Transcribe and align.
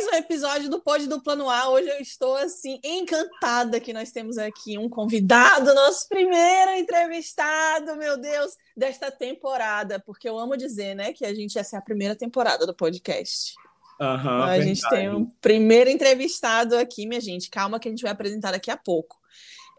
mais 0.00 0.14
um 0.14 0.16
episódio 0.16 0.70
do 0.70 0.80
Pode 0.80 1.06
do 1.06 1.20
Plano 1.20 1.50
A. 1.50 1.68
Hoje 1.68 1.86
eu 1.86 1.98
estou 2.00 2.34
assim 2.34 2.80
encantada 2.82 3.78
que 3.78 3.92
nós 3.92 4.10
temos 4.10 4.38
aqui 4.38 4.78
um 4.78 4.88
convidado, 4.88 5.74
nosso 5.74 6.08
primeiro 6.08 6.70
entrevistado, 6.70 7.94
meu 7.96 8.16
Deus, 8.18 8.52
desta 8.74 9.10
temporada, 9.10 10.00
porque 10.00 10.26
eu 10.26 10.38
amo 10.38 10.56
dizer, 10.56 10.94
né, 10.94 11.12
que 11.12 11.26
a 11.26 11.34
gente 11.34 11.58
essa 11.58 11.76
é 11.76 11.78
a 11.78 11.82
primeira 11.82 12.16
temporada 12.16 12.66
do 12.66 12.74
podcast. 12.74 13.52
Uhum, 14.00 14.42
a 14.42 14.58
gente 14.62 14.80
tem 14.88 15.10
um 15.10 15.26
primeiro 15.38 15.90
entrevistado 15.90 16.78
aqui, 16.78 17.06
minha 17.06 17.20
gente. 17.20 17.50
Calma 17.50 17.78
que 17.78 17.88
a 17.88 17.90
gente 17.90 18.02
vai 18.02 18.12
apresentar 18.12 18.52
daqui 18.52 18.70
a 18.70 18.78
pouco. 18.78 19.18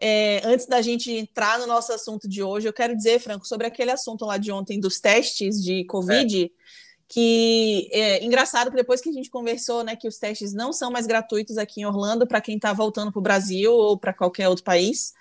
É, 0.00 0.40
antes 0.44 0.66
da 0.66 0.80
gente 0.80 1.10
entrar 1.10 1.58
no 1.58 1.66
nosso 1.66 1.92
assunto 1.92 2.28
de 2.28 2.44
hoje, 2.44 2.68
eu 2.68 2.72
quero 2.72 2.96
dizer, 2.96 3.18
Franco, 3.18 3.44
sobre 3.44 3.66
aquele 3.66 3.90
assunto 3.90 4.24
lá 4.24 4.38
de 4.38 4.52
ontem 4.52 4.78
dos 4.78 5.00
testes 5.00 5.60
de 5.60 5.84
Covid. 5.86 6.44
É 6.44 6.48
que 7.12 7.90
é 7.92 8.24
engraçado 8.24 8.70
que 8.70 8.76
depois 8.76 9.02
que 9.02 9.10
a 9.10 9.12
gente 9.12 9.28
conversou, 9.28 9.84
né, 9.84 9.94
que 9.94 10.08
os 10.08 10.16
testes 10.16 10.54
não 10.54 10.72
são 10.72 10.90
mais 10.90 11.06
gratuitos 11.06 11.58
aqui 11.58 11.82
em 11.82 11.84
Orlando 11.84 12.26
para 12.26 12.40
quem 12.40 12.56
está 12.56 12.72
voltando 12.72 13.12
para 13.12 13.18
o 13.18 13.22
Brasil 13.22 13.70
ou 13.70 13.98
para 13.98 14.14
qualquer 14.14 14.48
outro 14.48 14.64
país, 14.64 15.12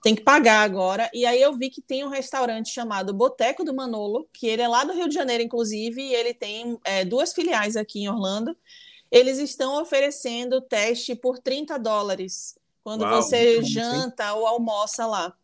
tem 0.00 0.14
que 0.14 0.22
pagar 0.22 0.60
agora. 0.60 1.10
E 1.12 1.26
aí 1.26 1.42
eu 1.42 1.52
vi 1.52 1.68
que 1.68 1.82
tem 1.82 2.04
um 2.04 2.08
restaurante 2.08 2.70
chamado 2.70 3.12
Boteco 3.12 3.64
do 3.64 3.74
Manolo, 3.74 4.28
que 4.32 4.46
ele 4.46 4.62
é 4.62 4.68
lá 4.68 4.84
do 4.84 4.92
Rio 4.92 5.08
de 5.08 5.14
Janeiro, 5.14 5.42
inclusive, 5.42 6.00
e 6.00 6.14
ele 6.14 6.32
tem 6.32 6.78
é, 6.84 7.04
duas 7.04 7.32
filiais 7.32 7.76
aqui 7.76 8.02
em 8.02 8.08
Orlando. 8.08 8.56
Eles 9.10 9.38
estão 9.38 9.82
oferecendo 9.82 10.60
teste 10.60 11.16
por 11.16 11.40
30 11.40 11.76
dólares 11.80 12.56
quando 12.84 13.02
Uau, 13.02 13.20
você 13.20 13.60
janta 13.60 14.34
ou 14.34 14.46
almoça 14.46 15.04
lá. 15.04 15.36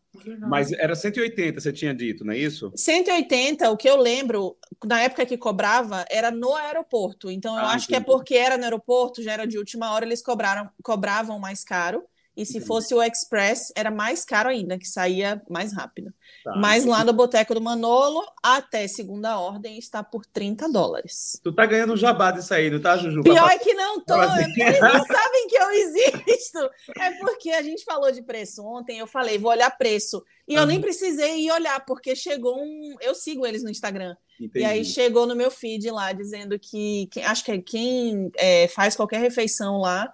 Mas 0.49 0.71
era 0.71 0.95
180, 0.95 1.59
você 1.59 1.71
tinha 1.71 1.93
dito, 1.93 2.25
não 2.25 2.33
é 2.33 2.37
isso? 2.37 2.71
180, 2.75 3.69
o 3.69 3.77
que 3.77 3.89
eu 3.89 3.97
lembro, 3.97 4.57
na 4.85 5.01
época 5.01 5.25
que 5.25 5.37
cobrava, 5.37 6.05
era 6.09 6.31
no 6.31 6.55
aeroporto. 6.55 7.29
Então, 7.29 7.55
eu 7.55 7.61
ah, 7.61 7.73
acho 7.73 7.85
entendi. 7.85 7.87
que 7.87 7.95
é 7.95 8.13
porque 8.13 8.35
era 8.35 8.57
no 8.57 8.63
aeroporto, 8.63 9.21
já 9.21 9.33
era 9.33 9.45
de 9.45 9.57
última 9.57 9.91
hora, 9.91 10.05
eles 10.05 10.21
cobraram, 10.21 10.69
cobravam 10.83 11.39
mais 11.39 11.63
caro. 11.63 12.03
E 12.37 12.45
se 12.45 12.61
fosse 12.61 12.93
o 12.93 13.01
Express, 13.01 13.73
era 13.75 13.89
mais 13.89 14.23
caro 14.23 14.49
ainda, 14.49 14.77
que 14.77 14.85
saía 14.87 15.41
mais 15.49 15.73
rápido. 15.73 16.13
Tá. 16.43 16.55
Mas 16.57 16.85
lá 16.85 17.03
no 17.03 17.11
Boteco 17.11 17.55
do 17.55 17.59
Manolo, 17.59 18.23
até 18.43 18.87
segunda 18.87 19.39
ordem, 19.39 19.79
está 19.79 20.03
por 20.03 20.23
30 20.23 20.71
dólares. 20.71 21.41
Tu 21.43 21.51
tá 21.51 21.65
ganhando 21.65 21.93
um 21.93 21.97
jabá 21.97 22.29
disso 22.29 22.53
aí, 22.53 22.69
não 22.69 22.79
tá, 22.79 22.95
Juju? 22.95 23.23
Pior 23.23 23.49
é 23.49 23.57
que 23.57 23.73
não 23.73 23.99
tô. 24.01 24.21
Eles 24.21 24.79
não 24.79 25.01
sabem 25.03 25.47
que 25.47 25.55
eu 25.55 25.71
existo. 25.71 26.59
É 26.99 27.11
porque 27.19 27.49
a 27.49 27.63
gente 27.63 27.83
falou 27.83 28.11
de 28.11 28.21
preço 28.21 28.63
ontem, 28.63 28.99
eu 28.99 29.07
falei, 29.07 29.39
vou 29.39 29.49
olhar 29.49 29.75
preço. 29.75 30.23
E 30.47 30.53
eu 30.53 30.65
nem 30.67 30.79
precisei 30.79 31.39
ir 31.39 31.51
olhar, 31.51 31.83
porque 31.87 32.15
chegou 32.15 32.55
um. 32.55 32.95
Eu 33.01 33.15
sigo 33.15 33.47
eles 33.47 33.63
no 33.63 33.71
Instagram. 33.71 34.15
Entendi. 34.39 34.63
E 34.63 34.63
aí 34.63 34.85
chegou 34.85 35.25
no 35.25 35.35
meu 35.35 35.49
feed 35.49 35.89
lá, 35.89 36.13
dizendo 36.13 36.59
que, 36.59 37.07
que 37.11 37.19
acho 37.19 37.43
que 37.43 37.51
é 37.51 37.57
quem 37.57 38.31
é, 38.37 38.67
faz 38.67 38.95
qualquer 38.95 39.19
refeição 39.19 39.79
lá 39.79 40.13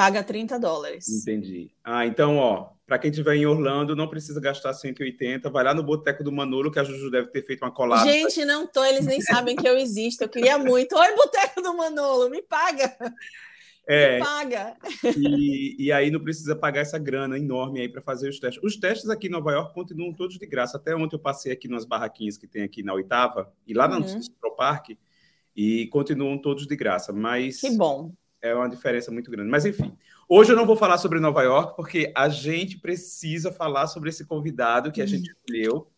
paga 0.00 0.24
30 0.24 0.58
dólares. 0.58 1.06
Entendi. 1.10 1.70
Ah, 1.84 2.06
então, 2.06 2.38
ó, 2.38 2.70
para 2.86 2.98
quem 2.98 3.10
estiver 3.10 3.36
em 3.36 3.44
Orlando, 3.44 3.94
não 3.94 4.08
precisa 4.08 4.40
gastar 4.40 4.72
180, 4.72 5.50
vai 5.50 5.62
lá 5.62 5.74
no 5.74 5.82
Boteco 5.82 6.24
do 6.24 6.32
Manolo, 6.32 6.72
que 6.72 6.78
a 6.78 6.84
Juju 6.84 7.10
deve 7.10 7.28
ter 7.28 7.42
feito 7.42 7.62
uma 7.62 7.70
colada. 7.70 8.10
Gente, 8.10 8.42
não 8.46 8.66
tô, 8.66 8.82
eles 8.82 9.04
nem 9.04 9.20
sabem 9.20 9.54
que 9.54 9.68
eu 9.68 9.76
existo. 9.76 10.24
Eu 10.24 10.28
queria 10.30 10.56
muito. 10.56 10.96
Oi, 10.96 11.14
Boteco 11.14 11.60
do 11.60 11.76
Manolo, 11.76 12.30
me 12.30 12.40
paga. 12.40 12.96
É, 13.86 14.18
me 14.18 14.24
paga. 14.24 14.74
E, 15.18 15.76
e 15.78 15.92
aí 15.92 16.10
não 16.10 16.20
precisa 16.20 16.56
pagar 16.56 16.80
essa 16.80 16.98
grana 16.98 17.36
enorme 17.36 17.82
aí 17.82 17.88
para 17.88 18.00
fazer 18.00 18.30
os 18.30 18.40
testes. 18.40 18.62
Os 18.64 18.76
testes 18.78 19.10
aqui 19.10 19.26
em 19.26 19.30
Nova 19.30 19.52
York 19.52 19.74
continuam 19.74 20.14
todos 20.14 20.38
de 20.38 20.46
graça. 20.46 20.78
Até 20.78 20.96
ontem 20.96 21.16
eu 21.16 21.20
passei 21.20 21.52
aqui 21.52 21.68
nas 21.68 21.84
barraquinhas 21.84 22.38
que 22.38 22.46
tem 22.46 22.62
aqui 22.62 22.82
na 22.82 22.94
oitava 22.94 23.52
e 23.66 23.74
lá 23.74 23.86
uhum. 23.86 24.00
no 24.00 24.08
Central 24.08 24.56
Park 24.56 24.92
e 25.54 25.88
continuam 25.88 26.38
todos 26.38 26.66
de 26.66 26.74
graça. 26.74 27.12
Mas 27.12 27.60
que 27.60 27.76
bom 27.76 28.14
é 28.42 28.54
uma 28.54 28.68
diferença 28.68 29.10
muito 29.10 29.30
grande. 29.30 29.50
Mas, 29.50 29.64
enfim, 29.64 29.96
hoje 30.28 30.52
eu 30.52 30.56
não 30.56 30.66
vou 30.66 30.76
falar 30.76 30.98
sobre 30.98 31.20
Nova 31.20 31.42
York, 31.42 31.76
porque 31.76 32.12
a 32.14 32.28
gente 32.28 32.78
precisa 32.78 33.52
falar 33.52 33.86
sobre 33.86 34.08
esse 34.08 34.24
convidado 34.24 34.92
que 34.92 35.02
a 35.02 35.06
gente 35.06 35.30
escolheu. 35.30 35.88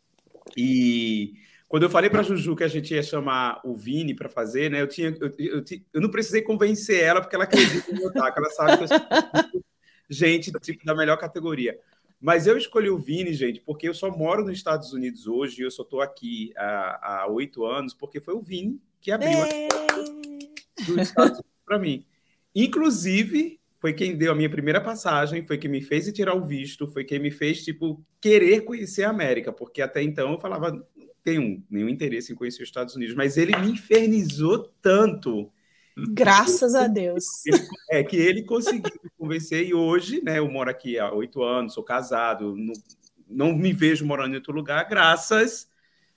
E 0.57 1.35
quando 1.69 1.85
eu 1.85 1.91
falei 1.91 2.11
para 2.11 2.23
Juju 2.23 2.57
que 2.57 2.65
a 2.65 2.69
gente 2.69 2.93
ia 2.93 3.03
chamar 3.03 3.61
o 3.65 3.75
Vini 3.75 4.15
para 4.15 4.29
fazer, 4.29 4.71
né, 4.71 4.83
eu, 4.83 4.87
tinha, 4.87 5.17
eu, 5.21 5.35
eu, 5.39 5.65
eu, 5.95 6.01
não 6.01 6.11
precisei 6.11 6.43
convencer 6.43 7.03
ela, 7.03 7.21
porque 7.21 7.35
ela 7.35 7.45
acredita 7.45 7.91
no 7.93 7.99
meu 7.99 8.13
taco, 8.13 8.39
ela 8.39 8.51
sabe 8.51 8.77
que 8.77 8.85
eu 8.85 8.89
sou 8.89 8.99
gente 10.11 10.53
tipo, 10.61 10.85
da 10.85 10.95
melhor 10.95 11.17
categoria. 11.17 11.79
Mas 12.21 12.47
eu 12.47 12.57
escolhi 12.57 12.89
o 12.89 12.99
Vini, 12.99 13.33
gente, 13.33 13.61
porque 13.61 13.89
eu 13.89 13.95
só 13.95 14.11
moro 14.11 14.45
nos 14.45 14.53
Estados 14.53 14.93
Unidos 14.93 15.27
hoje, 15.27 15.61
e 15.61 15.65
eu 15.65 15.71
só 15.71 15.83
estou 15.83 16.01
aqui 16.01 16.53
há 16.57 17.27
oito 17.31 17.65
anos, 17.65 17.95
porque 17.95 18.21
foi 18.21 18.35
o 18.35 18.41
Vini 18.43 18.81
que 19.01 19.11
abriu 19.11 19.39
a 19.43 19.47
para 21.67 21.79
mim. 21.79 22.05
Inclusive, 22.55 23.59
foi 23.81 23.93
quem 23.93 24.17
deu 24.17 24.33
a 24.33 24.35
minha 24.35 24.51
primeira 24.51 24.81
passagem, 24.81 25.47
foi 25.47 25.59
quem 25.59 25.71
me 25.71 25.83
fez 25.83 26.11
tirar 26.13 26.35
o 26.35 26.45
visto, 26.45 26.87
foi 26.87 27.05
quem 27.05 27.19
me 27.19 27.31
fez, 27.31 27.65
tipo, 27.65 28.05
querer 28.21 28.61
conhecer 28.61 29.05
a 29.05 29.11
América, 29.11 29.53
porque 29.53 29.83
até 29.83 30.03
então 30.03 30.33
eu 30.33 30.39
falava, 30.39 30.71
não 30.71 30.85
tenho 31.25 31.63
nenhum 31.69 31.89
interesse 31.89 32.33
em 32.33 32.37
conhecer 32.37 32.63
os 32.63 32.69
Estados 32.69 32.95
Unidos, 32.95 33.15
mas 33.15 33.37
ele 33.37 33.57
me 33.57 33.73
infernizou 33.73 34.71
tanto. 34.81 35.51
Graças 36.11 36.75
a 36.75 36.87
Deus. 36.87 37.25
É 37.91 38.05
que 38.05 38.17
ele 38.17 38.45
conseguiu 38.45 38.93
me 39.03 39.11
convencer, 39.19 39.67
e 39.67 39.75
hoje, 39.75 40.23
né, 40.23 40.39
eu 40.39 40.49
moro 40.49 40.71
aqui 40.71 40.99
há 40.99 41.13
oito 41.13 41.43
anos, 41.43 41.75
sou 41.75 41.83
casado, 41.83 42.55
não, 42.57 42.75
não 43.29 43.53
me 43.57 43.73
vejo 43.73 44.07
morando 44.07 44.35
em 44.35 44.37
outro 44.37 44.53
lugar, 44.53 44.89
graças 44.89 45.72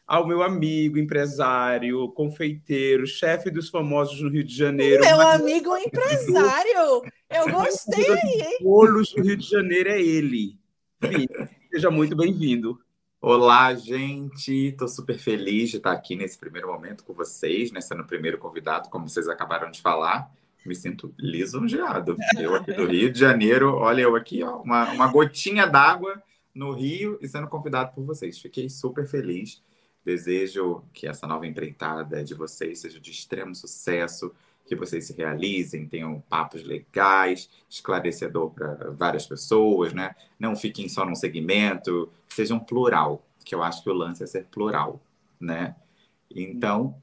ao 0.07 0.27
meu 0.27 0.43
amigo, 0.43 0.99
empresário, 0.99 2.07
confeiteiro, 2.09 3.07
chefe 3.07 3.49
dos 3.49 3.69
famosos 3.69 4.21
no 4.21 4.29
Rio 4.29 4.43
de 4.43 4.55
Janeiro. 4.55 5.03
Meu 5.03 5.19
amigo 5.19 5.75
empresário! 5.77 7.01
Eu 7.29 7.49
gostei, 7.51 8.13
hein? 8.13 8.57
Bolos 8.61 9.11
do 9.13 9.23
Rio 9.23 9.35
de 9.35 9.49
Janeiro 9.49 9.89
é 9.89 9.99
ele. 9.99 10.59
Enfim, 11.01 11.27
seja 11.71 11.89
muito 11.89 12.15
bem-vindo. 12.15 12.79
Olá, 13.19 13.73
gente! 13.73 14.67
Estou 14.67 14.87
super 14.87 15.17
feliz 15.17 15.71
de 15.71 15.77
estar 15.77 15.91
aqui 15.91 16.15
nesse 16.15 16.37
primeiro 16.37 16.67
momento 16.67 17.03
com 17.03 17.13
vocês, 17.13 17.71
né? 17.71 17.81
Sendo 17.81 18.03
o 18.03 18.07
primeiro 18.07 18.37
convidado, 18.37 18.89
como 18.89 19.09
vocês 19.09 19.27
acabaram 19.27 19.71
de 19.71 19.81
falar. 19.81 20.31
Me 20.63 20.75
sinto 20.75 21.13
lisonjeado. 21.17 22.15
Eu 22.39 22.55
aqui 22.55 22.73
do 22.73 22.85
Rio 22.85 23.11
de 23.11 23.19
Janeiro, 23.19 23.73
olha 23.75 24.01
eu 24.01 24.15
aqui, 24.15 24.43
ó, 24.43 24.57
uma, 24.61 24.91
uma 24.91 25.07
gotinha 25.07 25.65
d'água 25.65 26.21
no 26.53 26.71
Rio 26.71 27.17
e 27.21 27.27
sendo 27.27 27.47
convidado 27.47 27.93
por 27.93 28.03
vocês. 28.03 28.39
Fiquei 28.39 28.69
super 28.69 29.07
feliz. 29.07 29.61
Desejo 30.05 30.83
que 30.93 31.07
essa 31.07 31.25
nova 31.25 31.47
empreitada 31.47 32.23
de 32.23 32.35
vocês 32.35 32.79
seja 32.79 32.99
de 32.99 33.09
extremo 33.09 33.55
sucesso, 33.55 34.31
que 34.67 34.75
vocês 34.75 35.07
se 35.07 35.13
realizem, 35.13 35.87
tenham 35.87 36.23
papos 36.29 36.63
legais, 36.63 37.49
esclarecedor 37.69 38.51
para 38.51 38.91
várias 38.91 39.25
pessoas, 39.25 39.93
né? 39.93 40.15
Não 40.39 40.55
fiquem 40.55 40.87
só 40.87 41.05
num 41.05 41.15
segmento, 41.15 42.09
sejam 42.29 42.59
plural, 42.59 43.25
que 43.43 43.55
eu 43.55 43.63
acho 43.63 43.83
que 43.83 43.89
o 43.89 43.93
lance 43.93 44.23
é 44.23 44.27
ser 44.27 44.45
plural, 44.45 45.01
né? 45.39 45.75
Então, 46.29 46.95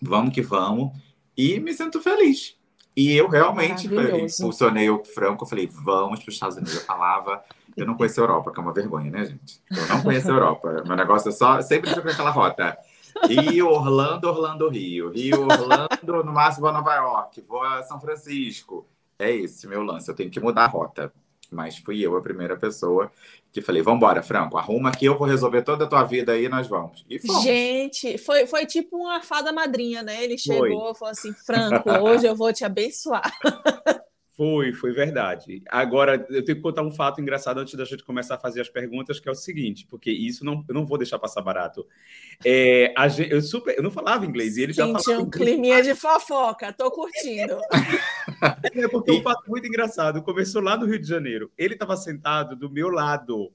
vamos 0.00 0.34
que 0.34 0.42
vamos. 0.42 0.92
E 1.36 1.58
me 1.60 1.72
sinto 1.72 2.02
feliz. 2.02 2.56
E 2.96 3.12
eu 3.12 3.28
realmente 3.28 3.86
impulsionei 3.86 4.88
o 4.88 5.04
Franco, 5.04 5.44
eu 5.44 5.48
falei, 5.48 5.66
vamos 5.66 6.20
para 6.20 6.28
os 6.28 6.34
Estados 6.34 6.56
Unidos. 6.56 6.76
Eu 6.76 6.80
falava 6.82 7.44
eu 7.76 7.86
não 7.86 7.94
conheço 7.94 8.20
a 8.20 8.24
Europa, 8.24 8.50
que 8.50 8.58
é 8.58 8.62
uma 8.62 8.72
vergonha, 8.72 9.10
né, 9.10 9.26
gente? 9.26 9.60
Eu 9.70 9.86
não 9.88 10.02
conheço 10.02 10.30
a 10.30 10.34
Europa. 10.34 10.82
Meu 10.86 10.96
negócio 10.96 11.28
é 11.28 11.32
só. 11.32 11.60
Sempre 11.60 11.90
fica 11.90 12.10
aquela 12.10 12.30
rota. 12.30 12.76
Rio, 13.28 13.68
Orlando, 13.68 14.28
Orlando, 14.28 14.68
Rio. 14.68 15.10
Rio, 15.10 15.42
Orlando, 15.42 16.24
no 16.24 16.32
máximo 16.32 16.62
vou 16.62 16.70
a 16.70 16.72
Nova 16.72 16.94
York. 16.94 17.44
Vou 17.46 17.62
a 17.62 17.82
São 17.82 18.00
Francisco. 18.00 18.86
É 19.18 19.30
esse 19.30 19.66
meu 19.66 19.82
lance. 19.82 20.10
Eu 20.10 20.14
tenho 20.14 20.30
que 20.30 20.40
mudar 20.40 20.64
a 20.64 20.68
rota. 20.68 21.12
Mas 21.50 21.76
fui 21.78 22.00
eu 22.00 22.16
a 22.16 22.22
primeira 22.22 22.56
pessoa 22.56 23.10
que 23.52 23.62
falei: 23.62 23.82
vambora, 23.82 24.22
Franco, 24.22 24.56
arruma 24.56 24.90
que 24.90 25.04
eu 25.04 25.16
vou 25.16 25.28
resolver 25.28 25.62
toda 25.62 25.84
a 25.84 25.86
tua 25.86 26.02
vida 26.02 26.32
aí 26.32 26.46
e 26.46 26.48
nós 26.48 26.66
vamos. 26.66 27.04
E 27.08 27.18
fomos. 27.18 27.42
Gente, 27.42 28.18
foi, 28.18 28.46
foi 28.46 28.66
tipo 28.66 28.96
uma 28.96 29.22
fada 29.22 29.52
madrinha, 29.52 30.02
né? 30.02 30.24
Ele 30.24 30.36
chegou 30.36 30.90
e 30.90 30.94
falou 30.94 31.12
assim: 31.12 31.32
Franco, 31.32 31.88
hoje 32.02 32.26
eu 32.26 32.34
vou 32.34 32.52
te 32.52 32.64
abençoar. 32.64 33.32
Foi, 34.36 34.70
foi 34.74 34.92
verdade. 34.92 35.62
Agora, 35.66 36.26
eu 36.28 36.44
tenho 36.44 36.56
que 36.56 36.62
contar 36.62 36.82
um 36.82 36.90
fato 36.90 37.22
engraçado 37.22 37.58
antes 37.58 37.72
da 37.72 37.86
gente 37.86 38.04
começar 38.04 38.34
a 38.34 38.38
fazer 38.38 38.60
as 38.60 38.68
perguntas, 38.68 39.18
que 39.18 39.26
é 39.26 39.32
o 39.32 39.34
seguinte, 39.34 39.86
porque 39.88 40.10
isso 40.10 40.44
não, 40.44 40.62
eu 40.68 40.74
não 40.74 40.84
vou 40.84 40.98
deixar 40.98 41.18
passar 41.18 41.40
barato. 41.40 41.86
É, 42.44 42.92
a 42.94 43.08
gente, 43.08 43.32
eu, 43.32 43.40
super, 43.40 43.74
eu 43.74 43.82
não 43.82 43.90
falava 43.90 44.26
inglês 44.26 44.58
e 44.58 44.62
ele 44.62 44.74
Senti 44.74 44.92
já 44.92 44.98
falava... 45.00 45.24
um 45.24 45.30
climinha 45.30 45.82
de 45.82 45.94
fofoca, 45.94 46.70
tô 46.70 46.90
curtindo. 46.90 47.58
é 48.74 48.86
porque 48.88 49.10
um 49.10 49.22
fato 49.22 49.48
muito 49.48 49.66
engraçado, 49.66 50.22
começou 50.22 50.60
lá 50.60 50.76
no 50.76 50.84
Rio 50.84 50.98
de 50.98 51.08
Janeiro. 51.08 51.50
Ele 51.56 51.72
estava 51.72 51.96
sentado 51.96 52.54
do 52.54 52.68
meu 52.68 52.90
lado, 52.90 53.50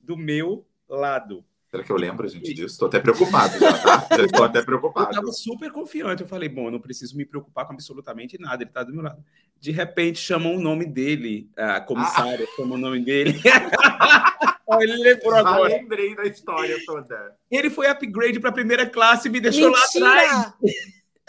do 0.00 0.16
meu 0.16 0.64
lado. 0.88 1.44
Será 1.72 1.82
que 1.82 1.90
eu 1.90 1.96
lembro, 1.96 2.28
gente, 2.28 2.52
disso? 2.52 2.66
Estou 2.74 2.86
até 2.86 3.00
preocupado 3.00 3.58
já, 3.58 3.72
tá? 3.78 4.06
Estou 4.22 4.44
até 4.44 4.60
preocupado. 4.60 5.06
Eu 5.06 5.10
estava 5.10 5.32
super 5.32 5.72
confiante. 5.72 6.20
Eu 6.20 6.28
falei, 6.28 6.46
bom, 6.46 6.66
eu 6.66 6.72
não 6.72 6.78
preciso 6.78 7.16
me 7.16 7.24
preocupar 7.24 7.66
com 7.66 7.72
absolutamente 7.72 8.38
nada. 8.38 8.62
Ele 8.62 8.68
está 8.68 8.82
do 8.82 8.92
meu 8.92 9.02
lado. 9.02 9.24
De 9.58 9.70
repente, 9.70 10.18
chamam 10.18 10.54
o 10.54 10.60
nome 10.60 10.84
dele, 10.84 11.48
a 11.56 11.80
comissária 11.80 12.46
ah. 12.46 12.56
chamou 12.56 12.76
o 12.76 12.80
nome 12.80 13.00
dele. 13.02 13.40
ele 14.82 14.96
lembrou 14.98 15.34
agora. 15.34 15.70
Já 15.70 15.76
lembrei 15.78 16.14
da 16.14 16.24
história 16.24 16.76
toda. 16.84 17.34
Ele 17.50 17.70
foi 17.70 17.86
upgrade 17.86 18.38
para 18.38 18.50
a 18.50 18.52
primeira 18.52 18.84
classe 18.84 19.28
e 19.28 19.30
me 19.30 19.40
deixou 19.40 19.70
Mentira! 19.70 20.04
lá 20.04 20.20
atrás. 20.20 20.54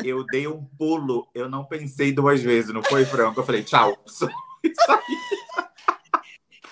eu 0.03 0.25
dei 0.25 0.45
um 0.45 0.61
pulo, 0.77 1.25
eu 1.33 1.47
não 1.47 1.63
pensei 1.63 2.11
duas 2.11 2.41
vezes, 2.41 2.73
não 2.73 2.83
foi, 2.83 3.05
Franco? 3.05 3.39
Eu 3.39 3.45
falei, 3.45 3.63
tchau. 3.63 3.97
Isso 4.05 4.25
aí. 4.25 5.03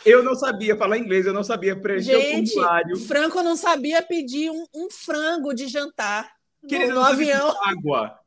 Eu 0.06 0.24
não 0.24 0.36
sabia 0.36 0.76
falar 0.76 0.98
inglês, 0.98 1.26
eu 1.26 1.34
não 1.34 1.44
sabia 1.44 1.76
preencher 1.76 2.20
Gente, 2.20 2.52
o 2.52 2.54
formulário. 2.54 2.98
Franco 2.98 3.42
não 3.44 3.56
sabia 3.56 4.02
pedir 4.02 4.50
um, 4.50 4.66
um 4.74 4.90
frango 4.90 5.54
de 5.54 5.68
jantar 5.68 6.32
Querido, 6.68 6.94
no, 6.94 7.00
no 7.02 7.06
avião. 7.06 7.54
água. 7.64 8.20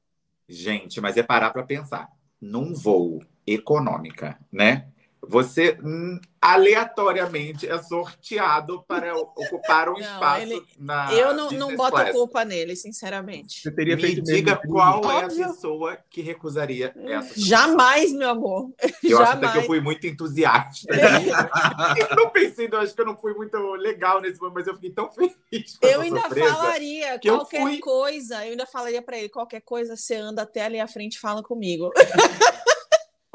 Gente, 0.48 1.00
mas 1.00 1.16
é 1.16 1.22
parar 1.22 1.50
para 1.50 1.62
pensar. 1.62 2.08
Num 2.40 2.74
voo 2.74 3.22
econômica, 3.46 4.38
né? 4.52 4.88
Você 5.28 5.78
hum, 5.82 6.18
aleatoriamente 6.40 7.68
é 7.68 7.80
sorteado 7.82 8.82
para 8.86 9.16
ocupar 9.16 9.88
um 9.88 9.92
Não, 9.94 10.00
espaço 10.00 10.42
ele- 10.42 10.62
na 10.78 11.12
Eu 11.12 11.32
não, 11.34 11.50
não 11.50 11.74
boto 11.76 11.92
class. 11.92 12.12
culpa 12.12 12.44
nele, 12.44 12.76
sinceramente. 12.76 13.60
Você 13.62 13.70
teria 13.70 13.96
Me 13.96 14.20
diga 14.20 14.54
mesmo. 14.62 14.72
qual 14.74 15.02
é 15.10 15.22
a 15.22 15.26
Óbvio. 15.26 15.46
pessoa 15.48 15.98
que 16.10 16.20
recusaria 16.20 16.92
essa 16.96 17.28
situação. 17.28 17.44
Jamais, 17.44 18.12
meu 18.12 18.28
amor. 18.30 18.70
Eu 19.02 19.18
acho 19.22 19.32
até 19.32 19.40
que 19.40 19.44
eu 19.46 19.48
Jamais. 19.50 19.66
fui 19.66 19.80
muito 19.80 20.06
entusiasta. 20.06 20.86
eu 22.10 22.16
não 22.16 22.30
pensei, 22.30 22.68
eu 22.70 22.78
acho 22.80 22.94
que 22.94 23.00
eu 23.00 23.06
não 23.06 23.16
fui 23.16 23.34
muito 23.34 23.56
legal 23.76 24.20
nesse 24.20 24.38
momento, 24.40 24.54
mas 24.54 24.66
eu 24.66 24.74
fiquei 24.74 24.90
tão 24.90 25.10
feliz 25.12 25.78
com 25.78 25.86
Eu 25.86 26.00
ainda 26.02 26.20
surpresa. 26.20 26.54
falaria 26.54 27.18
que 27.18 27.30
eu 27.30 27.36
qualquer 27.38 27.62
fui. 27.62 27.78
coisa. 27.78 28.44
Eu 28.44 28.50
ainda 28.52 28.66
falaria 28.66 29.02
pra 29.02 29.16
ele: 29.18 29.28
qualquer 29.28 29.60
coisa, 29.60 29.96
você 29.96 30.14
anda 30.16 30.42
até 30.42 30.64
ali 30.64 30.78
à 30.80 30.86
frente 30.86 31.14
e 31.14 31.20
fala 31.20 31.42
comigo. 31.42 31.90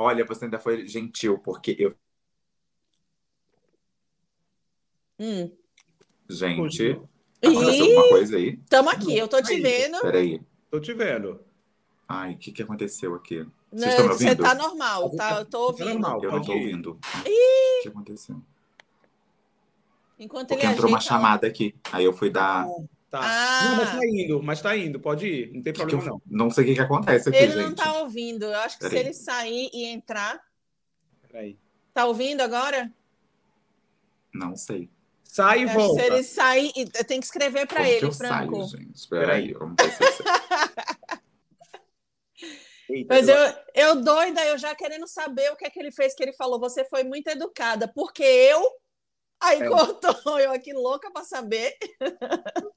Olha, 0.02 0.24
você 0.24 0.46
ainda 0.46 0.58
foi 0.58 0.88
gentil, 0.88 1.38
porque 1.40 1.76
eu. 1.78 1.94
Hum. 5.20 5.52
Gente, 6.30 6.92
aconteceu 7.44 7.86
alguma 7.86 8.08
coisa 8.08 8.38
aí? 8.38 8.50
estamos 8.64 8.94
aqui, 8.94 9.18
eu 9.18 9.28
tô 9.28 9.42
te 9.42 9.52
Aí. 9.56 9.62
vendo. 9.62 10.00
Peraí. 10.00 10.42
Tô 10.72 10.80
te 10.80 10.94
vendo. 10.94 11.42
Ai, 12.08 12.34
o 12.34 12.38
que, 12.38 12.54
que 12.54 12.64
aconteceu 12.64 13.14
aqui? 13.14 13.46
Não, 13.74 13.88
estão 13.90 14.08
me 14.08 14.14
Você 14.14 14.24
ouvindo? 14.30 14.44
tá 14.44 14.56
normal, 14.56 15.10
tá? 15.18 15.40
Eu 15.40 15.46
tô 15.46 15.52
Tá 15.52 15.84
ouvindo. 15.84 15.90
normal. 16.00 16.24
Eu 16.24 16.32
não 16.32 16.42
tô 16.42 16.54
ouvindo. 16.54 16.92
O 16.94 17.82
que 17.84 17.90
aconteceu? 17.90 18.42
Enquanto 20.18 20.48
Porque 20.48 20.66
ele 20.66 20.72
entrou 20.74 20.88
uma 20.90 20.98
ajeita- 20.98 21.14
chamada 21.16 21.46
aqui. 21.46 21.76
Aí 21.92 22.06
eu 22.06 22.14
fui 22.14 22.30
dar. 22.30 22.66
Tá. 23.10 23.20
Ah. 23.24 23.64
Não, 23.70 23.78
mas 23.78 23.92
tá 23.92 24.06
indo, 24.06 24.44
mas 24.44 24.62
tá 24.62 24.78
indo, 24.78 25.00
pode 25.00 25.28
ir, 25.28 25.52
não 25.54 25.64
tem 25.64 25.74
problema 25.74 26.04
eu- 26.04 26.08
não. 26.10 26.22
não 26.46 26.52
sei 26.52 26.64
o 26.64 26.68
que, 26.68 26.76
que 26.76 26.80
acontece 26.82 27.28
aqui, 27.30 27.38
Ele 27.40 27.54
gente. 27.54 27.64
não 27.66 27.74
tá 27.76 27.94
ouvindo. 28.02 28.46
Eu 28.46 28.56
acho 28.60 28.78
que 28.78 28.84
se 28.84 28.90
Peraí. 28.92 29.06
ele 29.08 29.14
sair 29.16 29.70
e 29.74 29.86
entrar. 29.86 30.40
Peraí. 31.28 31.58
Tá 31.94 32.06
ouvindo 32.06 32.42
agora? 32.42 32.92
Não 34.34 34.56
sei. 34.56 34.90
Sai 35.24 35.62
e 35.62 35.64
Eu 35.64 35.70
volta. 35.70 36.02
se 36.02 36.08
ele 36.08 36.24
sair. 36.24 36.72
Tem 37.08 37.20
que 37.20 37.26
escrever 37.26 37.66
que 37.68 37.76
ele, 37.76 38.06
eu 38.06 38.12
Franco. 38.12 38.64
saio, 38.68 38.84
gente? 38.84 38.96
Espera 38.96 39.34
aí. 39.34 39.54
Vamos 39.54 39.76
ver 39.80 39.92
se. 39.92 40.24
Eita, 42.92 43.14
Mas 43.14 43.28
eu, 43.28 43.36
eu 43.76 44.02
doida, 44.04 44.44
eu 44.46 44.58
já 44.58 44.74
querendo 44.74 45.08
saber 45.08 45.52
o 45.52 45.56
que 45.56 45.66
é 45.66 45.70
que 45.70 45.80
ele 45.80 45.92
fez, 45.92 46.14
que 46.16 46.24
ele 46.24 46.34
falou. 46.34 46.60
Você 46.60 46.84
foi 46.86 47.04
muito 47.04 47.28
educada, 47.28 47.88
porque 47.88 48.24
eu. 48.24 48.64
Aí 49.40 49.62
É. 49.62 49.68
cortou, 49.68 50.40
eu 50.40 50.52
aqui 50.52 50.74
louca 50.74 51.12
pra 51.12 51.24
saber. 51.24 51.76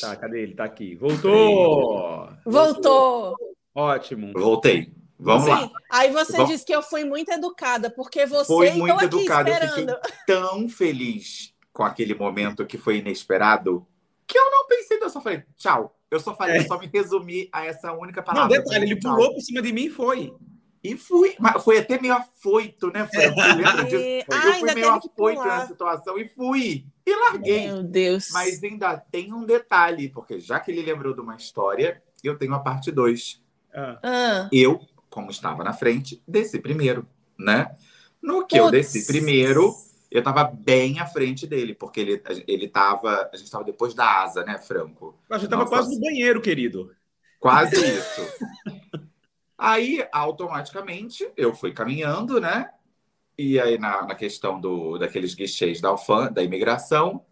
Tá, 0.00 0.14
cadê 0.16 0.42
ele? 0.42 0.54
Tá 0.54 0.64
aqui. 0.64 0.94
Voltou! 0.96 2.28
Voltou. 2.44 3.36
Ótimo. 3.74 4.32
Voltei. 4.34 4.92
Vamos 5.18 5.46
lá. 5.46 5.62
Sim. 5.62 5.70
Aí 5.90 6.10
você 6.10 6.32
Vamos- 6.32 6.50
disse 6.50 6.64
que 6.66 6.74
eu 6.74 6.82
fui 6.82 7.04
muito 7.04 7.30
educada, 7.30 7.88
porque 7.90 8.26
você 8.26 8.46
Foi 8.52 8.66
então 8.68 8.78
muito 8.80 8.94
aqui 8.96 9.04
educada. 9.04 9.50
Eu 9.50 9.54
esperando. 9.56 9.96
fiquei 10.04 10.16
tão 10.26 10.68
feliz 10.68 11.54
com 11.72 11.84
aquele 11.84 12.14
momento 12.14 12.66
que 12.66 12.76
foi 12.76 12.98
inesperado 12.98 13.86
que 14.26 14.38
eu 14.38 14.50
não 14.50 14.66
pensei, 14.66 14.98
eu 15.00 15.10
só 15.10 15.20
falei, 15.20 15.42
tchau. 15.56 15.96
Eu 16.10 16.18
só 16.20 16.34
falei, 16.34 16.58
eu 16.58 16.62
só 16.66 16.78
me 16.78 16.86
resumi 16.86 17.48
a 17.52 17.64
essa 17.66 17.92
única 17.92 18.20
Não, 18.20 18.24
palavra. 18.26 18.56
Eu 18.56 18.62
detalhe, 18.62 18.84
ele 18.86 18.96
tchau. 18.98 19.14
pulou 19.14 19.32
por 19.34 19.40
cima 19.40 19.62
de 19.62 19.72
mim 19.72 19.84
e 19.84 19.90
foi. 19.90 20.32
E 20.82 20.96
fui. 20.96 21.34
Mas 21.38 21.62
foi 21.62 21.78
até 21.78 22.00
meio 22.00 22.14
afoito, 22.14 22.88
né, 22.90 23.06
Fred? 23.06 23.34
Você 23.34 23.52
lembra 23.54 23.84
disso? 23.84 24.04
E- 24.04 24.24
Eu 24.28 24.34
Ah, 24.34 24.40
fui 24.42 24.52
ainda 24.54 24.74
meio 24.74 24.90
afoito 24.90 25.44
na 25.44 25.66
situação 25.66 26.18
e 26.18 26.28
fui. 26.28 26.84
E 27.06 27.14
larguei. 27.14 27.68
Meu 27.68 27.82
Deus. 27.82 28.28
Mas 28.32 28.62
ainda 28.62 28.96
tem 28.96 29.32
um 29.32 29.44
detalhe, 29.44 30.08
porque 30.08 30.40
já 30.40 30.58
que 30.58 30.70
ele 30.70 30.82
lembrou 30.82 31.14
de 31.14 31.20
uma 31.20 31.36
história, 31.36 32.02
eu 32.22 32.36
tenho 32.36 32.54
a 32.54 32.58
parte 32.60 32.90
2. 32.90 33.40
Ah, 33.74 33.98
Ah, 34.02 34.48
Eu, 34.52 34.80
como 35.08 35.30
estava 35.30 35.62
na 35.62 35.72
frente, 35.72 36.22
desci 36.26 36.58
primeiro, 36.58 37.06
né? 37.38 37.74
No 38.20 38.46
que 38.46 38.58
eu 38.58 38.64
Putz. 38.70 38.92
desci 38.92 39.06
primeiro, 39.06 39.74
eu 40.10 40.18
estava 40.20 40.44
bem 40.44 41.00
à 41.00 41.06
frente 41.06 41.46
dele, 41.46 41.74
porque 41.74 42.00
ele, 42.00 42.22
ele 42.46 42.68
tava. 42.68 43.28
A 43.32 43.36
gente 43.36 43.46
estava 43.46 43.64
depois 43.64 43.94
da 43.94 44.22
asa, 44.22 44.44
né, 44.44 44.58
Franco? 44.58 45.14
a 45.30 45.38
gente 45.38 45.48
tava 45.50 45.62
Nossa. 45.62 45.74
quase 45.76 45.94
no 45.94 46.00
banheiro, 46.00 46.40
querido. 46.40 46.94
Quase 47.40 47.76
isso. 47.76 48.20
aí, 49.62 50.06
automaticamente, 50.12 51.30
eu 51.36 51.54
fui 51.54 51.72
caminhando, 51.72 52.40
né? 52.40 52.70
E 53.38 53.58
aí, 53.60 53.78
na, 53.78 54.02
na 54.06 54.14
questão 54.14 54.60
do, 54.60 54.98
daqueles 54.98 55.34
guichês 55.34 55.80
da 55.80 55.88
alfã, 55.88 56.30
da 56.30 56.42
imigração, 56.42 57.24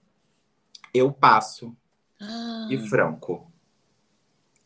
eu 0.94 1.12
passo 1.12 1.76
Ah. 2.20 2.68
e 2.70 2.78
Franco. 2.88 3.50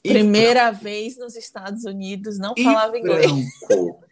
E 0.03 0.11
Primeira 0.13 0.71
vez 0.71 1.17
nos 1.19 1.35
Estados 1.35 1.85
Unidos, 1.85 2.39
não 2.39 2.55
e 2.57 2.63
falava 2.63 2.99
inglês. 2.99 3.31
Franco. 3.67 4.05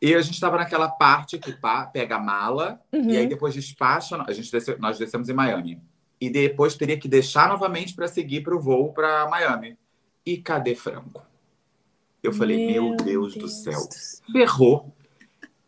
E 0.00 0.14
a 0.14 0.20
gente 0.20 0.34
estava 0.34 0.58
naquela 0.58 0.88
parte 0.88 1.38
que 1.38 1.52
pá, 1.52 1.86
pega 1.86 2.16
a 2.16 2.20
mala 2.20 2.80
Uhum. 2.92 3.10
e 3.10 3.16
aí 3.16 3.26
depois 3.26 3.54
despacha. 3.54 4.22
A 4.28 4.32
gente 4.32 4.50
desceu- 4.52 4.78
nós 4.78 4.98
descemos 4.98 5.28
em 5.28 5.32
Miami. 5.34 5.80
E 6.20 6.28
depois 6.30 6.74
teria 6.76 6.98
que 6.98 7.08
deixar 7.08 7.48
novamente 7.48 7.94
para 7.94 8.06
seguir 8.08 8.42
para 8.42 8.54
o 8.54 8.60
voo 8.60 8.92
para 8.92 9.28
Miami. 9.28 9.76
E 10.26 10.36
cadê 10.38 10.74
Franco? 10.74 11.22
Eu 12.22 12.32
falei, 12.32 12.66
meu, 12.66 12.96
Deus, 12.96 13.34
do 13.34 13.48
céu. 13.48 13.80
Ferrou. 14.32 14.92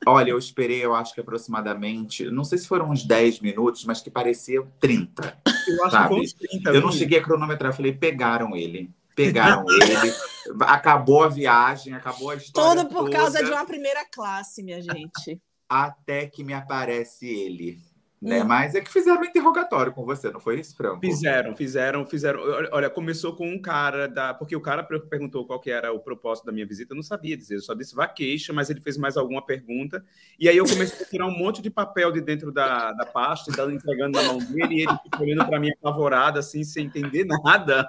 Olha, 0.06 0.30
eu 0.30 0.38
esperei, 0.38 0.82
eu 0.84 0.94
acho 0.94 1.14
que 1.14 1.20
aproximadamente, 1.20 2.30
não 2.30 2.42
sei 2.42 2.56
se 2.58 2.66
foram 2.66 2.90
uns 2.90 3.04
10 3.04 3.40
minutos, 3.40 3.84
mas 3.84 4.00
que 4.00 4.10
pareciam 4.10 4.66
30. 4.80 5.38
Eu 5.68 5.84
acho 5.84 5.90
Sabe? 5.90 6.08
que 6.08 6.14
foi 6.14 6.20
uns 6.22 6.32
30. 6.32 6.70
Eu 6.70 6.80
não 6.80 6.92
cheguei 6.92 7.18
a 7.18 7.22
cronometrar, 7.22 7.70
eu 7.70 7.76
falei, 7.76 7.92
pegaram 7.92 8.56
ele. 8.56 8.90
Pegaram 9.14 9.64
ele. 9.68 10.14
Acabou 10.62 11.22
a 11.22 11.28
viagem, 11.28 11.92
acabou 11.92 12.30
a 12.30 12.36
história. 12.36 12.82
Tudo 12.82 12.92
por 12.92 13.10
causa 13.10 13.38
toda, 13.38 13.44
de 13.44 13.54
uma 13.54 13.66
primeira 13.66 14.04
classe, 14.10 14.62
minha 14.62 14.80
gente. 14.80 15.40
Até 15.68 16.26
que 16.26 16.42
me 16.42 16.54
aparece 16.54 17.26
ele. 17.28 17.78
Né? 18.20 18.42
Hum. 18.42 18.46
Mas 18.46 18.74
é 18.74 18.82
que 18.82 18.92
fizeram 18.92 19.22
um 19.22 19.24
interrogatório 19.24 19.92
com 19.92 20.04
você, 20.04 20.30
não 20.30 20.40
foi 20.40 20.60
isso, 20.60 20.76
Franco? 20.76 21.00
Fizeram, 21.00 21.56
fizeram, 21.56 22.04
fizeram. 22.04 22.40
Olha, 22.70 22.90
começou 22.90 23.34
com 23.34 23.48
um 23.48 23.60
cara 23.60 24.06
da. 24.06 24.34
Porque 24.34 24.54
o 24.54 24.60
cara 24.60 24.82
per- 24.82 25.06
perguntou 25.06 25.46
qual 25.46 25.58
que 25.58 25.70
era 25.70 25.90
o 25.90 25.98
propósito 25.98 26.44
da 26.44 26.52
minha 26.52 26.66
visita, 26.66 26.92
eu 26.92 26.96
não 26.96 27.02
sabia 27.02 27.34
dizer, 27.34 27.54
eu 27.54 27.60
só 27.60 27.72
disse 27.72 27.94
vacation, 27.94 28.52
mas 28.52 28.68
ele 28.68 28.80
fez 28.80 28.98
mais 28.98 29.16
alguma 29.16 29.44
pergunta. 29.44 30.04
E 30.38 30.50
aí 30.50 30.56
eu 30.56 30.66
comecei 30.66 31.06
a 31.06 31.08
tirar 31.08 31.26
um 31.26 31.36
monte 31.36 31.62
de 31.62 31.70
papel 31.70 32.12
de 32.12 32.20
dentro 32.20 32.52
da, 32.52 32.92
da 32.92 33.06
pasta, 33.06 33.50
e 33.50 33.74
entregando 33.74 34.18
na 34.20 34.24
mão 34.24 34.38
dele, 34.38 34.74
e 34.74 34.82
ele 34.82 34.98
ficou 35.02 35.26
olhando 35.26 35.46
para 35.46 35.58
mim 35.58 35.70
apavorado, 35.70 36.38
assim, 36.38 36.62
sem 36.62 36.86
entender 36.86 37.24
nada. 37.24 37.88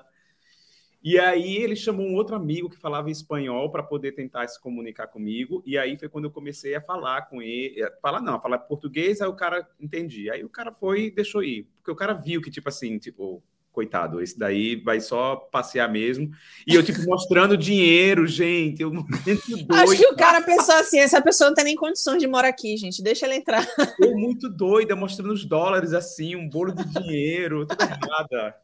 E 1.04 1.18
aí 1.18 1.58
ele 1.58 1.76
chamou 1.76 2.06
um 2.06 2.16
outro 2.16 2.36
amigo 2.36 2.70
que 2.70 2.78
falava 2.78 3.10
espanhol 3.10 3.72
para 3.72 3.82
poder 3.82 4.12
tentar 4.12 4.48
se 4.48 4.62
comunicar 4.62 5.08
comigo. 5.08 5.64
E 5.66 5.78
aí 5.78 5.98
foi 5.98 6.08
quando 6.08 6.26
eu 6.26 6.32
comecei 6.32 6.76
a 6.76 6.82
falar 6.82 7.24
com 7.24 7.42
ele, 7.42 7.84
a 7.84 7.92
falar 8.02 8.22
não, 8.22 8.36
a 8.36 8.42
falar 8.42 8.60
português, 8.60 9.20
aí 9.20 9.28
o 9.28 9.36
cara 9.36 9.68
entendia. 9.80 10.34
Aí 10.34 10.44
o 10.44 10.50
cara 10.50 10.72
foi 10.72 11.06
e 11.06 11.12
deixou 11.12 11.44
ir, 11.44 11.68
porque 11.78 11.92
o 11.92 11.96
cara 11.96 12.14
viu 12.14 12.40
que 12.40 12.52
tipo 12.52 12.70
assim, 12.70 13.00
tipo, 13.00 13.44
coitado, 13.72 14.22
esse 14.22 14.38
daí 14.38 14.76
vai 14.76 15.00
só 15.00 15.36
passear 15.36 15.92
mesmo. 15.92 16.30
E 16.68 16.76
eu 16.76 16.84
tipo 16.84 17.04
mostrando 17.06 17.58
dinheiro, 17.58 18.28
gente, 18.28 18.82
eu 18.82 18.92
Acho 19.70 19.98
que 19.98 20.08
o 20.08 20.16
cara 20.16 20.42
pensou 20.42 20.76
assim: 20.76 21.00
essa 21.00 21.22
pessoa 21.22 21.50
não 21.50 21.56
tem 21.56 21.66
nem 21.66 21.76
condições 21.76 22.20
de 22.20 22.28
morar 22.28 22.50
aqui, 22.50 22.78
gente. 22.78 23.02
Deixa 23.02 23.26
ele 23.26 23.36
entrar. 23.36 23.66
eu 24.00 24.16
muito 24.16 24.50
doida, 24.50 24.96
mostrando 24.96 25.34
os 25.34 25.46
dólares 25.46 25.94
assim, 25.94 26.36
um 26.36 26.48
bolo 26.48 26.74
de 26.74 26.86
dinheiro, 26.86 27.66
tudo 27.66 27.82
errada. 27.82 28.56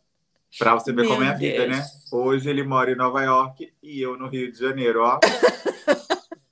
Pra 0.57 0.73
você 0.73 0.91
ver 0.93 1.01
Meu 1.03 1.11
como 1.11 1.23
é 1.23 1.29
a 1.29 1.33
vida, 1.33 1.65
Deus. 1.67 1.77
né? 1.77 1.85
Hoje 2.11 2.49
ele 2.49 2.63
mora 2.63 2.91
em 2.91 2.95
Nova 2.95 3.21
York 3.21 3.71
e 3.83 4.01
eu 4.01 4.17
no 4.17 4.27
Rio 4.29 4.51
de 4.51 4.57
Janeiro, 4.59 5.03
ó. 5.03 5.19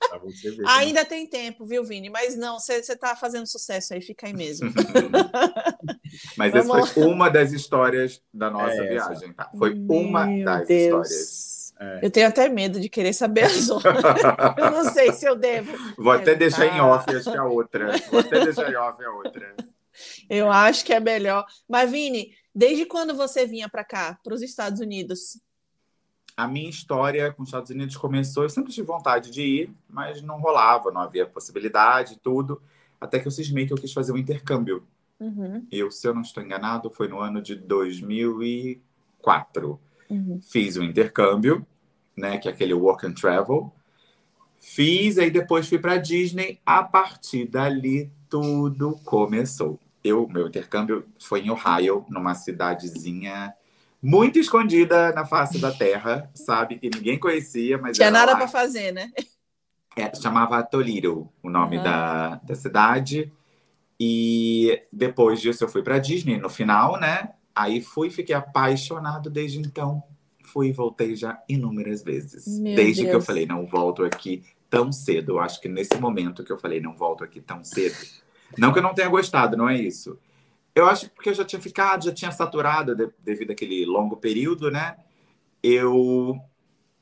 Pra 0.08 0.18
você 0.18 0.50
ver. 0.50 0.64
Ainda 0.66 1.04
tem 1.04 1.26
tempo, 1.26 1.64
viu, 1.66 1.84
Vini? 1.84 2.08
Mas 2.08 2.36
não, 2.36 2.58
você 2.58 2.82
você 2.82 2.96
tá 2.96 3.14
fazendo 3.16 3.46
sucesso 3.46 3.92
aí, 3.94 4.00
fica 4.00 4.26
aí 4.26 4.32
mesmo. 4.32 4.70
Mas 6.36 6.52
Vamos 6.52 6.76
essa 6.76 6.86
foi 6.94 7.04
uma 7.04 7.28
das 7.28 7.52
histórias 7.52 8.22
da 8.32 8.50
nossa 8.50 8.74
É, 8.82 8.88
viagem, 8.88 9.32
tá? 9.32 9.50
Foi 9.58 9.74
uma 9.88 10.26
Meu 10.26 10.44
das 10.44 10.66
Deus. 10.68 11.10
histórias. 11.10 11.56
Eu 12.02 12.10
tenho 12.10 12.26
até 12.28 12.48
medo 12.48 12.80
de 12.80 12.88
querer 12.88 13.12
saber 13.12 13.44
as 13.44 13.68
outras. 13.70 13.94
Eu 14.56 14.70
não 14.70 14.90
sei 14.90 15.12
se 15.12 15.26
eu 15.28 15.36
devo. 15.36 15.72
Vou 15.98 16.12
até 16.12 16.32
É, 16.32 16.34
deixar 16.34 16.66
em 16.66 16.78
tá. 16.78 16.86
off, 16.86 17.14
acho 17.14 17.30
que 17.30 17.36
é 17.36 17.40
a 17.40 17.44
outra. 17.44 17.92
Vou 18.10 18.20
até 18.20 18.44
deixar 18.44 18.70
em 18.72 18.76
off 18.76 19.04
a 19.04 19.10
outra. 19.10 19.54
Eu 20.30 20.50
acho 20.50 20.84
que 20.84 20.92
é 20.94 21.00
melhor. 21.00 21.44
Mas, 21.68 21.90
Vini, 21.90 22.30
desde 22.56 22.86
quando 22.86 23.14
você 23.14 23.46
vinha 23.46 23.68
para 23.68 23.84
cá, 23.84 24.18
para 24.24 24.34
os 24.34 24.42
Estados 24.42 24.80
Unidos? 24.80 25.38
A 26.36 26.48
minha 26.48 26.70
história 26.70 27.32
com 27.32 27.42
os 27.42 27.48
Estados 27.48 27.70
Unidos 27.70 27.96
começou, 27.96 28.42
eu 28.42 28.50
sempre 28.50 28.72
tive 28.72 28.86
vontade 28.86 29.30
de 29.30 29.42
ir, 29.42 29.70
mas 29.88 30.20
não 30.22 30.40
rolava, 30.40 30.90
não 30.90 31.00
havia 31.00 31.26
possibilidade, 31.26 32.18
tudo. 32.22 32.60
Até 33.00 33.20
que 33.20 33.26
eu 33.26 33.32
cismei 33.32 33.66
que 33.66 33.72
eu 33.72 33.78
quis 33.78 33.92
fazer 33.92 34.12
um 34.12 34.16
intercâmbio. 34.16 34.82
Uhum, 35.18 35.66
Eu, 35.70 35.90
se 35.90 36.06
eu 36.06 36.14
não 36.14 36.20
estou 36.22 36.42
enganado, 36.42 36.90
foi 36.90 37.08
no 37.08 37.20
ano 37.20 37.40
de 37.40 37.54
2004. 37.54 39.80
uhum. 40.10 40.40
Fiz 40.42 40.76
o 40.76 40.82
intercâmbio 40.82 41.66
né? 42.16 42.38
Que 42.38 42.48
é 42.48 42.52
aquele 42.52 42.72
work 42.72 43.06
and 43.06 43.12
travel. 43.12 43.72
Fiz, 44.58 45.18
aí 45.18 45.30
depois 45.30 45.68
fui 45.68 45.78
para 45.78 45.98
Disney. 45.98 46.58
A 46.64 46.82
partir 46.82 47.46
dali, 47.46 48.10
tudo 48.28 48.98
começou. 49.04 49.78
Eu, 50.06 50.28
meu 50.28 50.48
intercâmbio 50.48 51.06
foi 51.20 51.40
em 51.40 51.50
Ohio, 51.50 52.04
numa 52.08 52.34
cidadezinha 52.34 53.54
muito 54.02 54.38
escondida 54.38 55.12
na 55.12 55.24
face 55.24 55.58
da 55.58 55.72
terra, 55.72 56.30
sabe? 56.34 56.78
Que 56.78 56.88
ninguém 56.88 57.18
conhecia, 57.18 57.76
mas. 57.78 57.96
Tinha 57.96 58.10
nada 58.10 58.36
para 58.36 58.46
fazer, 58.46 58.92
né? 58.92 59.10
É, 59.96 60.14
chamava 60.14 60.62
Toledo, 60.62 61.28
o 61.42 61.48
nome 61.48 61.82
da, 61.82 62.36
da 62.36 62.54
cidade. 62.54 63.32
E 63.98 64.82
depois 64.92 65.40
disso 65.40 65.64
eu 65.64 65.68
fui 65.68 65.82
para 65.82 65.98
Disney 65.98 66.38
no 66.38 66.50
final, 66.50 67.00
né? 67.00 67.30
Aí 67.54 67.80
fui, 67.80 68.10
fiquei 68.10 68.34
apaixonado 68.34 69.30
desde 69.30 69.58
então. 69.58 70.02
Fui 70.44 70.68
e 70.68 70.72
voltei 70.72 71.16
já 71.16 71.42
inúmeras 71.48 72.02
vezes. 72.02 72.60
Meu 72.60 72.76
desde 72.76 73.02
que 73.02 73.08
eu 73.08 73.12
Deus. 73.12 73.26
falei, 73.26 73.46
não 73.46 73.66
volto 73.66 74.04
aqui 74.04 74.44
tão 74.68 74.92
cedo. 74.92 75.32
Eu 75.32 75.40
acho 75.40 75.60
que 75.60 75.68
nesse 75.68 75.96
momento 75.98 76.44
que 76.44 76.52
eu 76.52 76.58
falei, 76.58 76.78
não 76.78 76.94
volto 76.94 77.24
aqui 77.24 77.40
tão 77.40 77.64
cedo. 77.64 77.96
Não 78.58 78.72
que 78.72 78.78
eu 78.78 78.82
não 78.82 78.94
tenha 78.94 79.08
gostado, 79.08 79.56
não 79.56 79.68
é 79.68 79.76
isso. 79.76 80.18
Eu 80.74 80.86
acho 80.86 81.08
que 81.08 81.14
porque 81.14 81.30
eu 81.30 81.34
já 81.34 81.44
tinha 81.44 81.60
ficado, 81.60 82.04
já 82.04 82.12
tinha 82.12 82.30
saturado 82.30 82.94
de- 82.94 83.10
devido 83.24 83.50
àquele 83.52 83.84
longo 83.86 84.16
período, 84.16 84.70
né? 84.70 84.96
Eu 85.62 86.38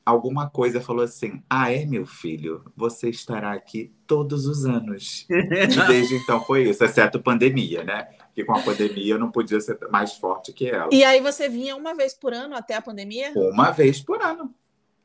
alguma 0.05 0.49
coisa 0.49 0.79
falou 0.81 1.03
assim: 1.03 1.43
Ah, 1.49 1.71
é, 1.71 1.85
meu 1.85 2.05
filho, 2.05 2.63
você 2.75 3.09
estará 3.09 3.51
aqui 3.51 3.91
todos 4.07 4.45
os 4.45 4.65
anos. 4.65 5.25
E 5.29 5.87
desde 5.87 6.15
então 6.15 6.41
foi 6.43 6.69
isso, 6.69 6.83
exceto 6.83 7.19
pandemia, 7.21 7.83
né? 7.83 8.07
Que 8.33 8.43
com 8.43 8.55
a 8.55 8.61
pandemia 8.61 9.13
eu 9.15 9.19
não 9.19 9.31
podia 9.31 9.59
ser 9.61 9.77
mais 9.89 10.13
forte 10.13 10.51
que 10.53 10.69
ela. 10.69 10.89
E 10.91 11.03
aí 11.03 11.19
você 11.21 11.49
vinha 11.49 11.75
uma 11.75 11.93
vez 11.93 12.13
por 12.13 12.33
ano 12.33 12.55
até 12.55 12.75
a 12.75 12.81
pandemia? 12.81 13.31
Uma 13.35 13.71
vez 13.71 14.01
por 14.01 14.21
ano. 14.21 14.53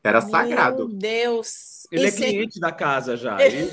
Era 0.02 0.20
sagrado. 0.20 0.88
Meu 0.88 0.96
Deus. 0.96 1.86
Ele 1.92 2.04
E 2.04 2.06
é 2.06 2.10
sem- 2.10 2.30
cliente 2.30 2.58
da 2.60 2.72
casa 2.72 3.16
já. 3.16 3.40
Ele- 3.44 3.70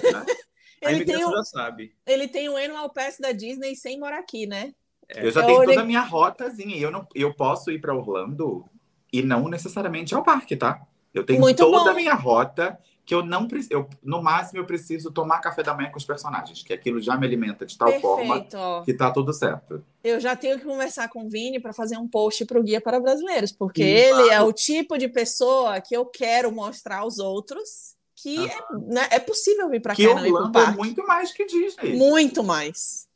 Ele, 0.82 1.06
tem 1.06 1.26
um, 1.26 1.32
já 1.32 1.44
sabe. 1.44 1.96
ele 2.06 2.28
tem 2.28 2.50
um 2.50 2.58
annual 2.58 2.90
pass 2.90 3.18
da 3.20 3.32
Disney 3.32 3.76
sem 3.76 4.00
morar 4.00 4.20
aqui, 4.20 4.46
né? 4.46 4.74
Eu 5.10 5.32
já 5.32 5.42
Eu 5.42 5.46
tenho 5.46 5.66
toda 5.66 5.82
a 5.82 5.86
minha 5.86 6.02
rotazinha. 6.02 6.76
E 6.76 6.82
eu, 6.82 6.92
não, 6.92 7.08
eu 7.16 7.34
posso 7.34 7.72
ir 7.72 7.80
para 7.80 7.96
Orlando 7.96 8.66
e 9.12 9.22
não 9.22 9.48
necessariamente 9.48 10.14
ao 10.14 10.24
parque, 10.24 10.56
tá? 10.56 10.82
Eu 11.14 11.26
tenho 11.26 11.40
Muito 11.40 11.58
toda 11.58 11.86
bom. 11.86 11.90
a 11.90 11.94
minha 11.94 12.14
rota 12.14 12.78
que 13.08 13.16
eu 13.16 13.24
não 13.24 13.48
preciso. 13.48 13.88
No 14.04 14.22
máximo, 14.22 14.60
eu 14.60 14.66
preciso 14.66 15.10
tomar 15.10 15.40
café 15.40 15.64
da 15.64 15.74
manhã 15.74 15.90
com 15.90 15.98
os 15.98 16.04
personagens, 16.04 16.62
que 16.62 16.74
aquilo 16.74 17.00
já 17.02 17.16
me 17.16 17.26
alimenta 17.26 17.66
de 17.66 17.78
tal 17.78 17.90
forma 18.02 18.34
Perfeito. 18.34 18.58
ó. 18.58 18.84
que 18.84 18.94
tá 18.94 19.10
tudo 19.10 19.32
certo. 19.32 19.82
Eu 20.04 20.20
já 20.20 20.36
tenho 20.36 20.60
que 20.60 20.66
conversar 20.66 21.08
com 21.08 21.26
o 21.26 21.30
Vini 21.30 21.58
para 21.58 21.72
fazer 21.72 21.98
um 21.98 22.08
post 22.08 22.46
para 22.46 22.60
o 22.60 22.64
Guia 22.64 22.82
para 22.82 23.00
Brasileiros, 23.00 23.54
porque 23.54 23.82
Sim, 23.82 23.90
ele 23.90 24.30
é 24.30 24.42
o 24.42 24.52
tipo 24.52 24.98
de 24.98 25.08
pessoa 25.08 25.80
que 25.80 25.96
eu 25.96 26.06
quero 26.06 26.52
mostrar 26.52 26.98
aos 26.98 27.18
outros 27.18 27.97
que 28.18 28.48
é, 28.48 28.58
né, 28.88 29.08
é 29.12 29.20
possível 29.20 29.70
vir 29.70 29.80
para 29.80 29.92
cá 29.92 29.96
que 29.96 30.08
pro 30.08 30.16
Orlando 30.16 30.60
é 30.60 30.72
muito 30.72 31.06
mais 31.06 31.32
que 31.32 31.46
Disney. 31.46 31.96
Muito 31.96 32.44
mais. 32.44 33.08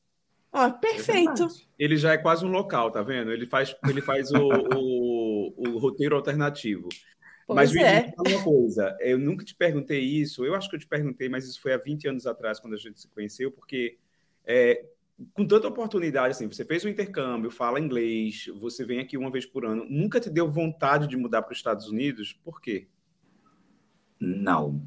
Ó, 0.53 0.67
É 0.67 0.71
perfeito. 0.71 1.47
verdade. 1.47 1.67
Ele 1.79 1.97
já 1.97 2.13
é 2.13 2.17
quase 2.17 2.45
um 2.45 2.51
local, 2.51 2.91
tá 2.91 3.01
vendo? 3.01 3.31
Ele 3.31 3.47
faz, 3.47 3.75
ele 3.89 4.01
faz 4.01 4.31
o, 4.31 4.47
o, 4.75 5.53
o 5.57 5.77
roteiro 5.79 6.15
alternativo. 6.15 6.87
Pois 7.47 7.73
mas 7.73 7.75
é. 7.75 8.13
uma 8.17 8.43
coisa, 8.43 8.95
eu 9.01 9.17
nunca 9.17 9.43
te 9.43 9.55
perguntei 9.55 9.99
isso, 9.99 10.45
eu 10.45 10.53
acho 10.55 10.69
que 10.69 10.75
eu 10.75 10.79
te 10.79 10.87
perguntei, 10.87 11.27
mas 11.27 11.45
isso 11.45 11.59
foi 11.59 11.73
há 11.73 11.77
20 11.77 12.07
anos 12.07 12.27
atrás, 12.27 12.59
quando 12.59 12.75
a 12.75 12.77
gente 12.77 13.01
se 13.01 13.07
conheceu, 13.07 13.51
porque 13.51 13.97
é, 14.45 14.85
com 15.33 15.45
tanta 15.45 15.67
oportunidade, 15.67 16.31
assim, 16.31 16.47
você 16.47 16.63
fez 16.63 16.85
o 16.85 16.89
intercâmbio, 16.89 17.49
fala 17.49 17.79
inglês, 17.79 18.45
você 18.59 18.85
vem 18.85 18.99
aqui 18.99 19.17
uma 19.17 19.31
vez 19.31 19.45
por 19.45 19.65
ano, 19.65 19.85
nunca 19.89 20.19
te 20.19 20.29
deu 20.29 20.49
vontade 20.49 21.07
de 21.07 21.17
mudar 21.17 21.41
para 21.41 21.51
os 21.51 21.57
Estados 21.57 21.87
Unidos? 21.87 22.39
Por 22.43 22.61
quê? 22.61 22.87
Não. 24.21 24.79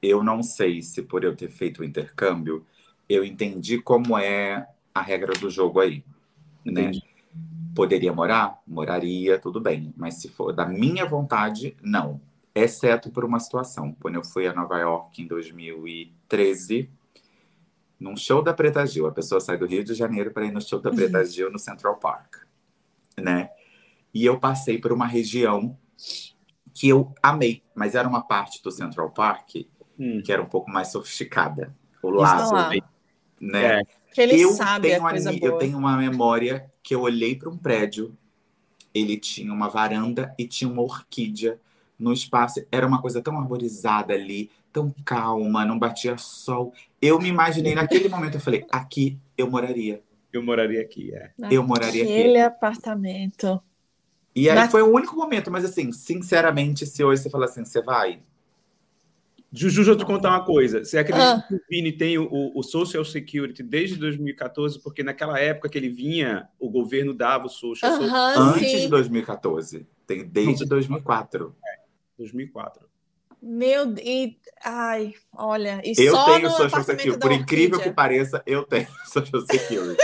Eu 0.00 0.24
não 0.24 0.42
sei 0.42 0.80
se 0.80 1.02
por 1.02 1.22
eu 1.22 1.36
ter 1.36 1.50
feito 1.50 1.82
o 1.82 1.84
intercâmbio, 1.84 2.64
eu 3.06 3.22
entendi 3.22 3.78
como 3.78 4.16
é 4.16 4.66
a 4.94 5.02
regra 5.02 5.34
do 5.34 5.50
jogo 5.50 5.80
aí. 5.80 6.02
Né? 6.64 6.82
Entendi. 6.82 7.04
Poderia 7.74 8.12
morar? 8.12 8.58
Moraria, 8.66 9.38
tudo 9.38 9.60
bem. 9.60 9.92
Mas 9.96 10.14
se 10.14 10.28
for 10.28 10.52
da 10.52 10.64
minha 10.64 11.04
vontade, 11.04 11.76
não. 11.82 12.20
Exceto 12.54 13.10
por 13.10 13.24
uma 13.24 13.38
situação. 13.38 13.94
Quando 14.00 14.16
eu 14.16 14.24
fui 14.24 14.46
a 14.46 14.54
Nova 14.54 14.78
York 14.78 15.22
em 15.22 15.26
2013, 15.26 16.90
num 18.00 18.16
show 18.16 18.42
da 18.42 18.54
Preta 18.54 18.84
Gil. 18.86 19.06
A 19.06 19.12
pessoa 19.12 19.40
sai 19.40 19.58
do 19.58 19.66
Rio 19.66 19.84
de 19.84 19.92
Janeiro 19.94 20.30
para 20.30 20.46
ir 20.46 20.50
no 20.50 20.60
show 20.60 20.80
da 20.80 20.90
Preta 20.90 21.22
Gil 21.24 21.52
no 21.52 21.58
Central 21.58 21.96
Park. 21.96 22.36
Né? 23.20 23.50
E 24.12 24.24
eu 24.24 24.40
passei 24.40 24.78
por 24.78 24.90
uma 24.90 25.06
região 25.06 25.76
que 26.80 26.88
eu 26.88 27.12
amei, 27.22 27.62
mas 27.74 27.94
era 27.94 28.08
uma 28.08 28.22
parte 28.22 28.62
do 28.62 28.70
Central 28.70 29.10
Park 29.10 29.50
Hum, 29.98 30.22
que 30.24 30.32
era 30.32 30.40
um 30.40 30.46
pouco 30.46 30.70
mais 30.70 30.88
sofisticada. 30.88 31.76
O 32.02 32.08
lado, 32.08 32.54
lá. 32.54 32.70
né? 33.38 33.80
É. 33.80 33.82
Que 34.14 34.22
ele 34.22 34.40
eu 34.40 34.48
sabe 34.52 34.88
tenho 34.88 35.06
a 35.06 35.10
coisa 35.10 35.30
ni- 35.30 35.38
boa. 35.38 35.52
Eu 35.52 35.58
tenho 35.58 35.76
uma 35.76 35.94
memória 35.98 36.72
que 36.82 36.94
eu 36.94 37.02
olhei 37.02 37.36
para 37.36 37.50
um 37.50 37.58
prédio, 37.58 38.16
ele 38.94 39.18
tinha 39.18 39.52
uma 39.52 39.68
varanda 39.68 40.34
e 40.38 40.48
tinha 40.48 40.70
uma 40.70 40.80
orquídea 40.80 41.60
no 41.98 42.14
espaço. 42.14 42.64
Era 42.72 42.86
uma 42.86 43.02
coisa 43.02 43.20
tão 43.20 43.38
arborizada 43.38 44.14
ali, 44.14 44.50
tão 44.72 44.90
calma, 45.04 45.66
não 45.66 45.78
batia 45.78 46.16
sol. 46.16 46.72
Eu 46.98 47.20
me 47.20 47.28
imaginei 47.28 47.74
naquele 47.74 48.08
momento, 48.08 48.36
eu 48.36 48.40
falei, 48.40 48.66
aqui 48.70 49.18
eu 49.36 49.50
moraria. 49.50 50.02
eu 50.32 50.42
moraria 50.42 50.80
aqui, 50.80 51.14
é. 51.14 51.30
eu 51.50 51.62
moraria 51.62 52.04
aqui. 52.04 52.10
Aquele 52.10 52.40
apartamento. 52.40 53.62
E 54.34 54.48
aí 54.48 54.56
Mas- 54.56 54.70
foi 54.70 54.82
o 54.82 54.92
único 54.92 55.16
momento, 55.16 55.50
mas 55.50 55.64
assim, 55.64 55.90
sinceramente, 55.92 56.86
se 56.86 57.02
hoje 57.02 57.22
você 57.22 57.30
falar 57.30 57.46
assim, 57.46 57.64
você 57.64 57.82
vai? 57.82 58.20
Juju, 59.52 59.76
deixa 59.78 59.90
eu 59.90 59.96
te 59.96 60.04
contar 60.04 60.28
uma 60.30 60.44
coisa. 60.44 60.84
Você 60.84 60.96
acredita 60.96 61.32
Ah. 61.38 61.42
que 61.42 61.54
o 61.56 61.60
Vini 61.68 61.90
tem 61.90 62.16
o, 62.18 62.52
o 62.54 62.62
Social 62.62 63.04
Security 63.04 63.64
desde 63.64 63.96
2014? 63.96 64.78
Porque 64.78 65.02
naquela 65.02 65.40
época 65.40 65.68
que 65.68 65.76
ele 65.76 65.88
vinha, 65.88 66.48
o 66.60 66.70
governo 66.70 67.12
dava 67.12 67.46
o 67.46 67.48
Social 67.48 67.90
Security 67.90 68.14
Aham, 68.14 68.50
Antes 68.54 68.70
sim. 68.70 68.78
de 68.82 68.88
2014. 68.88 69.86
Tem 70.06 70.24
desde 70.24 70.64
2004. 70.64 71.52
em 72.16 72.18
2004. 72.18 72.88
Meu 73.42 73.86
Deus. 73.86 74.06
e- 74.06 74.38
Ai, 74.64 75.14
olha. 75.36 75.80
E 75.84 75.94
Eu 75.98 76.12
só 76.14 76.24
tenho 76.26 76.50
Social 76.50 76.84
Security. 76.84 77.18
Por 77.18 77.32
incrível 77.32 77.80
que 77.80 77.90
pareça, 77.90 78.40
eu 78.46 78.62
tenho 78.62 78.86
Social 79.06 79.40
Security. 79.50 80.00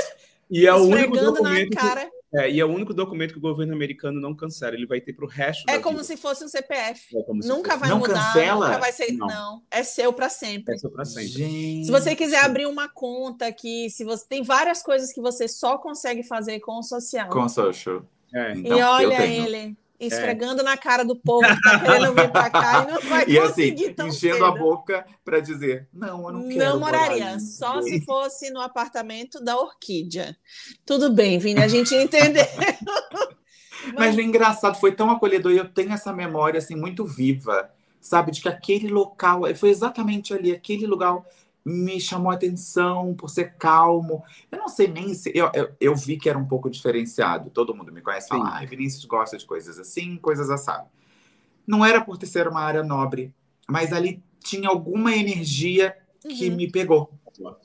E 0.50 0.66
é 0.66 0.73
o 0.75 0.78
único 0.78 1.14
esfregando 1.14 1.25
na 1.25 1.30
documento 1.30 1.71
que- 1.71 1.76
cara. 1.76 2.11
É, 2.35 2.50
e 2.50 2.59
é 2.61 2.64
o 2.64 2.68
único 2.68 2.92
documento 2.92 3.33
que 3.33 3.38
o 3.38 3.40
governo 3.40 3.73
americano 3.73 4.21
não 4.21 4.35
cancela. 4.35 4.75
Ele 4.75 4.87
vai 4.87 5.00
ter 5.00 5.12
para 5.12 5.25
o 5.25 5.28
resto 5.28 5.64
É 5.68 5.76
da 5.76 5.83
como 5.83 5.99
vida. 5.99 6.04
se 6.09 6.16
fosse 6.16 6.45
um 6.45 6.49
CPF. 6.49 7.16
É 7.16 7.33
Nunca 7.47 7.71
fosse. 7.71 7.80
vai 7.80 7.88
Não 7.88 7.99
mudar, 7.99 8.33
cancela? 8.33 8.66
nunca 8.66 8.78
vai 8.80 8.92
ser. 8.92 9.12
Não. 9.12 9.26
Não. 9.26 9.62
é 9.71 9.83
seu 9.83 10.12
para 10.12 10.28
sempre. 10.28 10.75
Essa 10.75 10.90
para 10.90 11.04
sempre. 11.04 11.28
Gente. 11.28 11.87
Se 11.87 11.90
você 11.90 12.16
quiser 12.16 12.45
abrir 12.45 12.66
uma 12.66 12.88
conta 12.88 13.47
aqui, 13.47 13.88
se 13.90 14.04
você 14.04 14.26
tem 14.28 14.42
várias 14.42 14.83
coisas 14.83 15.12
que 15.12 15.21
você 15.21 15.47
só 15.47 15.78
consegue 15.78 16.23
fazer 16.25 16.59
com 16.61 16.78
o 16.78 16.83
social. 16.83 17.28
Com 17.30 17.49
social. 17.49 18.02
É. 18.35 18.52
Então, 18.52 18.76
e 18.76 18.80
eu 18.80 18.87
olha 18.87 19.16
tenho. 19.18 19.47
ele 19.47 19.76
esfregando 19.98 20.62
na 20.62 20.76
cara 20.76 21.04
do 21.04 21.16
povo 21.16 21.46
que 21.46 21.62
tá 21.62 21.80
querendo 21.80 22.12
vir 22.12 22.30
para 22.30 22.50
cá 22.50 22.82
e 22.82 22.92
não 22.92 23.00
vai 23.02 23.24
E 23.28 23.38
assim, 23.38 23.70
conseguir 23.70 23.94
tão 23.94 24.08
enchendo 24.08 24.34
cedo. 24.34 24.44
a 24.44 24.50
boca 24.50 25.06
para 25.24 25.40
dizer: 25.40 25.88
não, 25.92 26.26
eu 26.26 26.32
não 26.32 26.48
quero. 26.48 26.58
Não 26.58 26.80
moraria, 26.80 27.38
só 27.40 27.80
se 27.82 28.04
fosse 28.04 28.50
no 28.50 28.60
apartamento 28.60 29.42
da 29.42 29.56
Orquídea. 29.56 30.36
Tudo 30.84 31.10
bem, 31.10 31.38
Vini, 31.38 31.60
a 31.60 31.68
gente 31.68 31.94
entendeu. 31.94 32.46
Mas 33.96 34.16
o 34.16 34.20
engraçado 34.20 34.78
foi 34.78 34.92
tão 34.92 35.10
acolhedor 35.10 35.52
e 35.52 35.58
eu 35.58 35.68
tenho 35.68 35.92
essa 35.92 36.12
memória 36.12 36.58
assim 36.58 36.74
muito 36.74 37.04
viva, 37.04 37.70
sabe, 38.00 38.32
de 38.32 38.40
que 38.40 38.48
aquele 38.48 38.88
local 38.88 39.42
foi 39.54 39.70
exatamente 39.70 40.34
ali, 40.34 40.52
aquele 40.52 40.86
lugar 40.86 41.22
me 41.68 42.00
chamou 42.00 42.30
a 42.30 42.35
atenção 42.35 43.12
por 43.14 43.28
ser 43.28 43.56
calmo. 43.56 44.23
Eu 44.52 44.58
não 44.58 44.68
sei 44.68 44.87
nem 44.87 45.12
se 45.14 45.32
eu, 45.35 45.50
eu, 45.52 45.68
eu 45.80 45.96
vi 45.96 46.16
que 46.16 46.28
era 46.30 46.38
um 46.38 46.46
pouco 46.46 46.70
diferenciado. 46.70 47.50
Todo 47.50 47.75
mundo 47.75 47.90
me 47.92 48.00
conhece, 48.00 48.28
fala, 48.28 48.50
ai, 48.54 48.66
Vinícius 48.66 49.04
gosta 49.04 49.37
de 49.37 49.44
coisas 49.44 49.76
assim, 49.76 50.16
coisas 50.16 50.49
assim. 50.49 50.85
Não 51.66 51.85
era 51.85 52.00
por 52.00 52.16
ter 52.16 52.26
ser 52.26 52.46
uma 52.46 52.61
área 52.61 52.85
nobre, 52.85 53.35
mas 53.68 53.92
ali 53.92 54.23
tinha 54.44 54.68
alguma 54.68 55.12
energia 55.14 55.96
que 56.28 56.50
Uhum. 56.50 56.56
me 56.56 56.70
pegou, 56.70 57.11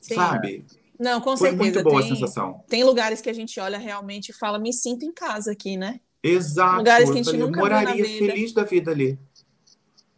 Sim. 0.02 0.16
sabe? 0.16 0.66
Não, 1.00 1.22
com 1.22 1.38
Foi 1.38 1.50
certeza. 1.50 1.58
muito 1.58 1.84
boa 1.84 2.00
a 2.00 2.04
tem, 2.04 2.16
sensação. 2.16 2.64
tem 2.68 2.84
lugares 2.84 3.22
que 3.22 3.30
a 3.30 3.34
gente 3.34 3.60
olha 3.60 3.78
realmente 3.78 4.30
e 4.30 4.34
fala, 4.34 4.58
me 4.60 4.74
sinto 4.74 5.06
em 5.06 5.12
casa 5.12 5.52
aqui, 5.52 5.78
né? 5.78 6.00
Exato. 6.24 6.78
Lugares 6.78 7.10
que 7.10 7.18
a 7.18 7.22
Eu 7.22 7.24
gente 7.24 7.26
falei, 7.26 7.42
eu 7.42 7.46
nunca 7.48 7.60
moraria 7.60 8.04
vida. 8.04 8.34
feliz 8.34 8.54
da 8.54 8.64
vida 8.64 8.92
ali. 8.92 9.20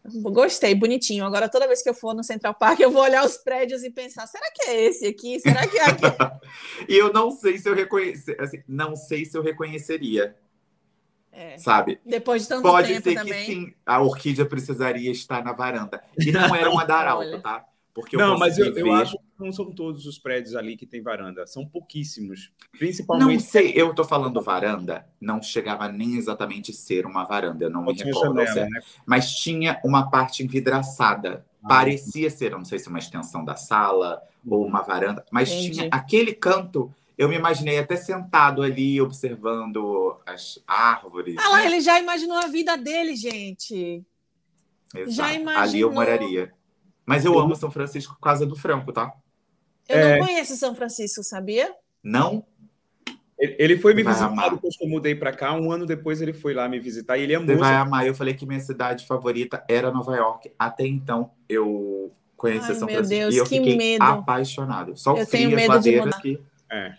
Gostei, 0.05 0.75
bonitinho. 0.75 1.24
Agora, 1.25 1.48
toda 1.48 1.65
vez 1.67 1.81
que 1.81 1.89
eu 1.89 1.93
for 1.93 2.13
no 2.13 2.24
Central 2.24 2.53
Park, 2.55 2.79
eu 2.81 2.91
vou 2.91 3.01
olhar 3.01 3.25
os 3.25 3.38
prédios 3.38 3.83
e 3.83 3.89
pensar: 3.89 4.27
será 4.27 4.45
que 4.53 4.63
é 4.69 4.81
esse 4.86 5.05
aqui? 5.05 5.39
Será 5.39 5.65
que 5.67 5.77
é 5.77 5.86
aqui? 5.86 6.03
E 6.89 6.95
eu 6.98 7.12
não 7.13 7.31
sei 7.31 7.57
se 7.57 7.69
eu 7.69 7.74
reconhece, 7.74 8.36
assim, 8.39 8.62
não 8.67 8.95
sei 8.95 9.24
se 9.25 9.38
eu 9.38 9.41
reconheceria, 9.41 10.36
É, 11.31 11.57
sabe? 11.57 12.00
depois 12.05 12.43
de 12.43 12.50
tanto 12.50 12.62
Pode 12.63 12.89
tempo 12.93 13.03
ser 13.10 13.15
também. 13.15 13.45
que 13.45 13.51
sim, 13.53 13.74
a 13.86 14.01
orquídea 14.01 14.45
precisaria 14.45 15.10
estar 15.12 15.43
na 15.43 15.53
varanda. 15.53 16.03
E 16.19 16.31
não 16.31 16.53
era 16.53 16.69
um 16.69 16.77
andar 16.79 17.07
alto, 17.07 17.25
Olha. 17.31 17.41
tá? 17.41 17.65
Porque 17.94 18.18
não, 18.18 18.38
mas 18.40 18.58
eu, 18.58 18.74
ver... 18.74 18.82
eu, 18.82 18.92
acho 18.94 19.18
que 19.18 19.24
não 19.40 19.52
são 19.52 19.72
todos 19.72 20.08
os 20.08 20.18
prédios 20.18 20.56
ali 20.56 20.76
que 20.76 20.86
tem 20.86 21.02
varanda, 21.02 21.46
são 21.46 21.64
pouquíssimos. 21.64 22.52
Principalmente. 22.72 23.34
Não 23.34 23.40
sei, 23.40 23.74
eu 23.76 23.94
tô 23.94 24.04
falando 24.04 24.42
varanda, 24.42 25.06
não 25.22 25.42
chegava 25.42 25.88
nem 25.88 26.16
exatamente 26.16 26.74
ser 26.74 27.06
uma 27.06 27.24
varanda, 27.24 27.66
eu 27.66 27.70
não 27.70 27.86
me 27.86 27.94
recordo. 27.94 28.44
Janela, 28.44 28.70
né? 28.70 28.82
Mas 29.06 29.36
tinha 29.36 29.80
uma 29.86 30.10
parte 30.10 30.44
envidraçada. 30.44 31.46
Ah, 31.64 31.68
Parecia 31.68 32.30
ser, 32.30 32.52
não 32.52 32.66
sei 32.66 32.80
se 32.80 32.90
uma 32.90 33.00
extensão 33.00 33.46
da 33.46 33.56
sala 33.56 34.22
ou 34.46 34.66
uma 34.66 34.82
varanda, 34.82 35.24
mas 35.32 35.52
Entendi. 35.52 35.72
tinha 35.72 35.90
aquele 35.92 36.34
canto 36.34 36.94
eu 37.16 37.30
me 37.30 37.36
imaginei 37.36 37.78
até 37.78 37.96
sentado 37.96 38.64
ali, 38.64 39.00
observando 39.00 40.18
as 40.26 40.60
árvores. 40.68 41.36
Ah 41.38 41.50
lá, 41.50 41.58
né? 41.58 41.68
ele 41.68 41.80
já 41.80 42.00
imaginou 42.00 42.38
a 42.38 42.48
vida 42.48 42.76
dele, 42.76 43.16
gente. 43.16 44.04
Exato. 44.96 45.12
Já 45.12 45.34
imaginou. 45.34 45.64
Ali 45.64 45.80
eu 45.80 45.92
moraria. 45.92 46.52
Mas 47.05 47.25
eu 47.25 47.38
amo 47.38 47.55
São 47.55 47.69
Francisco 47.69 48.15
por 48.15 48.22
causa 48.22 48.45
do 48.45 48.55
Franco, 48.55 48.91
tá? 48.91 49.13
Eu 49.88 49.98
é... 49.98 50.19
não 50.19 50.27
conheço 50.27 50.55
São 50.55 50.74
Francisco, 50.75 51.24
sabia? 51.24 51.74
Não? 52.01 52.45
Ele 53.38 53.77
foi 53.77 53.93
me 53.93 54.03
visitar 54.03 54.50
depois 54.51 54.77
que 54.77 54.86
eu 54.86 54.89
mudei 54.89 55.15
para 55.15 55.33
cá. 55.33 55.53
Um 55.53 55.69
ano 55.69 55.86
depois 55.86 56.22
ele 56.22 56.31
foi 56.31 56.53
lá 56.53 56.69
me 56.69 56.79
visitar 56.79 57.17
e 57.17 57.24
ele 57.24 57.36
amou. 57.36 57.48
Você 57.48 57.55
vai 57.55 57.75
amar. 57.75 58.07
Eu 58.07 58.15
falei 58.15 58.33
que 58.33 58.45
minha 58.45 58.60
cidade 58.60 59.05
favorita 59.05 59.63
era 59.67 59.91
Nova 59.91 60.15
York. 60.15 60.51
Até 60.57 60.88
então 60.88 61.31
eu 61.50 62.12
conheci 62.38 62.72
Ai, 62.72 62.75
São 62.75 62.88
Francisco 62.88 63.10
Deus, 63.10 63.36
e 63.36 63.38
eu 63.38 63.45
fiquei 63.45 63.75
medo. 63.75 64.03
apaixonado. 64.03 64.95
Só 64.95 65.17
eu 65.17 65.25
tenho 65.25 65.51
medo 65.51 65.77
de 65.79 66.00
mudar. 66.00 66.22
Que... 66.22 66.39
É. 66.72 66.93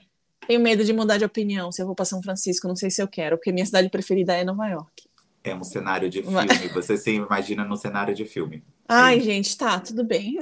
Tenho 0.46 0.60
medo 0.60 0.84
de 0.84 0.92
mudar 0.92 1.16
de 1.16 1.24
opinião 1.24 1.72
se 1.72 1.80
eu 1.80 1.86
vou 1.86 1.94
para 1.94 2.04
São 2.04 2.22
Francisco. 2.22 2.68
Não 2.68 2.76
sei 2.76 2.90
se 2.90 3.00
eu 3.00 3.08
quero, 3.08 3.38
porque 3.38 3.52
minha 3.52 3.64
cidade 3.64 3.88
preferida 3.88 4.34
é 4.34 4.44
Nova 4.44 4.68
York. 4.68 5.03
É 5.44 5.54
um 5.54 5.62
cenário 5.62 6.08
de 6.08 6.22
filme. 6.22 6.46
Mas... 6.48 6.72
Você 6.72 6.96
se 6.96 7.10
imagina 7.10 7.64
no 7.64 7.76
cenário 7.76 8.14
de 8.14 8.24
filme. 8.24 8.64
Ai, 8.88 9.20
gente, 9.20 9.56
tá, 9.56 9.78
tudo 9.78 10.02
bem. 10.02 10.38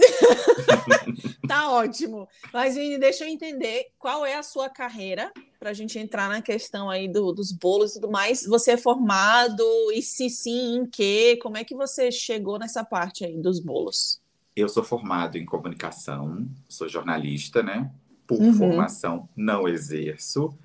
tá 1.46 1.70
ótimo. 1.72 2.28
Mas, 2.52 2.76
Vini, 2.76 2.98
deixa 2.98 3.24
eu 3.24 3.28
entender 3.28 3.88
qual 3.98 4.24
é 4.24 4.36
a 4.36 4.44
sua 4.44 4.68
carreira 4.68 5.32
para 5.58 5.70
a 5.70 5.72
gente 5.72 5.98
entrar 5.98 6.28
na 6.28 6.40
questão 6.40 6.88
aí 6.88 7.08
do, 7.08 7.32
dos 7.32 7.50
bolos 7.50 7.90
e 7.90 7.94
tudo 7.94 8.12
mais. 8.12 8.46
Você 8.46 8.72
é 8.72 8.76
formado 8.76 9.64
e 9.92 10.00
se 10.00 10.30
sim, 10.30 10.76
em 10.76 10.86
quê? 10.86 11.36
Como 11.42 11.56
é 11.56 11.64
que 11.64 11.74
você 11.74 12.12
chegou 12.12 12.56
nessa 12.56 12.84
parte 12.84 13.24
aí 13.24 13.36
dos 13.36 13.58
bolos? 13.58 14.20
Eu 14.54 14.68
sou 14.68 14.84
formado 14.84 15.36
em 15.36 15.44
comunicação, 15.44 16.46
sou 16.68 16.88
jornalista, 16.88 17.62
né? 17.62 17.90
Por 18.24 18.40
uhum. 18.40 18.52
formação, 18.52 19.28
não 19.36 19.66
exerço 19.66 20.56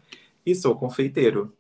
e 0.46 0.54
sou 0.54 0.76
confeiteiro. 0.76 1.56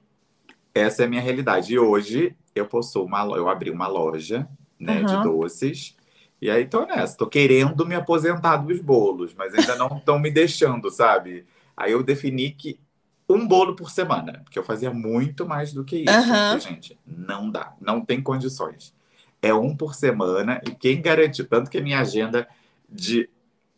Essa 0.73 1.03
é 1.03 1.05
a 1.05 1.09
minha 1.09 1.21
realidade. 1.21 1.73
E 1.73 1.79
hoje 1.79 2.35
eu 2.57 2.65
possui 2.65 3.03
uma, 3.03 3.23
eu 3.35 3.47
abri 3.49 3.69
uma 3.69 3.87
loja, 3.87 4.47
né, 4.79 4.99
uhum. 4.99 5.05
de 5.05 5.23
doces 5.23 5.97
e 6.41 6.49
aí 6.49 6.65
tô 6.65 6.85
nessa, 6.85 7.17
tô 7.17 7.27
querendo 7.27 7.85
me 7.85 7.95
aposentar 7.95 8.57
dos 8.57 8.79
bolos, 8.79 9.33
mas 9.33 9.53
ainda 9.53 9.75
não 9.75 9.97
estão 9.97 10.19
me 10.19 10.29
deixando, 10.29 10.91
sabe? 10.91 11.45
Aí 11.75 11.91
eu 11.91 12.03
defini 12.03 12.51
que 12.51 12.79
um 13.27 13.45
bolo 13.45 13.75
por 13.75 13.89
semana, 13.89 14.41
porque 14.43 14.57
eu 14.57 14.63
fazia 14.63 14.91
muito 14.91 15.47
mais 15.47 15.73
do 15.73 15.83
que 15.83 15.97
isso. 15.97 16.11
Uhum. 16.11 16.59
gente, 16.59 16.97
não 17.05 17.49
dá, 17.49 17.73
não 17.81 18.01
tem 18.01 18.21
condições. 18.21 18.93
É 19.41 19.53
um 19.53 19.75
por 19.75 19.95
semana, 19.95 20.61
e 20.65 20.71
quem 20.71 21.01
garante, 21.01 21.43
tanto 21.43 21.69
que 21.69 21.77
a 21.77 21.81
minha 21.81 21.99
agenda 21.99 22.47
de 22.87 23.29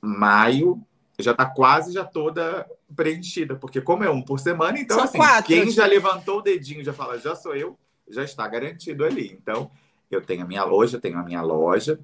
maio 0.01 0.81
já 1.17 1.33
tá 1.33 1.45
quase 1.45 1.91
já 1.93 2.03
toda 2.03 2.69
preenchida, 2.95 3.55
porque 3.55 3.81
como 3.81 4.03
é 4.03 4.09
um 4.09 4.21
por 4.21 4.39
semana, 4.39 4.79
então 4.79 4.97
São 4.97 5.05
assim, 5.05 5.17
quatro. 5.17 5.45
quem 5.45 5.69
já 5.69 5.85
levantou 5.85 6.39
o 6.39 6.41
dedinho 6.41 6.83
já 6.83 6.93
fala, 6.93 7.19
já 7.19 7.35
sou 7.35 7.55
eu, 7.55 7.77
já 8.09 8.23
está 8.23 8.47
garantido 8.47 9.05
ali. 9.05 9.31
Então, 9.31 9.71
eu 10.09 10.21
tenho 10.21 10.43
a 10.43 10.47
minha 10.47 10.63
loja, 10.63 10.99
tenho 10.99 11.17
a 11.17 11.23
minha 11.23 11.41
loja, 11.41 11.99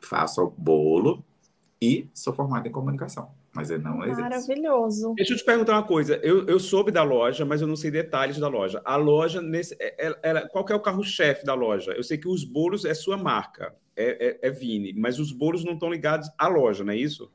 faço 0.00 0.42
o 0.42 0.50
bolo 0.50 1.24
e 1.80 2.08
sou 2.14 2.32
formado 2.32 2.66
em 2.66 2.72
comunicação. 2.72 3.30
Mas 3.54 3.70
eu 3.70 3.78
não 3.78 4.02
exerço. 4.02 4.20
Maravilhoso. 4.22 5.14
Deixa 5.14 5.34
eu 5.34 5.36
te 5.36 5.44
perguntar 5.44 5.74
uma 5.74 5.82
coisa. 5.82 6.16
Eu, 6.22 6.46
eu 6.46 6.58
soube 6.58 6.90
da 6.90 7.02
loja, 7.02 7.44
mas 7.44 7.60
eu 7.60 7.66
não 7.66 7.76
sei 7.76 7.90
detalhes 7.90 8.38
da 8.38 8.48
loja. 8.48 8.80
A 8.84 8.96
loja, 8.96 9.42
nesse, 9.42 9.76
ela, 9.98 10.18
é, 10.22 10.30
é, 10.30 10.48
qual 10.48 10.64
é 10.70 10.74
o 10.74 10.80
carro-chefe 10.80 11.44
da 11.44 11.52
loja? 11.52 11.92
Eu 11.92 12.02
sei 12.02 12.16
que 12.16 12.28
os 12.28 12.44
bolos 12.44 12.86
é 12.86 12.94
sua 12.94 13.18
marca, 13.18 13.74
é, 13.94 14.38
é, 14.42 14.48
é 14.48 14.50
Vini, 14.50 14.94
mas 14.94 15.18
os 15.18 15.32
bolos 15.32 15.64
não 15.64 15.74
estão 15.74 15.90
ligados 15.90 16.30
à 16.38 16.48
loja, 16.48 16.82
não 16.82 16.94
é 16.94 16.96
isso? 16.96 17.30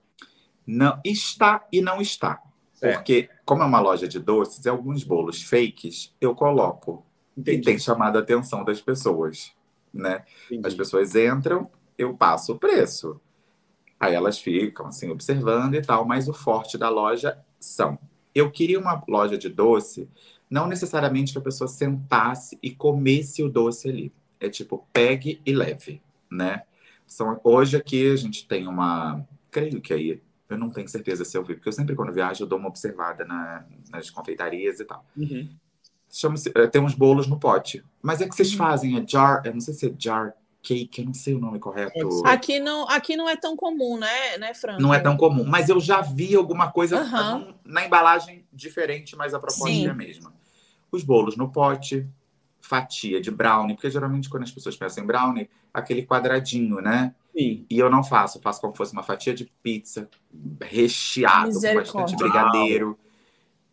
Não, 0.66 1.00
está 1.06 1.68
e 1.72 1.82
não 1.82 2.02
está. 2.02 2.42
Porque, 2.80 3.30
como 3.46 3.64
é 3.64 3.66
uma 3.66 3.80
loja 3.80 4.08
de 4.08 4.20
doces, 4.20 4.66
alguns 4.68 5.04
bolos 5.04 5.42
fakes 5.42 6.16
eu 6.20 6.36
coloco. 6.36 7.06
Entendi. 7.38 7.60
E 7.60 7.62
tem 7.62 7.78
chamado 7.78 8.18
a 8.18 8.22
atenção 8.22 8.64
das 8.64 8.82
pessoas. 8.82 9.52
Né? 9.94 10.24
As 10.64 10.74
pessoas 10.74 11.16
entram, 11.16 11.70
eu 11.98 12.14
passo 12.14 12.54
o 12.54 12.60
preço. 12.60 13.20
Aí 14.00 14.14
elas 14.14 14.40
ficam 14.40 14.88
assim 14.88 15.10
observando 15.10 15.76
e 15.76 15.82
tal, 15.82 16.06
mas 16.06 16.28
o 16.28 16.34
forte 16.34 16.78
da 16.78 16.90
loja 16.90 17.38
são. 17.60 17.98
Eu 18.34 18.52
queria 18.52 18.80
uma 18.80 19.04
loja 19.08 19.38
de 19.38 19.50
doce, 19.50 20.08
não 20.50 20.68
necessariamente 20.68 21.32
que 21.32 21.40
a 21.40 21.42
pessoa 21.42 21.68
sentasse 21.68 22.58
e 22.62 22.72
comesse 22.72 23.42
o 23.44 23.50
doce 23.50 23.90
ali. 23.90 24.14
É 24.40 24.50
tipo, 24.50 24.88
pegue 24.94 25.42
e 25.46 25.52
leve, 25.52 26.02
né? 26.30 26.64
São, 27.08 27.40
hoje 27.44 27.78
aqui 27.78 28.12
a 28.12 28.16
gente 28.16 28.48
tem 28.48 28.68
uma. 28.68 29.26
Creio 29.50 29.82
que 29.82 29.94
aí. 29.94 30.22
Eu 30.50 30.58
não 30.58 30.70
tenho 30.70 30.88
certeza 30.88 31.26
se 31.26 31.38
eu 31.38 31.44
vi, 31.44 31.56
porque 31.56 31.68
eu 31.68 31.74
sempre, 31.74 31.96
quando 31.96 32.14
viajo, 32.14 32.44
eu 32.44 32.48
dou 32.48 32.58
uma 32.58 32.70
observada 32.70 33.26
na, 33.26 33.66
nas 33.90 34.10
confeitarias 34.10 34.80
e 34.80 34.86
tal. 34.86 35.06
Uhum. 35.16 35.50
Chama 36.10 36.36
eh, 36.56 36.68
tem 36.68 36.82
uns 36.82 36.94
bolos 36.94 37.28
no 37.28 37.40
pote. 37.40 37.84
Mas 38.02 38.22
é 38.22 38.28
que 38.28 38.36
vocês 38.36 38.52
uhum. 38.52 38.58
fazem, 38.58 38.98
é 38.98 39.08
jar. 39.08 39.42
Eu 39.46 39.54
não 39.54 39.62
sei 39.62 39.74
se 39.74 39.88
é 39.88 39.94
jar 39.98 40.34
cake, 40.62 41.00
eu 41.00 41.06
não 41.06 41.14
sei 41.14 41.34
o 41.34 41.40
nome 41.40 41.60
correto. 41.60 42.26
Aqui 42.26 42.60
não, 42.60 42.88
aqui 42.90 43.16
não 43.16 43.30
é 43.30 43.38
tão 43.38 43.56
comum, 43.56 43.98
né, 43.98 44.38
né, 44.38 44.54
Franco? 44.54 44.82
Não 44.82 44.94
é 44.94 45.00
tão 45.00 45.16
comum, 45.16 45.46
mas 45.46 45.70
eu 45.70 45.80
já 45.80 46.02
vi 46.02 46.36
alguma 46.36 46.72
coisa 46.72 47.02
uhum. 47.02 47.54
na 47.66 47.86
embalagem 47.86 48.46
diferente, 48.52 49.16
mas 49.16 49.34
a 49.34 49.40
proposta 49.40 49.70
Sim. 49.70 49.88
é 49.88 49.92
a 49.92 49.94
mesma. 49.94 50.34
Os 50.92 51.04
bolos 51.04 51.38
no 51.38 51.50
pote, 51.50 52.06
fatia 52.60 53.22
de 53.22 53.32
brownie, 53.32 53.76
porque 53.76 53.90
geralmente 53.90 54.30
quando 54.30 54.44
as 54.44 54.52
pessoas 54.52 54.76
pensam 54.76 55.04
em 55.04 55.08
brownie, 55.08 55.50
aquele 55.74 56.06
quadradinho, 56.06 56.82
né? 56.82 57.16
Sim. 57.38 57.66
E 57.70 57.78
eu 57.80 57.90
não 57.90 58.04
faço, 58.04 58.38
eu 58.38 58.42
faço 58.42 58.60
como 58.60 58.74
se 58.74 58.78
fosse 58.78 58.94
uma 58.94 59.04
fatia 59.04 59.34
de 59.34 59.46
pizza 59.64 60.10
recheado 60.62 61.54
com 61.54 61.74
bastante 61.76 62.16
brigadeiro. 62.16 62.98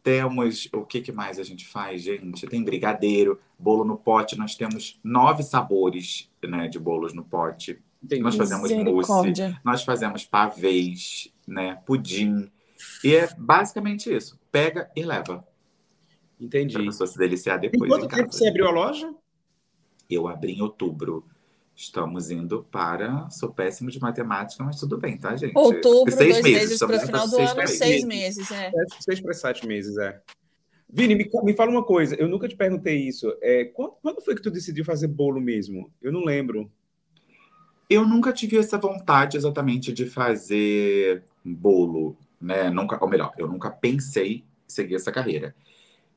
Temos. 0.05 0.69
O 0.73 0.85
que, 0.85 1.01
que 1.01 1.11
mais 1.11 1.39
a 1.39 1.43
gente 1.43 1.67
faz, 1.67 2.03
gente? 2.03 2.47
Tem 2.47 2.63
brigadeiro, 2.63 3.41
bolo 3.59 3.85
no 3.85 3.97
pote. 3.97 4.39
Nós 4.39 4.55
temos 4.55 5.01
nove 5.03 5.43
sabores 5.43 6.31
né, 6.47 6.69
de 6.69 6.79
bolos 6.79 7.15
no 7.15 7.25
pote. 7.25 7.83
Entendi. 8.03 8.23
Nós 8.23 8.37
fazemos 8.37 8.71
mousse, 8.71 9.57
nós 9.65 9.83
fazemos 9.83 10.27
pavês, 10.27 11.33
né, 11.49 11.77
pudim. 11.87 12.51
E 13.03 13.15
é 13.15 13.35
basicamente 13.39 14.15
isso. 14.15 14.39
Pega 14.53 14.91
e 14.95 15.03
leva. 15.03 15.43
Entendi. 16.39 16.75
Pra 16.75 16.85
pessoa 16.85 17.07
se 17.07 17.17
deliciar 17.17 17.57
depois. 17.57 17.91
E 17.91 17.95
quanto 17.95 18.07
tempo 18.07 18.31
você 18.31 18.47
abriu 18.47 18.69
a 18.69 18.71
loja? 18.71 19.11
Eu 20.11 20.29
abri 20.29 20.53
em 20.53 20.61
outubro. 20.61 21.25
Estamos 21.77 22.31
indo 22.31 22.65
para. 22.71 23.29
Sou 23.31 23.53
péssimo 23.53 23.91
de 23.91 24.01
matemática, 24.01 24.63
mas 24.63 24.79
tudo 24.79 24.97
bem, 24.97 25.19
tá, 25.19 25.35
gente? 25.37 25.57
Outubro, 25.57 26.13
seis 26.15 26.41
dois 26.41 26.45
meses, 26.45 26.79
para 26.79 26.97
o 26.97 27.01
final 27.01 27.29
do 27.29 27.37
ano, 27.37 27.67
seis 27.67 28.05
meses, 28.05 28.51
é. 28.53 28.71
Seis 29.01 29.21
para 29.21 29.33
sete 29.35 29.67
meses, 29.67 29.99
é. 29.99 30.21
Vini, 30.89 31.17
me, 31.17 31.29
me 31.43 31.53
fala 31.55 31.73
uma 31.73 31.83
coisa, 31.83 32.15
eu 32.15 32.29
nunca 32.29 32.47
te 32.47 32.55
perguntei 32.55 33.09
isso. 33.09 33.37
É, 33.43 33.65
quando, 33.65 33.95
quando 34.01 34.21
foi 34.21 34.37
que 34.37 34.43
tu 34.43 34.51
decidiu 34.51 34.85
fazer 34.85 35.09
bolo 35.09 35.41
mesmo? 35.41 35.91
Eu 36.01 36.13
não 36.13 36.25
lembro. 36.25 36.71
Eu 37.91 38.07
nunca 38.07 38.33
tive 38.33 38.57
essa 38.57 38.79
vontade 38.79 39.37
exatamente 39.37 39.93
de 39.93 40.07
fazer 40.07 41.25
bolo, 41.45 42.17
né? 42.41 42.71
Nunca, 42.71 42.97
ou 43.03 43.09
melhor, 43.09 43.33
eu 43.37 43.49
nunca 43.49 43.69
pensei 43.71 44.37
em 44.37 44.45
seguir 44.69 44.95
essa 44.95 45.11
carreira 45.11 45.55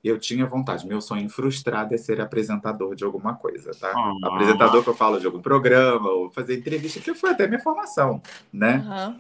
eu 0.08 0.20
tinha 0.20 0.46
vontade. 0.46 0.88
Meu 0.88 1.02
sonho 1.02 1.30
frustrado 1.30 1.94
é 1.94 1.98
ser 1.98 2.22
apresentador 2.22 2.96
de 2.96 3.04
alguma 3.04 3.36
coisa, 3.36 3.72
tá? 3.74 3.94
Uhum. 3.96 4.20
Apresentador 4.24 4.84
que 4.84 4.90
eu 4.90 4.96
falo 4.96 5.20
de 5.20 5.26
algum 5.26 5.42
programa, 5.42 6.10
ou 6.10 6.30
fazer 6.30 6.58
entrevista, 6.58 7.00
que 7.00 7.14
foi 7.14 7.32
até 7.32 7.48
minha 7.48 7.60
formação, 7.60 8.22
né? 8.52 8.86
Uhum. 8.88 9.20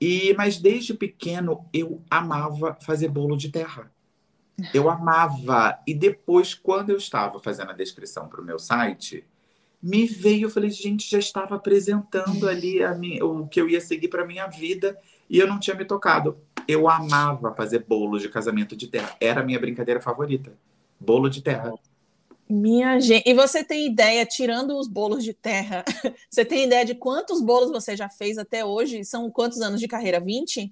E, 0.00 0.34
mas 0.36 0.58
desde 0.58 0.94
pequeno 0.94 1.64
eu 1.72 2.02
amava 2.10 2.76
fazer 2.80 3.08
bolo 3.08 3.36
de 3.36 3.50
terra. 3.50 3.90
Eu 4.72 4.90
amava. 4.90 5.78
E 5.86 5.94
depois, 5.94 6.54
quando 6.54 6.90
eu 6.90 6.96
estava 6.96 7.38
fazendo 7.38 7.70
a 7.70 7.74
descrição 7.74 8.28
para 8.28 8.40
o 8.40 8.44
meu 8.44 8.58
site, 8.58 9.24
me 9.82 10.06
veio, 10.06 10.46
eu 10.46 10.50
falei, 10.50 10.70
gente, 10.70 11.10
já 11.10 11.18
estava 11.18 11.56
apresentando 11.56 12.48
ali 12.48 12.82
a 12.82 12.94
minha, 12.94 13.24
o 13.24 13.48
que 13.48 13.60
eu 13.60 13.68
ia 13.68 13.80
seguir 13.80 14.08
para 14.08 14.26
minha 14.26 14.46
vida 14.46 14.96
e 15.28 15.38
eu 15.38 15.46
não 15.46 15.58
tinha 15.58 15.74
me 15.74 15.84
tocado. 15.84 16.36
Eu 16.66 16.88
amava 16.88 17.54
fazer 17.54 17.84
bolo 17.86 18.18
de 18.18 18.28
casamento 18.28 18.76
de 18.76 18.88
terra. 18.88 19.16
Era 19.20 19.40
a 19.40 19.44
minha 19.44 19.58
brincadeira 19.58 20.00
favorita. 20.00 20.52
Bolo 20.98 21.28
de 21.28 21.42
terra. 21.42 21.72
Minha 22.48 23.00
gente. 23.00 23.28
E 23.28 23.34
você 23.34 23.64
tem 23.64 23.86
ideia, 23.86 24.26
tirando 24.26 24.78
os 24.78 24.86
bolos 24.86 25.24
de 25.24 25.32
terra, 25.32 25.84
você 26.28 26.44
tem 26.44 26.64
ideia 26.64 26.84
de 26.84 26.94
quantos 26.94 27.40
bolos 27.40 27.70
você 27.70 27.96
já 27.96 28.08
fez 28.08 28.36
até 28.36 28.64
hoje? 28.64 29.04
São 29.04 29.30
quantos 29.30 29.60
anos 29.60 29.80
de 29.80 29.88
carreira? 29.88 30.20
20? 30.20 30.70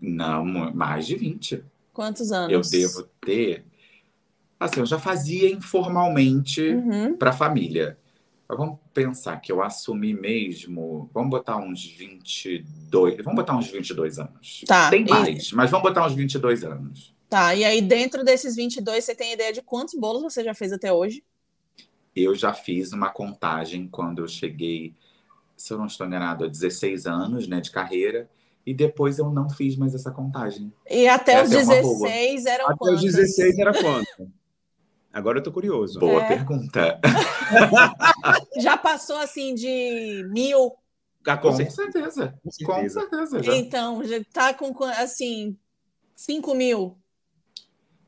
Não, 0.00 0.44
mais 0.44 1.06
de 1.06 1.14
20. 1.14 1.62
Quantos 1.92 2.32
anos? 2.32 2.52
Eu 2.52 2.62
devo 2.62 3.02
ter. 3.20 3.64
Assim, 4.58 4.80
eu 4.80 4.86
já 4.86 4.98
fazia 4.98 5.50
informalmente 5.50 6.62
uhum. 6.62 7.16
para 7.16 7.30
a 7.30 7.34
família. 7.34 7.98
Mas 8.48 8.58
vamos 8.58 8.78
pensar 8.94 9.40
que 9.40 9.50
eu 9.50 9.62
assumi 9.62 10.14
mesmo. 10.14 11.10
Vamos 11.12 11.30
botar 11.30 11.56
uns 11.56 11.84
22. 11.84 13.16
Vamos 13.18 13.34
botar 13.34 13.56
uns 13.56 13.68
22 13.68 14.18
anos. 14.18 14.64
Tá. 14.66 14.88
Tem 14.90 15.04
e- 15.04 15.10
mais, 15.10 15.52
mas 15.52 15.70
vamos 15.70 15.88
botar 15.88 16.06
uns 16.06 16.14
22 16.14 16.62
anos. 16.64 17.14
Tá, 17.28 17.54
e 17.56 17.64
aí 17.64 17.82
dentro 17.82 18.24
desses 18.24 18.54
22, 18.54 19.04
você 19.04 19.14
tem 19.14 19.32
ideia 19.32 19.52
de 19.52 19.60
quantos 19.60 19.94
bolos 19.94 20.22
você 20.22 20.44
já 20.44 20.54
fez 20.54 20.72
até 20.72 20.92
hoje? 20.92 21.24
Eu 22.14 22.36
já 22.36 22.54
fiz 22.54 22.92
uma 22.92 23.10
contagem 23.10 23.88
quando 23.88 24.22
eu 24.22 24.28
cheguei, 24.28 24.94
se 25.56 25.72
eu 25.72 25.78
não 25.78 25.86
estou 25.86 26.06
enganado, 26.06 26.44
a 26.44 26.48
16 26.48 27.04
anos 27.04 27.48
né, 27.48 27.60
de 27.60 27.70
carreira. 27.70 28.30
E 28.64 28.74
depois 28.74 29.18
eu 29.18 29.30
não 29.30 29.48
fiz 29.48 29.76
mais 29.76 29.94
essa 29.94 30.10
contagem. 30.10 30.72
E 30.90 31.06
até 31.06 31.42
os 31.42 31.52
é 31.52 31.62
uma 31.62 31.82
boa. 31.82 32.08
16 32.08 32.46
eram 32.46 32.64
Até 32.64 32.72
os 32.72 32.78
quantos? 32.78 33.02
16 33.02 33.58
era 33.58 33.72
quanto? 33.72 34.32
Agora 35.16 35.38
eu 35.38 35.42
tô 35.42 35.50
curioso. 35.50 35.98
Boa 35.98 36.22
É. 36.24 36.28
pergunta. 36.28 37.00
Já 38.60 38.76
passou 38.76 39.16
assim 39.16 39.54
de 39.54 40.22
mil? 40.30 40.72
Ah, 41.26 41.38
com 41.38 41.48
Com 41.48 41.56
certeza. 41.56 41.82
certeza. 41.84 42.34
Com 42.42 42.66
Com 42.66 42.72
certeza. 42.74 43.00
certeza. 43.00 43.42
já. 43.42 43.56
Então, 43.56 44.04
já 44.04 44.22
tá 44.30 44.52
com 44.52 44.84
assim, 44.84 45.56
5 46.14 46.54
mil. 46.54 46.98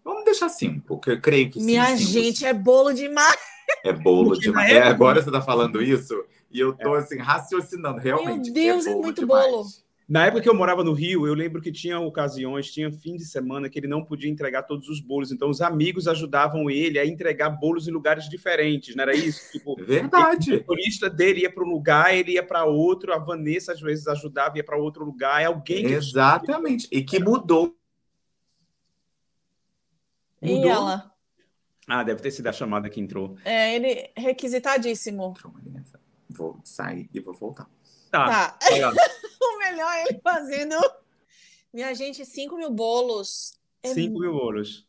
Vamos 0.05 0.25
deixar 0.27 0.51
cinco, 0.51 1.01
que 1.01 1.11
eu 1.13 1.21
creio 1.21 1.51
que 1.51 1.59
sim, 1.61 1.65
Minha 1.67 1.97
cinco. 1.97 2.11
gente, 2.11 2.45
é 2.45 2.53
bolo 2.53 2.93
demais. 2.93 3.39
É 3.85 3.93
bolo 3.93 4.31
Porque 4.31 4.43
demais. 4.49 4.71
É, 4.71 4.83
agora 4.83 5.23
você 5.23 5.31
tá 5.31 5.41
falando 5.41 5.83
isso 5.83 6.15
e 6.51 6.61
eu 6.61 6.75
tô 6.77 6.93
assim 6.95 7.17
raciocinando. 7.19 7.99
Realmente. 8.01 8.51
Meu 8.51 8.53
Deus, 8.53 8.87
é 8.87 8.91
bolo 8.91 9.03
muito 9.03 9.21
demais. 9.23 9.47
bolo. 9.51 9.65
Na 10.09 10.25
época 10.25 10.41
que 10.41 10.49
eu 10.49 10.55
morava 10.55 10.83
no 10.83 10.95
Rio, 10.95 11.27
eu 11.27 11.35
lembro 11.35 11.61
que 11.61 11.71
tinha 11.71 12.01
ocasiões, 12.01 12.73
tinha 12.73 12.91
fim 12.91 13.15
de 13.15 13.27
semana 13.27 13.69
que 13.69 13.79
ele 13.79 13.87
não 13.87 14.03
podia 14.03 14.31
entregar 14.31 14.63
todos 14.63 14.89
os 14.89 15.03
bolos. 15.03 15.31
Então, 15.31 15.51
os 15.51 15.61
amigos 15.61 16.09
ajudavam 16.09 16.71
ele 16.71 16.99
a 16.99 17.05
entregar 17.05 17.51
bolos 17.51 17.87
em 17.87 17.91
lugares 17.91 18.27
diferentes, 18.27 18.97
não 18.97 19.03
era 19.03 19.15
isso? 19.15 19.53
Tipo, 19.53 19.73
o 19.73 19.85
Verdade. 19.85 20.53
motorista 20.53 21.11
dele 21.11 21.41
ia 21.43 21.53
para 21.53 21.63
um 21.63 21.69
lugar, 21.69 22.15
ele 22.15 22.33
ia 22.33 22.43
para 22.43 22.65
outro, 22.65 23.13
a 23.13 23.19
Vanessa 23.19 23.73
às 23.73 23.83
vezes 23.83 24.09
ajudava, 24.09 24.57
ia 24.57 24.65
para 24.65 24.79
outro 24.79 25.05
lugar, 25.05 25.43
é 25.43 25.45
alguém 25.45 25.85
que 25.85 25.93
Exatamente. 25.93 26.89
E 26.91 27.03
que 27.03 27.19
mudou. 27.19 27.77
E 30.41 30.55
Mudou? 30.55 30.71
ela? 30.71 31.13
Ah, 31.87 32.03
deve 32.03 32.23
ter 32.23 32.31
sido 32.31 32.47
a 32.47 32.53
chamada 32.53 32.89
que 32.89 33.01
entrou. 33.01 33.37
É, 33.45 33.75
ele 33.75 34.11
requisitadíssimo. 34.17 35.35
Vou 36.31 36.61
sair 36.65 37.11
e 37.13 37.21
vou 37.21 37.35
voltar. 37.35 37.69
Tá. 38.11 38.51
Tá. 38.51 38.77
lá. 38.77 38.93
O 39.41 39.59
melhor 39.59 39.93
é 39.93 40.03
ele 40.03 40.21
fazendo. 40.23 40.75
Minha 41.73 41.95
gente, 41.95 42.25
5 42.25 42.57
mil 42.57 42.71
bolos. 42.71 43.59
É, 43.83 43.95
5 43.95 44.19
mil 44.19 44.33
bolos. 44.33 44.87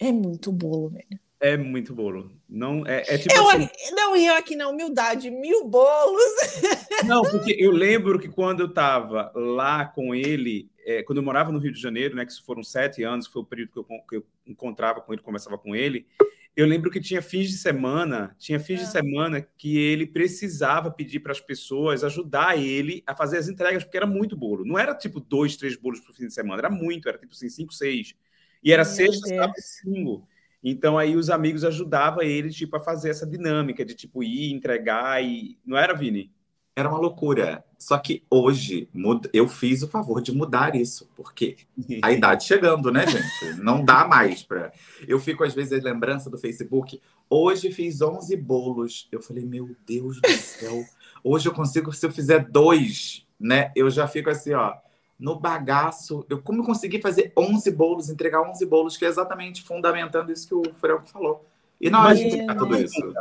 é 0.00 0.10
muito 0.10 0.50
bolo, 0.50 0.90
velho. 0.90 1.20
É 1.40 1.56
muito 1.56 1.94
bolo. 1.94 2.32
Não, 2.48 2.86
é, 2.86 3.04
é 3.06 3.18
tipo 3.18 3.34
Eu, 3.34 3.48
assim, 3.50 3.68
não, 3.92 4.16
e 4.16 4.26
eu 4.26 4.34
aqui 4.34 4.56
na 4.56 4.68
humildade, 4.68 5.30
mil 5.30 5.68
bolos. 5.68 6.22
Não, 7.06 7.20
porque 7.22 7.54
eu 7.58 7.70
lembro 7.70 8.18
que 8.18 8.28
quando 8.28 8.60
eu 8.60 8.66
estava 8.66 9.30
lá 9.34 9.84
com 9.84 10.14
ele, 10.14 10.70
é, 10.86 11.02
quando 11.02 11.18
eu 11.18 11.22
morava 11.22 11.52
no 11.52 11.58
Rio 11.58 11.72
de 11.72 11.80
Janeiro, 11.80 12.16
né, 12.16 12.24
que 12.24 12.32
foram 12.42 12.62
sete 12.62 13.02
anos, 13.02 13.26
foi 13.26 13.42
o 13.42 13.44
período 13.44 13.72
que 13.72 13.78
eu, 13.78 13.84
que 13.84 14.16
eu 14.16 14.26
encontrava 14.46 15.02
com 15.02 15.12
ele, 15.12 15.20
conversava 15.20 15.58
com 15.58 15.76
ele, 15.76 16.06
eu 16.56 16.66
lembro 16.66 16.90
que 16.90 17.00
tinha 17.00 17.20
fins 17.20 17.48
de 17.50 17.56
semana, 17.56 18.34
tinha 18.38 18.60
fins 18.60 18.78
de 18.80 18.86
Ah. 18.86 18.88
semana 18.90 19.40
que 19.40 19.76
ele 19.76 20.06
precisava 20.06 20.90
pedir 20.90 21.20
para 21.20 21.32
as 21.32 21.40
pessoas 21.40 22.04
ajudar 22.04 22.58
ele 22.58 23.02
a 23.06 23.14
fazer 23.14 23.38
as 23.38 23.48
entregas, 23.48 23.82
porque 23.84 23.96
era 23.96 24.06
muito 24.06 24.36
bolo. 24.36 24.64
Não 24.64 24.78
era 24.78 24.94
tipo 24.94 25.18
dois, 25.20 25.56
três 25.56 25.76
bolos 25.76 26.00
por 26.00 26.14
fim 26.14 26.26
de 26.26 26.34
semana, 26.34 26.60
era 26.60 26.70
muito, 26.70 27.08
era 27.08 27.18
tipo 27.18 27.32
assim, 27.32 27.48
cinco, 27.48 27.72
seis. 27.74 28.14
E 28.62 28.72
era 28.72 28.84
Meu 28.84 28.92
sexta, 28.92 29.26
Deus. 29.28 29.36
sábado 29.40 29.54
e 29.58 29.84
domingo. 29.84 30.28
Então 30.62 30.96
aí 30.96 31.14
os 31.16 31.28
amigos 31.28 31.62
ajudavam 31.64 32.22
ele 32.22 32.48
tipo 32.50 32.74
a 32.76 32.80
fazer 32.80 33.10
essa 33.10 33.26
dinâmica 33.26 33.84
de 33.84 33.94
tipo 33.94 34.22
ir 34.22 34.50
entregar 34.52 35.22
e 35.22 35.58
não 35.66 35.76
era 35.76 35.92
Vini? 35.92 36.32
Era 36.76 36.88
uma 36.88 36.98
loucura. 36.98 37.64
Só 37.78 37.98
que 37.98 38.24
hoje 38.30 38.88
eu 39.32 39.46
fiz 39.46 39.82
o 39.82 39.88
favor 39.88 40.22
de 40.22 40.32
mudar 40.32 40.74
isso, 40.74 41.08
porque 41.14 41.56
a 42.02 42.10
idade 42.12 42.44
chegando, 42.44 42.90
né, 42.90 43.06
gente? 43.06 43.60
Não 43.62 43.84
dá 43.84 44.08
mais 44.08 44.42
para. 44.42 44.72
Eu 45.06 45.20
fico 45.20 45.44
às 45.44 45.54
vezes 45.54 45.72
a 45.72 45.84
lembrança 45.84 46.30
do 46.30 46.38
Facebook. 46.38 47.00
Hoje 47.28 47.70
fiz 47.70 48.00
11 48.00 48.36
bolos. 48.36 49.08
Eu 49.12 49.20
falei, 49.20 49.44
meu 49.44 49.76
Deus 49.86 50.20
do 50.20 50.30
céu. 50.30 50.84
Hoje 51.22 51.48
eu 51.48 51.52
consigo, 51.52 51.92
se 51.92 52.06
eu 52.06 52.10
fizer 52.10 52.48
dois, 52.48 53.26
né? 53.38 53.70
Eu 53.76 53.90
já 53.90 54.08
fico 54.08 54.30
assim, 54.30 54.54
ó, 54.54 54.74
no 55.18 55.38
bagaço. 55.38 56.24
Eu 56.28 56.40
como 56.42 56.62
eu 56.62 56.66
consegui 56.66 57.00
fazer 57.00 57.32
11 57.36 57.70
bolos, 57.70 58.08
entregar 58.08 58.42
11 58.42 58.64
bolos, 58.66 58.96
que 58.96 59.04
é 59.04 59.08
exatamente 59.08 59.62
fundamentando 59.62 60.32
isso 60.32 60.48
que 60.48 60.54
o 60.54 60.74
Franco 60.80 61.06
falou. 61.08 61.46
E 61.80 61.90
na 61.90 62.02
hora 62.02 62.14
de 62.14 62.24
entregar 62.24 62.56
tudo 62.56 62.76
isso. 62.76 63.12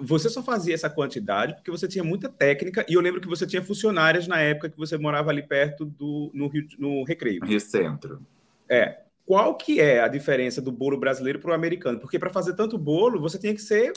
Você 0.00 0.28
só 0.28 0.42
fazia 0.42 0.74
essa 0.74 0.90
quantidade 0.90 1.54
porque 1.54 1.70
você 1.70 1.86
tinha 1.86 2.04
muita 2.04 2.28
técnica 2.28 2.84
e 2.88 2.94
eu 2.94 3.00
lembro 3.00 3.20
que 3.20 3.28
você 3.28 3.46
tinha 3.46 3.62
funcionárias 3.62 4.26
na 4.26 4.40
época 4.40 4.70
que 4.70 4.76
você 4.76 4.96
morava 4.96 5.30
ali 5.30 5.42
perto 5.42 5.84
do 5.84 6.30
no, 6.34 6.48
Rio, 6.48 6.66
no 6.78 7.04
Recreio. 7.04 7.40
No 7.40 7.46
Rio 7.46 7.60
Centro. 7.60 8.20
É. 8.68 9.00
Qual 9.24 9.56
que 9.56 9.80
é 9.80 10.00
a 10.00 10.08
diferença 10.08 10.62
do 10.62 10.70
bolo 10.70 10.98
brasileiro 10.98 11.40
para 11.40 11.50
o 11.50 11.54
americano? 11.54 11.98
Porque 11.98 12.18
para 12.18 12.30
fazer 12.30 12.54
tanto 12.54 12.78
bolo, 12.78 13.20
você 13.20 13.38
tinha 13.38 13.54
que 13.54 13.60
ser 13.60 13.92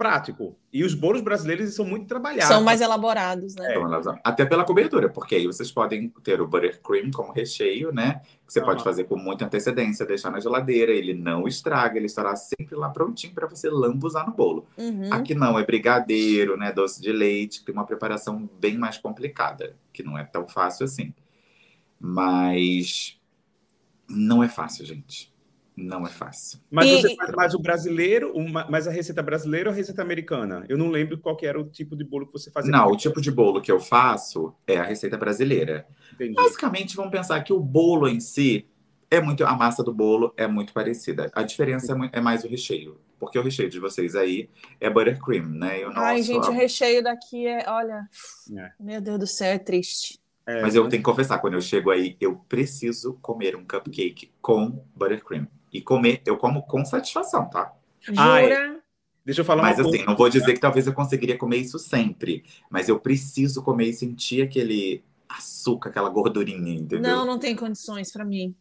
prático. 0.00 0.56
E 0.72 0.82
os 0.82 0.94
bolos 0.94 1.20
brasileiros 1.20 1.74
são 1.74 1.84
muito 1.84 2.06
trabalhados. 2.06 2.46
São 2.46 2.62
mais 2.62 2.80
elaborados, 2.80 3.54
né? 3.54 3.74
Elas- 3.74 4.06
Até 4.24 4.46
pela 4.46 4.64
cobertura, 4.64 5.10
porque 5.10 5.34
aí 5.34 5.46
vocês 5.46 5.70
podem 5.70 6.08
ter 6.24 6.40
o 6.40 6.48
buttercream 6.48 7.10
como 7.10 7.32
recheio, 7.32 7.92
né? 7.92 8.22
Que 8.46 8.52
você 8.54 8.62
pode 8.62 8.82
fazer 8.82 9.04
com 9.04 9.16
muita 9.16 9.44
antecedência, 9.44 10.06
deixar 10.06 10.30
na 10.30 10.40
geladeira, 10.40 10.90
ele 10.90 11.12
não 11.12 11.46
estraga, 11.46 11.98
ele 11.98 12.06
estará 12.06 12.34
sempre 12.34 12.74
lá 12.76 12.88
prontinho 12.88 13.34
para 13.34 13.46
você 13.46 13.68
lambuzar 13.68 14.26
no 14.26 14.32
bolo. 14.34 14.66
Uhum. 14.78 15.12
Aqui 15.12 15.34
não, 15.34 15.58
é 15.58 15.64
brigadeiro, 15.66 16.56
né? 16.56 16.72
Doce 16.72 16.98
de 17.02 17.12
leite, 17.12 17.62
tem 17.62 17.74
uma 17.74 17.84
preparação 17.84 18.48
bem 18.58 18.78
mais 18.78 18.96
complicada, 18.96 19.76
que 19.92 20.02
não 20.02 20.16
é 20.16 20.24
tão 20.24 20.48
fácil 20.48 20.84
assim. 20.86 21.12
Mas 22.00 23.18
não 24.08 24.42
é 24.42 24.48
fácil, 24.48 24.86
gente. 24.86 25.29
Não 25.80 26.06
é 26.06 26.10
fácil. 26.10 26.60
Mas 26.70 26.86
E- 26.86 27.00
você 27.00 27.16
faz 27.16 27.30
mais 27.32 27.54
o 27.54 27.58
brasileiro, 27.58 28.32
uma- 28.34 28.68
mais 28.68 28.86
a 28.86 28.90
receita 28.90 29.22
brasileira 29.22 29.70
ou 29.70 29.72
a 29.72 29.76
receita 29.76 30.02
americana? 30.02 30.64
Eu 30.68 30.76
não 30.76 30.88
lembro 30.90 31.16
qual 31.18 31.34
que 31.36 31.46
era 31.46 31.58
o 31.58 31.64
tipo 31.64 31.96
de 31.96 32.04
bolo 32.04 32.26
que 32.26 32.32
você 32.34 32.50
fazia. 32.50 32.70
Não, 32.70 32.88
o 32.88 32.96
tipo 32.96 33.20
de 33.20 33.30
bolo 33.30 33.62
que 33.62 33.72
eu 33.72 33.80
faço 33.80 34.54
é 34.66 34.76
a 34.76 34.84
receita 34.84 35.16
brasileira. 35.16 35.86
Entendi. 36.12 36.34
Basicamente, 36.34 36.94
vamos 36.94 37.10
pensar 37.10 37.40
que 37.42 37.52
o 37.52 37.58
bolo 37.58 38.06
em 38.06 38.20
si 38.20 38.66
é 39.10 39.20
muito. 39.20 39.44
A 39.44 39.56
massa 39.56 39.82
do 39.82 39.92
bolo 39.92 40.34
é 40.36 40.46
muito 40.46 40.72
parecida. 40.74 41.30
A 41.34 41.42
diferença 41.42 41.92
é, 42.12 42.18
é 42.18 42.20
mais 42.20 42.44
o 42.44 42.48
recheio. 42.48 43.00
Porque 43.18 43.38
o 43.38 43.42
recheio 43.42 43.68
de 43.68 43.78
vocês 43.78 44.14
aí 44.14 44.48
é 44.80 44.88
buttercream, 44.88 45.46
né? 45.46 45.80
E 45.80 45.84
o 45.84 45.92
Ai, 45.94 46.22
gente, 46.22 46.48
o 46.48 46.52
recheio 46.52 47.02
daqui 47.02 47.46
é. 47.46 47.64
Olha. 47.68 48.08
É. 48.56 48.70
Meu 48.78 49.00
Deus 49.00 49.18
do 49.18 49.26
céu, 49.26 49.52
é 49.52 49.58
triste. 49.58 50.18
É, 50.46 50.62
Mas 50.62 50.74
eu 50.74 50.88
tenho 50.88 51.02
que 51.02 51.08
confessar, 51.08 51.38
quando 51.38 51.54
eu 51.54 51.60
chego 51.60 51.90
aí, 51.90 52.16
eu 52.20 52.36
preciso 52.48 53.18
comer 53.20 53.54
um 53.54 53.64
cupcake 53.64 54.32
com 54.40 54.84
buttercream. 54.96 55.46
E 55.72 55.80
comer, 55.80 56.22
eu 56.26 56.36
como 56.36 56.62
com 56.62 56.84
satisfação, 56.84 57.48
tá? 57.48 57.72
Ai, 58.16 58.42
Jura? 58.44 58.82
Deixa 59.24 59.42
eu 59.42 59.44
falar 59.44 59.62
Mas 59.62 59.78
uma 59.78 59.82
assim, 59.82 59.90
coisa. 59.90 60.04
não 60.06 60.16
vou 60.16 60.28
dizer 60.28 60.54
que 60.54 60.60
talvez 60.60 60.86
eu 60.86 60.94
conseguiria 60.94 61.38
comer 61.38 61.58
isso 61.58 61.78
sempre. 61.78 62.44
Mas 62.70 62.88
eu 62.88 62.98
preciso 62.98 63.62
comer 63.62 63.86
e 63.90 63.92
sentir 63.92 64.42
aquele 64.42 65.04
açúcar, 65.28 65.90
aquela 65.90 66.08
gordurinha, 66.08 66.74
entendeu? 66.74 67.00
Não, 67.00 67.24
não 67.24 67.38
tem 67.38 67.54
condições 67.56 68.12
pra 68.12 68.24
mim. 68.24 68.56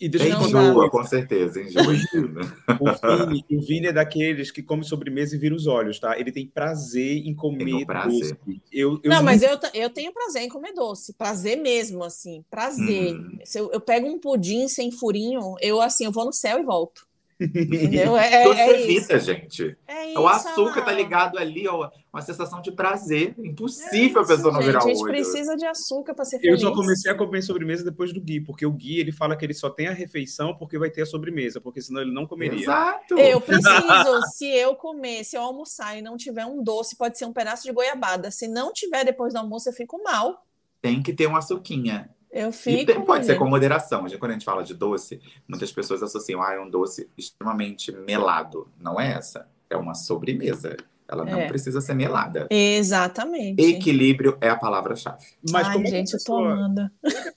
E 0.00 0.08
deixa 0.08 0.28
eu 0.28 0.32
Não 0.32 0.40
contar. 0.46 0.64
Enjoa, 0.70 0.90
com 0.90 1.04
certeza, 1.04 1.60
enjoa. 1.60 1.94
entendo. 1.94 2.40
O 2.80 3.26
Vini, 3.26 3.44
o 3.50 3.60
Vini 3.60 3.86
é 3.88 3.92
daqueles 3.92 4.50
que 4.52 4.62
come 4.62 4.84
sobremesa 4.84 5.34
e 5.34 5.38
vira 5.38 5.54
os 5.54 5.66
olhos, 5.66 5.98
tá? 5.98 6.16
Ele 6.18 6.30
tem 6.30 6.46
prazer 6.46 7.26
em 7.26 7.34
comer 7.34 7.84
prazer. 7.84 8.20
doce. 8.20 8.60
Eu, 8.72 9.00
eu 9.02 9.10
não, 9.10 9.22
mas 9.24 9.42
nunca- 9.42 9.70
eu, 9.74 9.82
eu 9.82 9.90
tenho 9.90 10.12
prazer 10.12 10.42
em 10.42 10.48
comer 10.48 10.72
doce. 10.72 11.12
Prazer 11.14 11.56
mesmo, 11.56 12.04
assim. 12.04 12.44
Prazer. 12.48 13.14
Uhum. 13.14 13.38
Se 13.44 13.58
eu, 13.58 13.72
eu 13.72 13.80
pego 13.80 14.06
um 14.06 14.18
pudim 14.20 14.68
sem 14.68 14.92
furinho, 14.92 15.56
eu 15.60 15.80
assim, 15.80 16.04
eu 16.04 16.12
vou 16.12 16.24
no 16.24 16.32
céu 16.32 16.60
e 16.60 16.62
volto. 16.62 17.07
Entendeu? 17.40 18.16
É, 18.18 18.44
Doce 18.44 18.60
é, 18.60 18.70
é 18.72 18.80
isso. 18.90 19.18
gente. 19.20 19.76
É 19.86 20.10
isso. 20.10 20.20
O 20.20 20.26
açúcar 20.26 20.82
tá 20.82 20.92
ligado 20.92 21.38
ali, 21.38 21.68
ó, 21.68 21.88
uma 22.12 22.20
sensação 22.22 22.60
de 22.60 22.72
prazer. 22.72 23.34
Impossível 23.38 24.18
a 24.20 24.22
É 24.22 24.24
Isso, 24.24 24.34
pessoa 24.34 24.52
não 24.52 24.60
gente, 24.60 24.66
virar 24.66 24.80
A 24.80 24.84
o 24.84 24.88
gente 24.88 24.98
olho. 25.02 25.12
precisa 25.12 25.56
de 25.56 25.64
açúcar 25.66 26.14
para 26.14 26.24
ser 26.24 26.36
Eu 26.36 26.40
feliz. 26.40 26.60
só 26.62 26.72
comecei 26.74 27.10
a 27.12 27.14
comer 27.14 27.42
sobremesa 27.42 27.84
depois 27.84 28.12
do 28.12 28.20
Gui, 28.20 28.40
porque 28.40 28.66
o 28.66 28.72
Gui 28.72 28.98
ele 28.98 29.12
fala 29.12 29.36
que 29.36 29.44
ele 29.44 29.54
só 29.54 29.70
tem 29.70 29.86
a 29.86 29.92
refeição 29.92 30.54
porque 30.56 30.78
vai 30.78 30.90
ter 30.90 31.02
a 31.02 31.06
sobremesa, 31.06 31.60
porque 31.60 31.80
senão 31.80 32.00
ele 32.02 32.12
não 32.12 32.26
comeria. 32.26 32.60
Exato. 32.60 33.18
Eu 33.18 33.40
preciso, 33.42 34.22
se 34.34 34.46
eu 34.46 34.74
comer, 34.74 35.24
se 35.24 35.36
eu 35.36 35.42
almoçar 35.42 35.96
e 35.96 36.02
não 36.02 36.16
tiver 36.16 36.44
um 36.44 36.62
doce, 36.62 36.96
pode 36.96 37.16
ser 37.18 37.24
um 37.26 37.32
pedaço 37.32 37.62
de 37.64 37.72
goiabada. 37.72 38.30
Se 38.30 38.48
não 38.48 38.72
tiver 38.72 39.04
depois 39.04 39.32
do 39.32 39.38
almoço, 39.38 39.68
eu 39.68 39.72
fico 39.72 40.02
mal. 40.02 40.44
Tem 40.82 41.02
que 41.02 41.12
ter 41.12 41.26
uma 41.26 41.38
açuquinha. 41.38 42.10
Eu 42.30 42.50
E 42.50 42.52
fico. 42.52 42.86
tem- 42.92 43.04
pode 43.04 43.24
ser 43.26 43.36
com 43.36 43.46
moderação. 43.46 44.06
Quando 44.18 44.30
a 44.30 44.34
gente 44.34 44.44
fala 44.44 44.62
de 44.62 44.74
doce, 44.74 45.20
muitas 45.48 45.72
pessoas 45.72 46.02
associam, 46.02 46.42
ah, 46.42 46.52
é 46.54 46.60
um 46.60 46.68
doce 46.68 47.08
extremamente 47.16 47.90
melado. 47.92 48.68
Não 48.78 49.00
é 49.00 49.12
essa. 49.12 49.48
É 49.70 49.76
uma 49.76 49.94
sobremesa. 49.94 50.76
Ela 51.10 51.24
não 51.24 51.38
É. 51.38 51.48
precisa 51.48 51.80
ser 51.80 51.94
melada. 51.94 52.46
Exatamente. 52.50 53.62
Equilíbrio 53.62 54.36
é 54.42 54.50
a 54.50 54.56
palavra-chave. 54.56 55.24
Mas 55.50 55.66
Ai, 55.66 55.72
como 55.72 55.84
que 55.86 55.90
a 55.94 55.96
gente, 55.96 56.12
eu 56.12 56.18
tô 56.18 56.24
pessoa- 56.36 56.52
amando. 56.52 56.90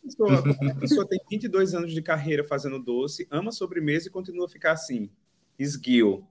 pessoa, 0.03 0.55
como 0.57 0.71
a 0.71 0.75
pessoa 0.75 1.07
tem 1.07 1.19
22 1.29 1.73
anos 1.73 1.93
de 1.93 2.01
carreira 2.01 2.43
fazendo 2.43 2.77
doce, 2.77 3.25
ama 3.31 3.49
sobremesa 3.53 4.09
e 4.09 4.11
continua 4.11 4.45
a 4.45 4.49
ficar 4.49 4.73
assim, 4.73 5.09
esguio. 5.57 6.25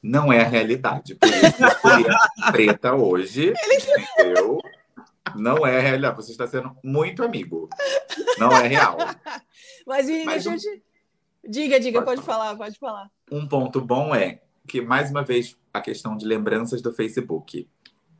não 0.00 0.32
é 0.32 0.40
a 0.40 0.48
realidade. 0.48 1.14
Por 1.16 1.28
isso 1.28 2.14
a 2.42 2.52
preta 2.52 2.94
hoje, 2.94 3.52
entendeu? 4.18 4.58
Não 5.36 5.66
é 5.66 5.80
realidade. 5.80 6.16
Você 6.16 6.32
está 6.32 6.46
sendo 6.46 6.76
muito 6.82 7.22
amigo. 7.22 7.68
Não 8.38 8.52
é 8.52 8.66
real. 8.68 8.96
Mas, 9.86 10.06
Vini, 10.06 10.24
Mas 10.24 10.44
deixa 10.44 10.50
um- 10.50 10.52
eu 10.72 10.76
te... 10.78 10.82
Diga, 11.44 11.80
diga, 11.80 12.02
Pode 12.02 12.20
pode 12.20 12.26
falar, 12.26 12.56
pode 12.56 12.78
falar. 12.78 13.10
Um 13.30 13.48
ponto 13.48 13.80
bom 13.80 14.14
é 14.14 14.42
que, 14.66 14.80
mais 14.80 15.10
uma 15.10 15.24
vez, 15.24 15.56
a 15.74 15.80
questão 15.80 16.16
de 16.16 16.24
lembranças 16.24 16.80
do 16.80 16.92
Facebook. 16.92 17.68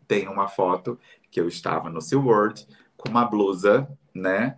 Tem 0.09 0.27
uma 0.29 0.49
foto 0.49 0.99
que 1.31 1.41
eu 1.41 1.47
estava 1.47 1.89
no 1.89 2.01
SeaWorld 2.01 2.67
com 2.97 3.09
uma 3.09 3.25
blusa, 3.25 3.89
né? 4.13 4.57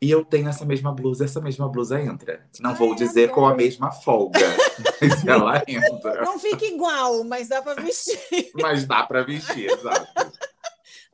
E 0.00 0.10
eu 0.10 0.22
tenho 0.24 0.46
essa 0.48 0.64
mesma 0.66 0.92
blusa, 0.92 1.24
essa 1.24 1.40
mesma 1.40 1.66
blusa 1.70 1.98
entra. 2.00 2.46
Não 2.60 2.74
vou 2.74 2.90
Ai, 2.92 2.96
dizer 2.98 3.30
com 3.30 3.46
a 3.46 3.54
mesma 3.54 3.90
folga, 3.90 4.38
mas 5.00 5.26
ela 5.26 5.62
entra. 5.66 6.22
Não 6.22 6.38
fica 6.38 6.66
igual, 6.66 7.24
mas 7.24 7.48
dá 7.48 7.62
para 7.62 7.80
vestir. 7.80 8.50
Mas 8.60 8.86
dá 8.86 9.02
para 9.04 9.24
vestir, 9.24 9.70
exato. 9.70 10.06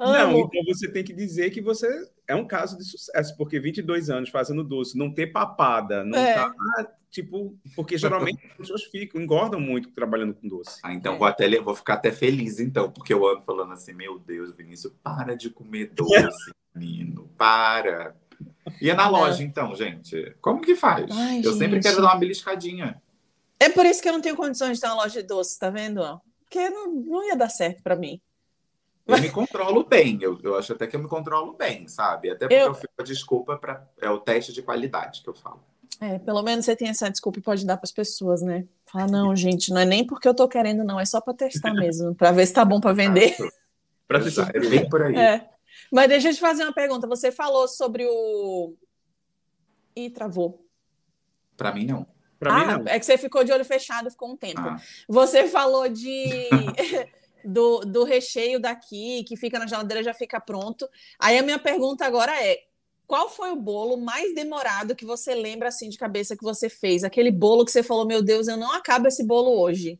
Não, 0.07 0.31
Amo. 0.31 0.39
então 0.53 0.63
você 0.67 0.91
tem 0.91 1.05
que 1.05 1.13
dizer 1.13 1.51
que 1.51 1.61
você 1.61 1.87
é 2.27 2.35
um 2.35 2.47
caso 2.47 2.77
de 2.77 2.85
sucesso, 2.85 3.37
porque 3.37 3.61
22 3.61 4.11
anos 4.11 4.31
fazendo 4.31 4.65
doce, 4.65 4.97
não 4.99 5.13
ter 5.13 5.29
papada, 5.29 6.05
não 6.05 6.19
É. 6.19 6.35
tá, 6.35 6.53
ah, 6.79 6.87
tipo, 7.11 7.57
porque 7.77 7.97
geralmente 7.99 8.45
as 8.51 8.57
pessoas 8.57 8.85
ficam, 8.85 9.21
engordam 9.21 9.61
muito 9.61 9.91
trabalhando 9.93 10.35
com 10.35 10.49
doce. 10.49 10.81
Ah, 10.83 10.93
então 10.95 11.15
É. 11.15 11.19
vou 11.19 11.27
até 11.27 11.49
vou 11.61 11.75
ficar 11.75 11.95
até 11.95 12.11
feliz, 12.11 12.59
então, 12.59 12.91
porque 12.91 13.13
eu 13.15 13.27
ando 13.29 13.43
falando 13.43 13.73
assim, 13.73 13.93
meu 13.93 14.19
Deus, 14.19 14.57
Vinícius, 14.57 14.93
para 15.03 15.37
de 15.37 15.51
comer 15.51 15.91
doce, 15.95 16.53
menino, 16.75 17.29
para. 17.37 18.17
E 18.81 18.89
é 18.91 18.95
na 18.95 19.05
Não. 19.05 19.13
loja, 19.13 19.43
então, 19.43 19.75
gente. 19.77 20.35
Como 20.41 20.61
que 20.61 20.75
faz? 20.75 21.07
Ai, 21.11 21.41
eu 21.45 21.53
sempre 21.53 21.75
gente. 21.77 21.83
quero 21.85 21.97
dar 22.03 22.09
uma 22.09 22.17
beliscadinha. 22.19 23.01
É 23.61 23.69
por 23.69 23.87
isso 23.87 24.03
que 24.03 24.09
eu 24.09 24.13
não 24.13 24.21
tenho 24.21 24.35
condições 24.37 24.79
de 24.79 24.81
ter 24.81 24.87
uma 24.89 24.97
loja 25.03 25.21
de 25.23 25.29
doces, 25.29 25.57
tá 25.57 25.71
vendo? 25.71 26.01
Porque 26.45 26.69
não, 26.71 26.91
não 26.93 27.25
ia 27.27 27.37
dar 27.37 27.49
certo 27.49 27.83
para 27.83 27.95
mim. 27.95 28.21
Eu 29.07 29.21
me 29.21 29.31
controlo 29.31 29.85
bem, 29.85 30.19
eu, 30.21 30.39
eu 30.43 30.57
acho 30.57 30.73
até 30.73 30.87
que 30.87 30.95
eu 30.95 31.01
me 31.01 31.09
controlo 31.09 31.55
bem, 31.55 31.89
sabe? 31.89 32.31
Até 32.31 32.47
porque 32.47 32.55
Eu- 32.55 32.69
eu, 32.69 32.75
fico 32.75 32.93
a 32.99 33.03
desculpa 33.03 33.57
para 33.57 33.87
é 34.01 34.09
o 34.09 34.21
teste 34.21 34.53
de 34.53 34.63
qualidade 34.63 35.23
que 35.23 35.29
eu 35.29 35.35
falo. 35.35 35.61
É, 36.01 36.19
pelo 36.19 36.43
menos 36.43 36.65
você 36.65 36.75
tem 36.75 36.89
essa 36.89 37.11
desculpa 37.11 37.39
e 37.39 37.43
pode 37.43 37.65
dar 37.67 37.77
para 37.77 37.85
as 37.85 37.93
pessoas, 37.93 38.43
né? 38.43 38.65
Falar, 38.87 39.09
não, 39.09 39.35
gente, 39.37 39.71
não 39.71 39.81
é 39.81 39.85
nem 39.85 40.07
porque 40.07 40.27
eu 40.27 40.35
tô 40.35 40.49
querendo, 40.49 40.85
não, 40.85 40.99
é 40.99 41.05
só 41.05 41.21
para 41.21 41.35
testar 41.35 41.75
mesmo, 41.75 42.15
para 42.15 42.33
ver 42.33 42.47
se 42.47 42.53
tá 42.53 42.65
bom 42.65 42.81
para 42.81 42.93
vender. 42.93 43.37
Pra 44.07 44.19
ter 44.21 44.27
Exato, 44.27 44.57
É 44.57 44.61
bem 44.61 44.89
por 44.89 45.03
aí. 45.03 45.17
É. 45.17 45.49
Mas 45.91 46.09
deixa 46.09 46.31
eu 46.31 46.35
te 46.35 46.41
fazer 46.41 46.63
uma 46.65 46.73
pergunta. 46.73 47.07
Você 47.07 47.31
falou 47.31 47.69
sobre 47.69 48.07
o. 48.07 48.75
Ih, 49.95 50.11
travou. 50.11 50.67
Pra 51.57 51.73
mim, 51.73 51.87
não. 51.87 52.07
Pra 52.39 52.53
ah, 52.55 52.59
mim, 52.59 52.85
não. 52.85 52.93
é 52.93 52.99
que 52.99 53.07
você 53.07 53.17
ficou 53.17 53.45
de 53.45 53.53
olho 53.53 53.65
fechado, 53.65 54.11
ficou 54.11 54.31
um 54.31 54.37
tempo. 54.37 54.61
Ah, 54.61 54.81
Você 55.09 55.47
falou 55.47 55.89
de 55.89 56.49
do, 57.45 57.81
do 57.81 58.05
recheio 58.05 58.61
daqui, 58.61 59.25
que 59.25 59.37
fica 59.37 59.59
na 59.59 59.67
geladeira 59.67 60.03
já 60.03 60.15
fica 60.15 60.41
pronto. 60.41 60.89
Aí 61.19 61.39
a 61.39 61.43
minha 61.43 61.59
pergunta 61.59 62.05
agora 62.05 62.33
é: 62.43 62.59
qual 63.07 63.29
foi 63.29 63.51
o 63.51 63.57
bolo 63.57 63.97
mais 63.97 64.35
demorado 64.35 64.95
que 64.97 65.05
você 65.05 65.35
lembra 65.35 65.69
assim 65.69 65.89
de 65.89 65.99
cabeça 65.99 66.37
que 66.37 66.43
você 66.45 66.69
fez? 66.69 67.05
Aquele 67.05 67.31
bolo 67.31 67.65
que 67.65 67.71
você 67.73 67.83
falou, 67.83 68.07
meu 68.07 68.23
Deus, 68.23 68.49
eu 68.49 68.57
não 68.57 68.73
acabo 68.73 69.09
esse 69.09 69.25
bolo 69.25 69.61
hoje. 69.61 69.99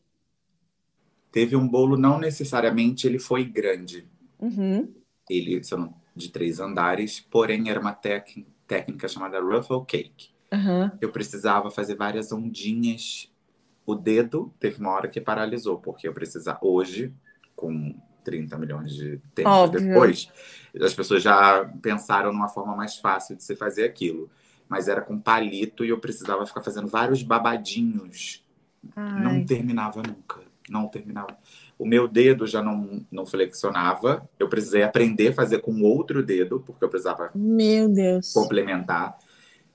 teve 1.31 1.55
um 1.55 1.67
bolo, 1.67 1.97
não 1.97 2.19
necessariamente 2.19 3.07
ele 3.07 3.17
foi 3.19 3.43
grande. 3.43 4.07
Uhum. 4.39 4.93
Ele, 5.29 5.59
não- 5.71 5.95
de 6.15 6.29
três 6.29 6.59
andares, 6.59 7.19
porém 7.19 7.69
era 7.69 7.79
uma 7.79 7.93
técnica 7.93 9.07
chamada 9.07 9.39
Ruffle 9.41 9.83
Cake. 9.85 10.31
Aham. 10.51 10.95
eu 11.01 11.11
precisava 11.11 11.71
fazer 11.71 11.95
várias 11.95 12.31
ondinhas. 12.31 13.31
O 13.87 13.95
dedo 13.95 14.53
teve 14.59 14.79
uma 14.79 14.91
hora 14.91 15.07
que 15.07 15.19
paralisou, 15.19 15.79
porque 15.79 16.07
eu 16.07 16.13
precisava. 16.13 16.59
Hoje, 16.61 17.11
com 17.55 17.95
30 18.23 18.57
milhões 18.57 18.93
de 18.93 19.19
tempos 19.35 19.51
Óbvio. 19.51 19.81
depois, 19.87 20.29
as 20.81 20.93
pessoas 20.93 21.21
já 21.21 21.69
pensaram 21.81 22.31
numa 22.31 22.47
forma 22.49 22.75
mais 22.75 22.97
fácil 22.97 23.35
de 23.35 23.43
se 23.43 23.55
fazer 23.55 23.83
aquilo. 23.83 24.29
Mas 24.67 24.87
era 24.87 25.01
com 25.01 25.19
palito 25.19 25.83
e 25.85 25.89
eu 25.89 25.99
precisava 25.99 26.45
ficar 26.45 26.61
fazendo 26.61 26.87
vários 26.87 27.21
babadinhos. 27.21 28.43
Não 28.95 29.31
Ai. 29.31 29.45
terminava 29.45 30.01
nunca. 30.01 30.41
Não 30.69 30.87
terminava. 30.87 31.37
O 31.77 31.85
meu 31.85 32.07
dedo 32.07 32.47
já 32.47 32.61
não, 32.63 33.05
não 33.11 33.25
flexionava. 33.25 34.27
Eu 34.39 34.47
precisei 34.47 34.83
aprender 34.83 35.29
a 35.29 35.33
fazer 35.33 35.59
com 35.59 35.81
outro 35.81 36.23
dedo, 36.23 36.63
porque 36.65 36.83
eu 36.83 36.89
precisava 36.89 37.29
Meu 37.35 37.89
Deus. 37.89 38.31
complementar. 38.31 39.17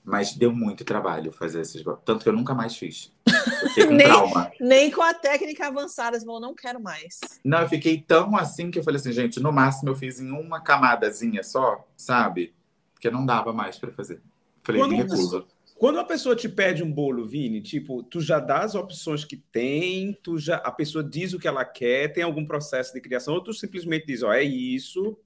Mas 0.03 0.33
deu 0.33 0.51
muito 0.51 0.83
trabalho 0.83 1.31
fazer 1.31 1.61
esses 1.61 1.81
bo- 1.83 1.97
Tanto 1.97 2.23
que 2.23 2.29
eu 2.29 2.33
nunca 2.33 2.55
mais 2.55 2.75
fiz. 2.75 3.11
Eu 3.27 3.67
fiquei 3.69 3.85
com 3.87 3.93
Nem- 3.95 4.07
trauma. 4.07 4.51
Nem 4.59 4.89
com 4.91 5.01
a 5.01 5.13
técnica 5.13 5.67
avançada, 5.67 6.19
você 6.19 6.25
falou, 6.25 6.39
não 6.41 6.55
quero 6.55 6.81
mais. 6.81 7.19
Não, 7.43 7.61
eu 7.61 7.69
fiquei 7.69 7.99
tão 8.01 8.35
assim 8.35 8.71
que 8.71 8.79
eu 8.79 8.83
falei 8.83 8.99
assim, 8.99 9.11
gente, 9.11 9.39
no 9.39 9.51
máximo 9.51 9.89
eu 9.89 9.95
fiz 9.95 10.19
em 10.19 10.31
uma 10.31 10.61
camadazinha 10.61 11.43
só, 11.43 11.85
sabe? 11.95 12.53
Porque 12.93 13.11
não 13.11 13.25
dava 13.25 13.53
mais 13.53 13.77
pra 13.77 13.91
fazer. 13.91 14.21
Falei, 14.63 14.81
Quando 14.81 14.91
me 14.91 14.97
recuso. 14.97 15.47
Quando 15.77 15.95
uma 15.95 16.05
pessoa 16.05 16.35
te 16.35 16.49
pede 16.49 16.83
um 16.83 16.91
bolo, 16.91 17.25
Vini, 17.25 17.61
tipo, 17.61 18.03
tu 18.03 18.19
já 18.19 18.37
dá 18.39 18.63
as 18.63 18.75
opções 18.75 19.23
que 19.23 19.37
tem, 19.37 20.11
tu 20.21 20.37
já, 20.37 20.57
a 20.57 20.71
pessoa 20.71 21.01
diz 21.01 21.31
o 21.33 21.39
que 21.39 21.47
ela 21.47 21.63
quer, 21.63 22.11
tem 22.11 22.21
algum 22.21 22.45
processo 22.45 22.93
de 22.93 22.99
criação, 22.99 23.35
ou 23.35 23.41
tu 23.43 23.53
simplesmente 23.53 24.05
diz, 24.05 24.21
ó, 24.21 24.33
é 24.33 24.43
isso 24.43 25.17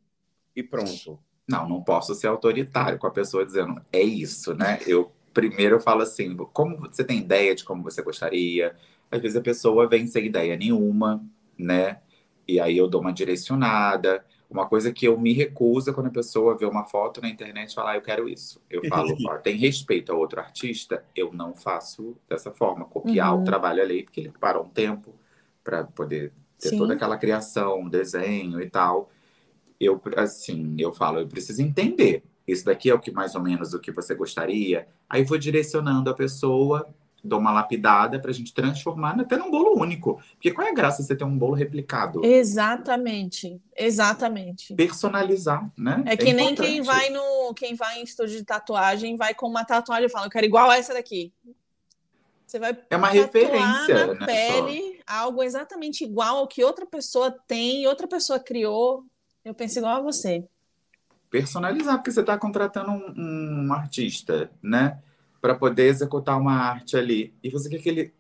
e 0.56 0.62
pronto. 0.62 1.18
Não, 1.48 1.68
não 1.68 1.84
posso 1.84 2.16
ser 2.16 2.28
autoritário 2.28 2.98
com 2.98 3.08
a 3.08 3.12
pessoa 3.12 3.46
dizendo, 3.46 3.82
é 3.92 4.02
isso, 4.02 4.54
né? 4.56 4.80
Eu 4.88 5.12
primeiro 5.34 5.76
eu 5.76 5.80
falo 5.80 6.02
assim, 6.04 6.36
como 6.54 6.78
você 6.78 7.04
tem 7.04 7.20
ideia 7.20 7.54
de 7.56 7.64
como 7.66 7.84
você 7.84 8.02
gostaria? 8.02 8.76
Às 9.12 9.22
vezes 9.22 9.36
a 9.38 9.42
pessoa 9.42 9.88
vem 9.90 10.08
sem 10.08 10.26
ideia 10.26 10.56
nenhuma, 10.56 11.24
né? 11.58 12.02
E 12.48 12.60
aí 12.60 12.78
eu 12.78 12.88
dou 12.88 13.02
uma 13.02 13.12
direcionada. 13.14 14.24
Uma 14.50 14.68
coisa 14.68 14.94
que 14.94 15.06
eu 15.08 15.20
me 15.20 15.34
recuso 15.34 15.90
é 15.90 15.94
quando 15.94 16.08
a 16.08 16.12
pessoa 16.12 16.56
vê 16.58 16.66
uma 16.66 16.86
foto 16.86 17.20
na 17.22 17.28
internet 17.30 17.72
e 17.72 17.76
fala, 17.76 17.92
ah, 17.92 17.96
eu 17.96 18.02
quero 18.02 18.30
isso. 18.30 18.62
Eu 18.70 18.84
falo, 18.86 19.20
ó, 19.26 19.38
tem 19.38 19.58
respeito 19.58 20.12
ao 20.12 20.20
outro 20.20 20.40
artista, 20.40 21.04
eu 21.16 21.34
não 21.34 21.56
faço 21.56 22.16
dessa 22.30 22.52
forma, 22.54 22.86
copiar 22.86 23.34
Uhum. 23.34 23.42
o 23.42 23.44
trabalho 23.44 23.82
ali, 23.82 24.04
porque 24.04 24.20
ele 24.22 24.32
parou 24.40 24.64
um 24.66 24.70
tempo 24.70 25.16
para 25.64 25.84
poder 25.86 26.32
ter 26.60 26.70
Sim. 26.70 26.78
toda 26.78 26.94
aquela 26.94 27.18
criação, 27.18 27.90
desenho 27.90 28.62
e 28.62 28.70
tal 28.70 29.10
eu 29.86 30.02
assim, 30.18 30.76
eu 30.78 30.94
falo, 30.94 31.20
eu 31.20 31.28
preciso 31.28 31.62
entender. 31.62 32.24
Isso 32.48 32.66
daqui 32.66 32.90
é 32.90 32.94
o 32.94 33.00
que 33.00 33.12
mais 33.12 33.36
ou 33.36 33.42
menos 33.42 33.74
o 33.74 33.80
que 33.80 33.92
você 33.92 34.14
gostaria. 34.14 34.88
Aí 35.10 35.24
vou 35.24 35.38
direcionando 35.38 36.10
a 36.10 36.14
pessoa, 36.14 36.94
dou 37.24 37.40
uma 37.40 37.52
lapidada 37.52 38.20
pra 38.20 38.34
gente 38.34 38.54
transformar 38.54 39.20
até 39.20 39.38
num 39.38 39.50
bolo 39.50 39.80
único. 39.80 40.22
Porque 40.34 40.52
qual 40.52 40.68
é 40.68 40.72
a 40.72 40.74
graça 40.74 41.02
de 41.02 41.08
você 41.08 41.16
ter 41.16 41.24
um 41.24 41.38
bolo 41.38 41.54
replicado? 41.54 42.24
Exatamente, 42.26 43.62
exatamente. 43.76 44.76
Personalizar, 44.76 45.72
né? 45.78 46.04
É 46.06 46.18
que 46.18 46.34
nem 46.34 46.52
importante. 46.52 46.70
quem 46.70 46.82
vai 46.82 47.10
no, 47.10 47.54
quem 47.54 47.76
vai 47.76 48.00
em 48.00 48.04
estúdio 48.04 48.38
de 48.38 48.44
tatuagem, 48.44 49.16
vai 49.16 49.34
com 49.34 49.48
uma 49.48 49.64
tatuagem 49.64 50.08
e 50.08 50.10
fala, 50.12 50.26
eu 50.26 50.32
quero 50.32 50.46
igual 50.46 50.70
a 50.70 50.78
essa 50.78 50.94
daqui. 50.94 51.32
Você 52.46 52.60
vai 52.60 52.78
É 52.90 52.98
uma 52.98 53.08
referência, 53.08 54.08
na 54.08 54.14
né? 54.14 54.26
pele 54.26 55.00
algo 55.08 55.42
exatamente 55.42 56.04
igual 56.04 56.38
ao 56.38 56.48
que 56.48 56.64
outra 56.64 56.86
pessoa 56.86 57.32
tem, 57.48 57.88
outra 57.88 58.08
pessoa 58.08 58.40
criou. 58.40 59.04
Eu 59.44 59.54
penso 59.54 59.80
igual 59.80 59.98
a 59.98 60.02
você. 60.02 60.46
personalizar, 61.30 61.96
porque 61.98 62.12
você 62.12 62.20
está 62.22 62.38
contratando 62.38 62.92
um, 62.92 63.66
um 63.68 63.74
artista, 63.74 64.52
né? 64.62 65.00
Para 65.42 65.56
poder 65.56 65.88
executar 65.88 66.40
uma 66.40 66.54
arte 66.54 66.96
ali. 66.96 67.34
E 67.44 67.50
você 67.50 67.68
quer 67.70 67.80
que 67.80 67.90
ele, 67.90 68.14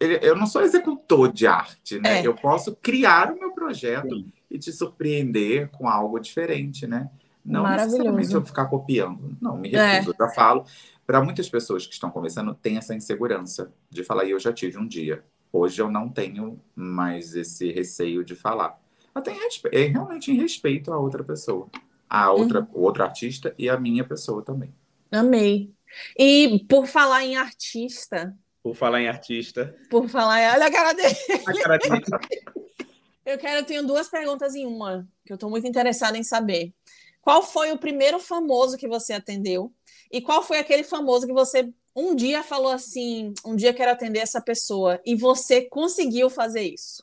ele- 0.00 0.18
Eu 0.20 0.34
não 0.36 0.48
sou 0.48 0.62
executor 0.62 1.32
de 1.32 1.46
arte, 1.46 2.00
né? 2.00 2.20
É. 2.22 2.26
Eu 2.26 2.34
posso 2.34 2.74
criar 2.74 3.32
o 3.32 3.38
meu 3.38 3.52
projeto 3.52 4.24
e 4.50 4.58
te 4.58 4.72
surpreender 4.72 5.68
com 5.70 5.88
algo 5.88 6.18
diferente, 6.18 6.86
né? 6.88 7.08
Não 7.44 7.62
necessariamente 7.68 8.34
eu 8.34 8.44
ficar 8.44 8.66
copiando. 8.66 9.36
Não, 9.40 9.56
me 9.56 9.72
É. 9.72 9.92
recuso. 10.00 10.10
Eu 10.18 10.26
já 10.26 10.34
falo. 10.34 10.64
Para 11.06 11.22
muitas 11.22 11.48
pessoas 11.48 11.86
que 11.86 11.92
estão 11.94 12.10
começando, 12.10 12.52
tem 12.52 12.76
essa 12.78 12.92
insegurança 12.96 13.72
de 13.88 14.02
falar, 14.02 14.24
e 14.24 14.32
eu 14.32 14.40
já 14.40 14.52
tive 14.52 14.76
um 14.76 14.86
dia. 14.88 15.22
Hoje 15.52 15.80
eu 15.80 15.88
não 15.88 16.08
tenho 16.08 16.60
mais 16.74 17.36
esse 17.36 17.70
receio 17.70 18.24
de 18.24 18.34
falar. 18.34 18.76
Até 19.16 19.32
em 19.32 19.38
respe- 19.38 19.70
é 19.72 19.84
realmente 19.86 20.30
em 20.30 20.34
respeito 20.34 20.92
à 20.92 20.98
outra 20.98 21.24
pessoa. 21.24 21.68
A 22.08 22.30
outra, 22.30 22.60
Uhum. 22.60 22.66
o 22.74 22.82
outro 22.82 23.02
artista 23.02 23.54
e 23.58 23.68
a 23.68 23.78
minha 23.78 24.04
pessoa 24.04 24.42
também. 24.42 24.72
Amei. 25.10 25.70
E 26.18 26.64
por 26.68 26.86
falar 26.86 27.24
em 27.24 27.36
artista, 27.36 28.36
Por 28.62 28.74
falar 28.76 29.00
em 29.00 29.08
artista. 29.08 29.74
por 29.90 30.08
falar, 30.08 30.40
em- 30.42 30.50
olha 30.54 30.66
a 30.66 30.70
cara 30.70 30.92
dele. 30.92 31.16
A 31.46 31.52
cara 31.62 31.78
dele- 31.78 32.04
Eu 33.24 33.38
quero, 33.38 33.58
eu 33.60 33.64
tenho 33.64 33.84
duas 33.86 34.08
perguntas 34.08 34.54
em 34.54 34.64
uma, 34.66 35.06
que 35.24 35.32
eu 35.32 35.34
estou 35.34 35.50
muito 35.50 35.66
interessada 35.66 36.16
em 36.16 36.22
saber. 36.22 36.72
Qual 37.20 37.42
foi 37.42 37.72
o 37.72 37.78
primeiro 37.78 38.20
famoso 38.20 38.76
que 38.76 38.86
você 38.86 39.14
atendeu? 39.14 39.72
E 40.12 40.20
qual 40.20 40.44
foi 40.44 40.58
aquele 40.58 40.84
famoso 40.84 41.26
que 41.26 41.32
você 41.32 41.68
um 41.94 42.14
dia 42.14 42.42
falou 42.44 42.70
assim, 42.70 43.32
um 43.44 43.56
dia 43.56 43.72
quero 43.74 43.90
atender 43.90 44.18
essa 44.20 44.40
pessoa, 44.40 45.00
e 45.04 45.16
você 45.16 45.62
conseguiu 45.62 46.28
fazer 46.30 46.62
isso? 46.62 47.02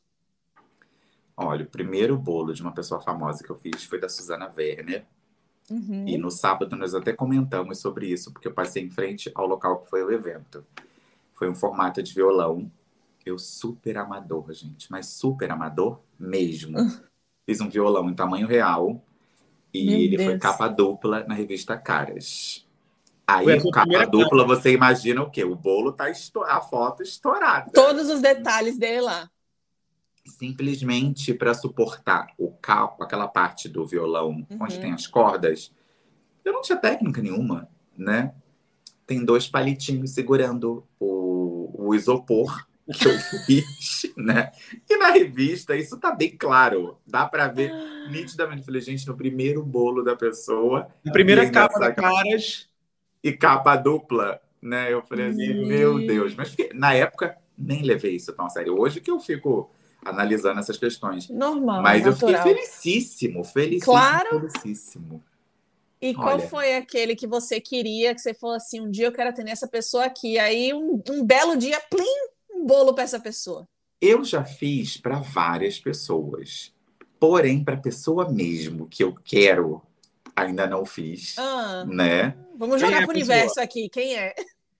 Olha, 1.35 1.65
o 1.65 1.69
primeiro 1.69 2.17
bolo 2.17 2.53
de 2.53 2.61
uma 2.61 2.71
pessoa 2.71 3.01
famosa 3.01 3.43
que 3.43 3.49
eu 3.49 3.55
fiz 3.55 3.83
foi 3.83 3.99
da 3.99 4.07
Suzana 4.07 4.51
Werner. 4.55 5.05
Uhum. 5.69 6.07
E 6.07 6.17
no 6.17 6.29
sábado 6.29 6.75
nós 6.75 6.93
até 6.93 7.13
comentamos 7.13 7.79
sobre 7.79 8.07
isso, 8.07 8.31
porque 8.31 8.47
eu 8.47 8.53
passei 8.53 8.83
em 8.83 8.89
frente 8.89 9.31
ao 9.33 9.47
local 9.47 9.79
que 9.79 9.89
foi 9.89 10.03
o 10.03 10.11
evento. 10.11 10.65
Foi 11.33 11.49
um 11.49 11.55
formato 11.55 12.03
de 12.03 12.13
violão. 12.13 12.71
Eu 13.25 13.39
super 13.39 13.97
amador, 13.97 14.53
gente, 14.53 14.91
mas 14.91 15.07
super 15.07 15.49
amador 15.49 15.99
mesmo. 16.19 16.77
Fiz 17.45 17.61
um 17.61 17.69
violão 17.69 18.09
em 18.09 18.13
tamanho 18.13 18.47
real 18.47 19.01
e 19.73 19.85
Meu 19.85 19.99
ele 19.99 20.17
foi 20.17 20.27
Deus. 20.27 20.41
capa 20.41 20.67
dupla 20.67 21.23
na 21.27 21.33
revista 21.33 21.77
Caras. 21.77 22.67
Aí, 23.25 23.59
Foi 23.61 23.71
capa 23.71 24.05
dupla, 24.05 24.45
você 24.45 24.73
imagina 24.73 25.23
o 25.23 25.29
quê? 25.29 25.45
O 25.45 25.55
bolo 25.55 25.93
tá 25.93 26.09
esto... 26.09 26.43
a 26.43 26.59
foto 26.59 27.01
estourada. 27.01 27.71
Todos 27.73 28.09
os 28.09 28.21
detalhes 28.21 28.77
dele 28.77 29.01
lá. 29.01 29.29
Simplesmente 30.25 31.33
para 31.33 31.53
suportar 31.53 32.27
o 32.37 32.51
capo, 32.51 33.03
aquela 33.03 33.27
parte 33.27 33.67
do 33.67 33.85
violão 33.85 34.47
onde 34.59 34.75
Uhum. 34.75 34.81
tem 34.81 34.93
as 34.93 35.05
cordas, 35.05 35.71
eu 36.45 36.53
não 36.53 36.61
tinha 36.61 36.77
técnica 36.77 37.21
nenhuma, 37.21 37.67
né? 37.97 38.33
Tem 39.05 39.23
dois 39.23 39.47
palitinhos 39.49 40.11
segurando 40.11 40.85
o, 40.99 41.87
o 41.87 41.93
isopor 41.95 42.65
que 42.93 43.05
eu 43.07 43.13
fiz, 43.45 44.13
né? 44.15 44.51
E 44.89 44.97
na 44.97 45.09
revista 45.11 45.75
isso 45.75 45.97
tá 45.99 46.11
bem 46.15 46.35
claro, 46.37 46.97
dá 47.05 47.25
para 47.25 47.49
ver 47.49 47.71
nitidamente. 48.09 48.59
Eu 48.59 48.65
Falei, 48.65 48.81
gente, 48.81 49.05
no 49.07 49.17
primeiro 49.17 49.61
bolo 49.63 50.03
da 50.03 50.15
pessoa 50.15 50.87
A 51.05 51.11
primeira 51.11 51.43
E 51.43 51.51
capa 51.51 51.79
da 51.79 51.91
Caras. 51.93 52.69
e 53.21 53.31
capa 53.33 53.75
dupla, 53.75 54.39
né? 54.61 54.91
Eu 54.93 55.01
falei 55.03 55.27
assim, 55.27 55.45
Gente. 55.47 55.65
meu 55.67 55.99
Deus. 55.99 56.33
Mas 56.33 56.49
fiquei- 56.51 56.71
na 56.73 56.93
época 56.93 57.37
nem 57.57 57.81
levei 57.83 58.15
isso 58.15 58.31
tão 58.33 58.45
a 58.45 58.49
sério. 58.49 58.79
Hoje 58.79 59.01
que 59.01 59.11
eu 59.11 59.19
fico 59.19 59.69
analisando 60.05 60.59
essas 60.59 60.77
questões. 60.77 61.29
Normal, 61.29 61.81
Mas 61.81 62.05
eu 62.05 62.13
fiquei 62.13 62.33
natural. 62.33 62.55
felicíssimo, 62.55 63.43
felicíssimo, 63.43 63.85
Claro. 63.93 64.29
felicíssimo. 64.51 65.23
E 66.01 66.13
qual 66.13 66.35
Olha. 66.35 66.47
foi 66.49 66.75
aquele 66.75 67.15
que 67.15 67.25
você 67.25 67.61
queria, 67.61 68.13
que 68.13 68.19
você 68.21 68.33
falou 68.33 68.55
assim, 68.57 68.81
um 68.81 68.91
dia 68.91 69.05
eu 69.07 69.11
quero 69.13 69.29
atender 69.29 69.51
essa 69.51 69.67
pessoa 69.67 70.05
aqui. 70.05 70.37
Aí 70.37 70.73
um, 70.73 71.01
um 71.09 71.23
belo 71.25 71.55
dia, 71.55 71.79
plim, 71.89 72.03
um 72.53 72.65
bolo 72.65 72.93
para 72.93 73.05
essa 73.05 73.19
pessoa. 73.19 73.65
Eu 74.01 74.23
já 74.25 74.43
fiz 74.43 74.97
para 74.97 75.19
várias 75.19 75.79
pessoas. 75.79 76.73
Porém, 77.19 77.63
para 77.63 77.77
pessoa 77.77 78.29
mesmo 78.29 78.85
que 78.89 79.01
eu 79.01 79.15
quero, 79.23 79.81
ainda 80.35 80.67
não 80.67 80.83
fiz, 80.85 81.37
Ah, 81.37 81.85
né? 81.87 82.35
vamos 82.57 82.81
jogar 82.81 82.99
é 82.99 83.03
a 83.03 83.07
pro 83.07 83.13
pessoa? 83.15 83.33
universo 83.35 83.61
aqui. 83.61 83.87
Quem 83.87 84.13
é? 84.17 84.35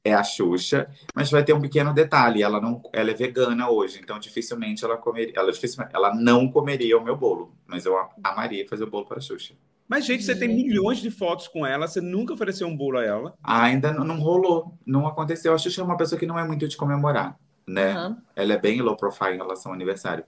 É 0.06 0.14
a 0.14 0.24
Xuxa, 0.24 0.90
mas 1.16 1.32
vai 1.32 1.44
ter 1.46 1.54
um 1.54 1.62
pequeno 1.62 1.94
detalhe, 1.94 2.44
ela 2.44 2.60
não, 2.60 2.82
ela 2.92 3.12
é 3.12 3.14
vegana 3.14 3.70
hoje, 3.70 4.02
então 4.04 4.20
dificilmente 4.20 4.84
ela 4.84 4.98
comeria, 4.98 5.34
ela 5.34 5.50
dificilmente, 5.50 5.96
ela 5.96 6.14
não 6.14 6.50
comeria 6.50 6.98
o 6.98 7.04
meu 7.04 7.16
bolo, 7.16 7.56
mas 7.66 7.86
eu 7.86 7.96
amaria 8.22 8.68
fazer 8.68 8.84
o 8.84 8.90
bolo 8.90 9.06
para 9.06 9.20
a 9.20 9.22
Xuxa. 9.22 9.54
Mas, 9.88 10.06
gente, 10.06 10.24
você 10.24 10.36
tem 10.36 10.48
milhões 10.48 11.00
de 11.00 11.12
fotos 11.12 11.48
com 11.48 11.66
ela, 11.66 11.88
você 11.88 12.02
nunca 12.02 12.34
ofereceu 12.34 12.68
um 12.68 12.76
bolo 12.76 12.98
a 12.98 13.04
ela. 13.04 13.34
Ainda 13.44 13.94
não, 13.94 14.04
não 14.04 14.20
rolou, 14.20 14.78
não 14.86 15.08
aconteceu. 15.08 15.54
A 15.54 15.58
Xuxa 15.58 15.82
é 15.82 15.84
uma 15.84 15.98
pessoa 15.98 16.18
que 16.18 16.26
não 16.26 16.40
é 16.40 16.46
muito 16.46 16.68
de 16.68 16.76
comemorar, 16.76 17.38
né? 17.68 17.92
Aham. 17.92 18.18
Ela 18.36 18.54
é 18.54 18.58
bem 18.58 18.82
low 18.82 18.96
profile 18.96 19.36
em 19.36 19.38
relação 19.38 19.72
ao 19.72 19.76
aniversário. 19.76 20.24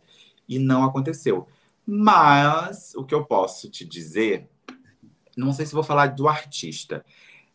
E 0.47 0.59
não 0.59 0.83
aconteceu. 0.83 1.47
Mas 1.85 2.93
o 2.95 3.03
que 3.03 3.15
eu 3.15 3.25
posso 3.25 3.69
te 3.69 3.85
dizer, 3.85 4.47
não 5.35 5.53
sei 5.53 5.65
se 5.65 5.73
vou 5.73 5.83
falar 5.83 6.07
do 6.07 6.27
artista, 6.27 7.03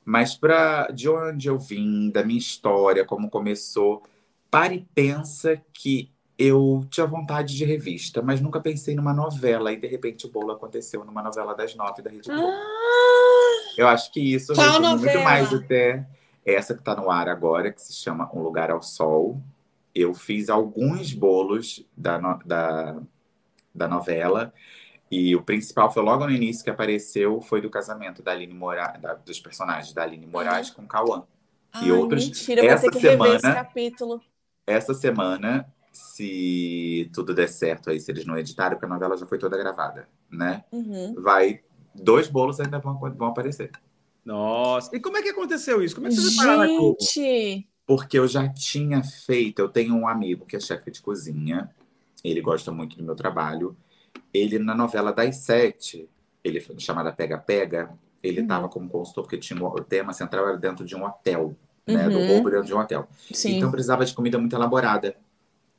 mas 0.05 0.35
pra, 0.35 0.89
de 0.89 1.09
onde 1.09 1.49
eu 1.49 1.59
vim, 1.59 2.11
da 2.11 2.25
minha 2.25 2.39
história, 2.39 3.05
como 3.05 3.31
começou, 3.31 4.03
para 4.51 4.75
e 4.75 4.87
pensa 4.95 5.61
que 5.73 6.11
eu 6.39 6.85
tinha 6.91 7.07
vontade 7.07 7.55
de 7.57 7.65
revista, 7.65 8.23
mas 8.23 8.41
nunca 8.41 8.61
pensei 8.61 8.95
numa 8.95 9.13
novela. 9.13 9.73
E 9.73 9.77
de 9.77 9.87
repente 9.87 10.27
o 10.27 10.31
bolo 10.31 10.53
aconteceu 10.53 11.05
numa 11.05 11.23
novela 11.23 11.55
das 11.55 11.75
nove 11.75 12.01
da 12.03 12.11
Rede 12.11 12.29
Globo. 12.31 12.49
Ah, 12.49 13.75
Eu 13.77 13.87
acho 13.89 14.11
que 14.11 14.21
isso 14.21 14.55
resume 14.55 14.89
novela? 14.89 14.97
muito 14.99 15.21
mais 15.21 15.53
até 15.53 16.07
essa 16.45 16.73
que 16.75 16.81
está 16.81 16.97
no 16.97 17.11
ar 17.11 17.29
agora, 17.29 17.71
que 17.71 17.81
se 17.83 17.93
chama 17.93 18.29
Um 18.35 18.41
Lugar 18.43 18.71
ao 18.71 18.83
Sol. 18.83 19.41
Eu 19.95 20.15
fiz 20.15 20.49
alguns 20.49 21.13
bolos 21.13 21.85
da, 21.97 22.19
no- 22.19 22.39
da, 22.45 22.97
da 23.75 23.87
novela. 23.87 24.53
E 25.11 25.35
o 25.35 25.43
principal 25.43 25.91
foi 25.93 26.03
logo 26.03 26.25
no 26.25 26.31
início 26.33 26.63
que 26.63 26.71
apareceu, 26.71 27.41
foi 27.41 27.61
do 27.61 27.69
casamento 27.69 28.23
da 28.23 28.31
Aline 28.33 28.55
Moraes, 28.55 29.01
da- 29.01 29.15
dos 29.15 29.41
personagens 29.41 29.93
da 29.93 30.03
Aline 30.05 30.27
Moraes 30.27 30.71
com 30.71 30.87
Cauã. 30.87 31.25
ai, 31.73 31.91
outros- 31.93 32.27
Mentira, 32.27 32.61
eu 32.61 32.65
vou 32.67 32.75
essa 32.75 32.83
ter 32.83 32.91
que 32.91 32.99
rever 32.99 33.27
esse 33.29 33.41
semana- 33.41 33.55
capítulo. 33.55 34.21
Essa 34.67 34.95
semana, 34.95 35.73
se 35.93 37.11
tudo 37.15 37.35
der 37.35 37.49
certo 37.49 37.91
aí, 37.91 38.01
se 38.01 38.11
eles 38.11 38.25
não 38.25 38.39
editarem, 38.39 38.77
porque 38.79 38.87
a 38.87 38.89
novela 38.89 39.17
já 39.17 39.27
foi 39.27 39.39
toda 39.39 39.57
gravada, 39.59 40.09
né? 40.31 40.65
Uhum. 40.73 41.15
Vai. 41.19 41.61
Dois 41.95 42.29
bolos 42.29 42.61
ainda 42.61 42.79
vão, 42.79 42.99
vão 42.99 43.29
aparecer. 43.29 43.71
Nossa. 44.25 44.95
E 44.95 45.01
como 45.01 45.17
é 45.17 45.23
que 45.23 45.31
aconteceu 45.31 45.83
isso? 45.83 45.95
Como 45.95 46.07
é 46.07 46.11
que 46.11 46.17
você 46.17 46.37
foi 46.37 46.47
parar 46.47 46.57
na 46.59 46.67
Globo? 46.67 46.97
Gente, 47.01 47.69
Porque 47.87 48.17
eu 48.19 48.29
já 48.29 48.49
tinha 48.49 49.03
feito, 49.03 49.59
eu 49.59 49.69
tenho 49.69 49.95
um 49.97 50.07
amigo 50.07 50.47
que 50.47 50.55
é 50.55 50.61
chefe 50.61 50.91
de 50.93 51.03
cozinha, 51.03 51.69
ele 52.23 52.41
gosta 52.41 52.71
muito 52.71 52.97
do 52.97 53.03
meu 53.03 53.17
trabalho. 53.17 53.77
Ele, 54.33 54.59
na 54.59 54.75
novela 54.75 55.13
das 55.13 55.37
sete, 55.37 56.09
ele 56.43 56.61
foi 56.61 56.79
chamada 56.79 57.13
Pega 57.13 57.37
Pega, 57.39 57.91
ele 58.23 58.39
Uhum. 58.39 58.45
estava 58.45 58.69
como 58.69 58.89
consultor, 58.89 59.25
porque 59.25 59.39
tinha, 59.39 59.63
o 59.63 59.81
tema 59.83 60.13
central 60.13 60.49
era 60.49 60.57
dentro 60.57 60.85
de 60.85 60.95
um 60.95 61.05
hotel, 61.05 61.57
né? 61.87 62.09
Do 62.09 62.19
Uhum. 62.19 62.27
roubo 62.27 62.51
dentro 62.51 62.67
de 62.67 62.75
um 62.75 62.79
hotel. 62.79 63.09
sim. 63.33 63.57
Então 63.57 63.71
precisava 63.71 64.05
de 64.05 64.15
comida 64.15 64.39
muito 64.39 64.55
elaborada. 64.55 65.17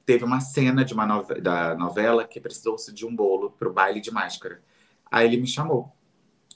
Teve 0.05 0.23
uma 0.25 0.39
cena 0.41 0.83
de 0.83 0.93
uma 0.93 1.05
nove- 1.05 1.39
da 1.39 1.75
novela 1.75 2.25
que 2.25 2.39
precisou-se 2.41 2.91
de 2.93 3.05
um 3.05 3.15
bolo 3.15 3.51
para 3.51 3.69
o 3.69 3.73
baile 3.73 4.01
de 4.01 4.11
máscara. 4.11 4.61
Aí 5.09 5.27
ele 5.27 5.37
me 5.37 5.47
chamou. 5.47 5.91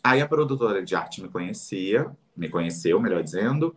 Aí 0.04 0.22
a 0.22 0.28
produtora 0.28 0.84
de 0.84 0.96
arte 0.96 1.22
me 1.22 1.30
conhecia, 1.30 2.12
me 2.36 2.50
conheceu, 2.50 3.00
melhor 3.00 3.24
dizendo. 3.24 3.76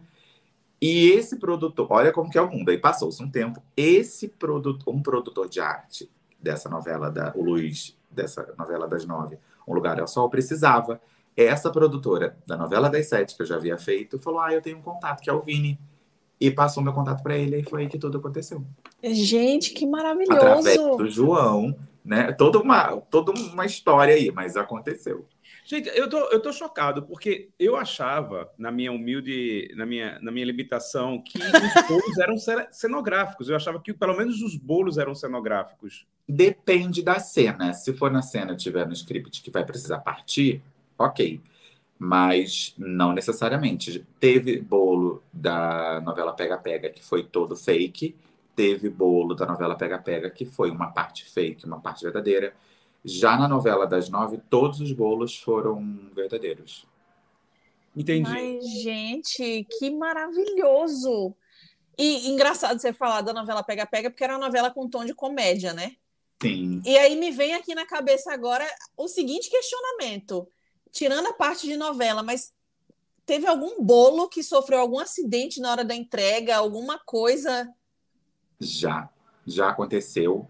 E 0.81 1.11
esse 1.11 1.37
produtor, 1.39 1.87
olha 1.91 2.13
como 2.13 2.31
que 2.31 2.39
é 2.39 2.43
o 2.43 2.51
mundo. 2.51 2.71
Aí 2.71 2.79
passou-se 2.79 3.23
um 3.23 3.31
tempo. 3.31 3.63
Esse 3.77 4.29
produtor, 4.29 4.95
um 4.95 5.03
produtor 5.03 5.49
de 5.49 5.61
arte 5.61 6.11
dessa 6.39 6.69
novela, 6.69 7.11
da, 7.11 7.33
o 7.35 7.43
Luiz, 7.43 7.97
dessa 8.11 8.55
novela 8.57 8.87
das 8.87 9.05
nove, 9.05 9.39
Um 9.67 9.75
Lugar 9.75 10.01
ao 10.01 10.07
Sol, 10.07 10.31
precisava. 10.31 11.01
Essa 11.37 11.71
produtora 11.71 12.37
da 12.47 12.57
novela 12.57 12.89
das 12.89 13.09
sete, 13.09 13.37
que 13.37 13.43
eu 13.43 13.47
já 13.47 13.57
havia 13.57 13.79
feito, 13.79 14.19
falou: 14.19 14.41
Ah, 14.41 14.53
eu 14.53 14.61
tenho 14.61 14.79
um 14.79 14.83
contato, 14.83 15.21
que 15.21 15.31
é 15.31 15.33
o 15.33 15.41
Vini. 15.41 15.79
E 16.41 16.51
passou 16.51 16.83
meu 16.83 16.93
contato 16.93 17.23
para 17.23 17.37
ele, 17.37 17.59
e 17.59 17.65
foi 17.65 17.83
aí 17.83 17.89
que 17.89 17.99
tudo 17.99 18.19
aconteceu. 18.19 18.65
Gente, 19.03 19.73
que 19.73 19.85
Através 19.85 20.65
maravilhoso. 20.65 20.97
do 20.97 21.11
João, 21.11 21.77
né? 22.05 22.33
Toda 22.33 22.61
uma, 22.61 22.97
toda 23.03 23.33
uma 23.33 23.67
história 23.67 24.15
aí, 24.15 24.31
mas 24.31 24.57
aconteceu. 24.57 25.27
Gente, 25.71 25.91
eu 25.91 26.09
tô, 26.09 26.17
eu 26.31 26.41
tô 26.41 26.51
chocado, 26.51 27.03
porque 27.03 27.51
eu 27.59 27.77
achava, 27.77 28.51
na 28.57 28.73
minha 28.73 28.91
humilde, 28.91 29.71
na 29.77 29.85
minha, 29.85 30.19
na 30.23 30.33
minha 30.33 30.47
limitação, 30.47 31.21
que 31.21 31.37
os 31.37 31.45
bolos 31.87 32.19
eram 32.19 32.39
ce- 32.39 32.69
cenográficos. 32.73 33.51
Eu 33.51 33.57
achava 33.57 33.79
que 33.79 33.93
pelo 33.93 34.17
menos 34.17 34.41
os 34.41 34.57
bolos 34.57 34.97
eram 34.97 35.15
cenográficos. 35.15 36.07
Depende 36.27 37.03
da 37.03 37.21
cena. 37.21 37.75
Se 37.75 37.93
for 37.93 38.11
na 38.11 38.23
cena 38.23 38.57
tiver 38.57 38.87
no 38.87 38.95
script 38.95 39.43
que 39.43 39.51
vai 39.51 39.63
precisar 39.63 39.99
partir, 39.99 40.63
ok. 40.99 41.39
Mas 41.99 42.75
não 42.79 43.13
necessariamente. 43.13 44.07
Teve 44.19 44.59
bolo 44.63 45.23
da 45.31 46.01
novela 46.01 46.33
Pega 46.33 46.57
Pega 46.57 46.89
que 46.89 47.05
foi 47.05 47.23
todo 47.23 47.55
fake. 47.55 48.17
Teve 48.57 48.89
bolo 48.89 49.35
da 49.35 49.45
novela 49.45 49.75
Pega 49.77 49.99
Pega 49.99 50.31
que 50.31 50.47
foi 50.47 50.71
uma 50.71 50.93
parte 50.93 51.27
fake, 51.31 51.67
uma 51.67 51.79
parte 51.79 52.05
verdadeira. 52.05 52.55
Já 53.05 53.37
na 53.37 53.49
novela 53.49 53.87
das 53.87 54.09
nove, 54.09 54.39
todos 54.51 54.81
os 54.81 54.93
bolos 54.93 55.37
foram 55.37 56.11
verdadeiros. 56.13 56.87
Entendi. 57.97 58.31
Mas, 58.31 58.65
gente, 58.81 59.67
que 59.79 59.91
maravilhoso. 59.91 61.35
E 61.97 62.29
engraçado 62.29 62.79
você 62.79 62.93
falar 62.93 63.23
da 63.23 63.33
novela 63.33 63.63
Pega 63.63 63.87
Pega, 63.87 64.11
porque 64.11 64.23
era 64.23 64.35
uma 64.35 64.47
novela 64.47 64.71
com 64.71 64.89
tom 64.89 65.05
de 65.05 65.15
comédia, 65.15 65.73
né? 65.73 65.97
Sim. 66.41 66.81
E 66.85 66.97
aí 66.97 67.17
me 67.17 67.33
vem 67.33 67.55
aqui 67.55 67.75
na 67.75 67.85
cabeça 67.85 68.33
agora 68.33 68.65
o 68.97 69.09
seguinte 69.09 69.51
questionamento. 69.51 70.49
Tirando 70.93 71.27
a 71.27 71.33
parte 71.33 71.67
de 71.67 71.77
novela, 71.77 72.23
mas 72.23 72.53
teve 73.27 73.47
algum 73.47 73.83
bolo 73.83 74.29
que 74.29 74.43
sofreu 74.43 74.79
algum 74.79 74.99
acidente 74.99 75.61
na 75.61 75.73
hora 75.73 75.85
da 75.85 75.95
entrega, 75.95 76.57
alguma 76.57 76.99
coisa? 77.01 77.69
Já, 78.61 79.09
já 79.45 79.71
aconteceu. 79.71 80.49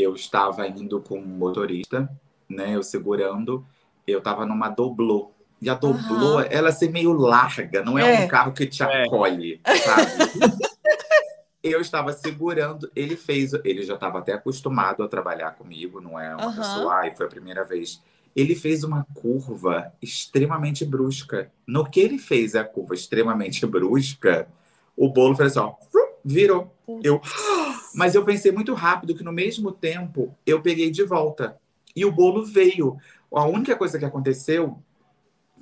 Eu 0.00 0.14
estava 0.14 0.66
indo 0.66 1.00
com 1.00 1.18
um 1.18 1.26
motorista, 1.26 2.10
né? 2.48 2.74
Eu 2.74 2.82
segurando, 2.82 3.64
eu 4.06 4.18
estava 4.18 4.46
numa 4.46 4.68
doblô. 4.70 5.32
E 5.60 5.68
a 5.68 5.74
doblô, 5.74 6.38
Aham. 6.38 6.48
ela 6.50 6.72
ser 6.72 6.90
meio 6.90 7.12
larga, 7.12 7.84
não 7.84 7.98
é, 7.98 8.02
É. 8.02 8.24
um 8.24 8.28
carro 8.28 8.52
que 8.52 8.66
te 8.66 8.82
É. 8.82 9.04
acolhe, 9.04 9.60
sabe? 9.84 10.12
eu 11.62 11.80
estava 11.82 12.12
segurando, 12.14 12.90
ele 12.96 13.14
fez, 13.14 13.52
ele 13.64 13.82
já 13.82 13.94
estava 13.94 14.18
até 14.18 14.32
acostumado 14.32 15.02
a 15.02 15.08
trabalhar 15.08 15.50
comigo, 15.52 16.00
não 16.00 16.18
é 16.18 16.34
uma 16.34 16.46
Aham. 16.46 16.56
pessoa, 16.56 16.94
ai, 16.94 17.14
foi 17.14 17.26
a 17.26 17.28
primeira 17.28 17.62
vez. 17.62 18.02
Ele 18.34 18.54
fez 18.54 18.84
uma 18.84 19.06
curva 19.12 19.92
extremamente 20.00 20.84
brusca. 20.84 21.50
No 21.66 21.84
que 21.84 22.00
ele 22.00 22.16
fez 22.16 22.54
a 22.54 22.64
curva 22.64 22.94
extremamente 22.94 23.66
brusca, 23.66 24.48
o 24.96 25.10
bolo 25.10 25.36
fez 25.36 25.54
assim, 25.56 25.66
ó, 25.66 25.74
virou. 26.24 26.74
Eu, 27.02 27.20
mas 27.94 28.14
eu 28.14 28.24
pensei 28.24 28.52
muito 28.52 28.74
rápido 28.74 29.14
que 29.14 29.24
no 29.24 29.32
mesmo 29.32 29.72
tempo 29.72 30.34
eu 30.46 30.60
peguei 30.60 30.90
de 30.90 31.02
volta. 31.04 31.56
E 31.94 32.04
o 32.04 32.12
bolo 32.12 32.44
veio. 32.44 32.96
A 33.34 33.44
única 33.44 33.76
coisa 33.76 33.98
que 33.98 34.04
aconteceu 34.04 34.78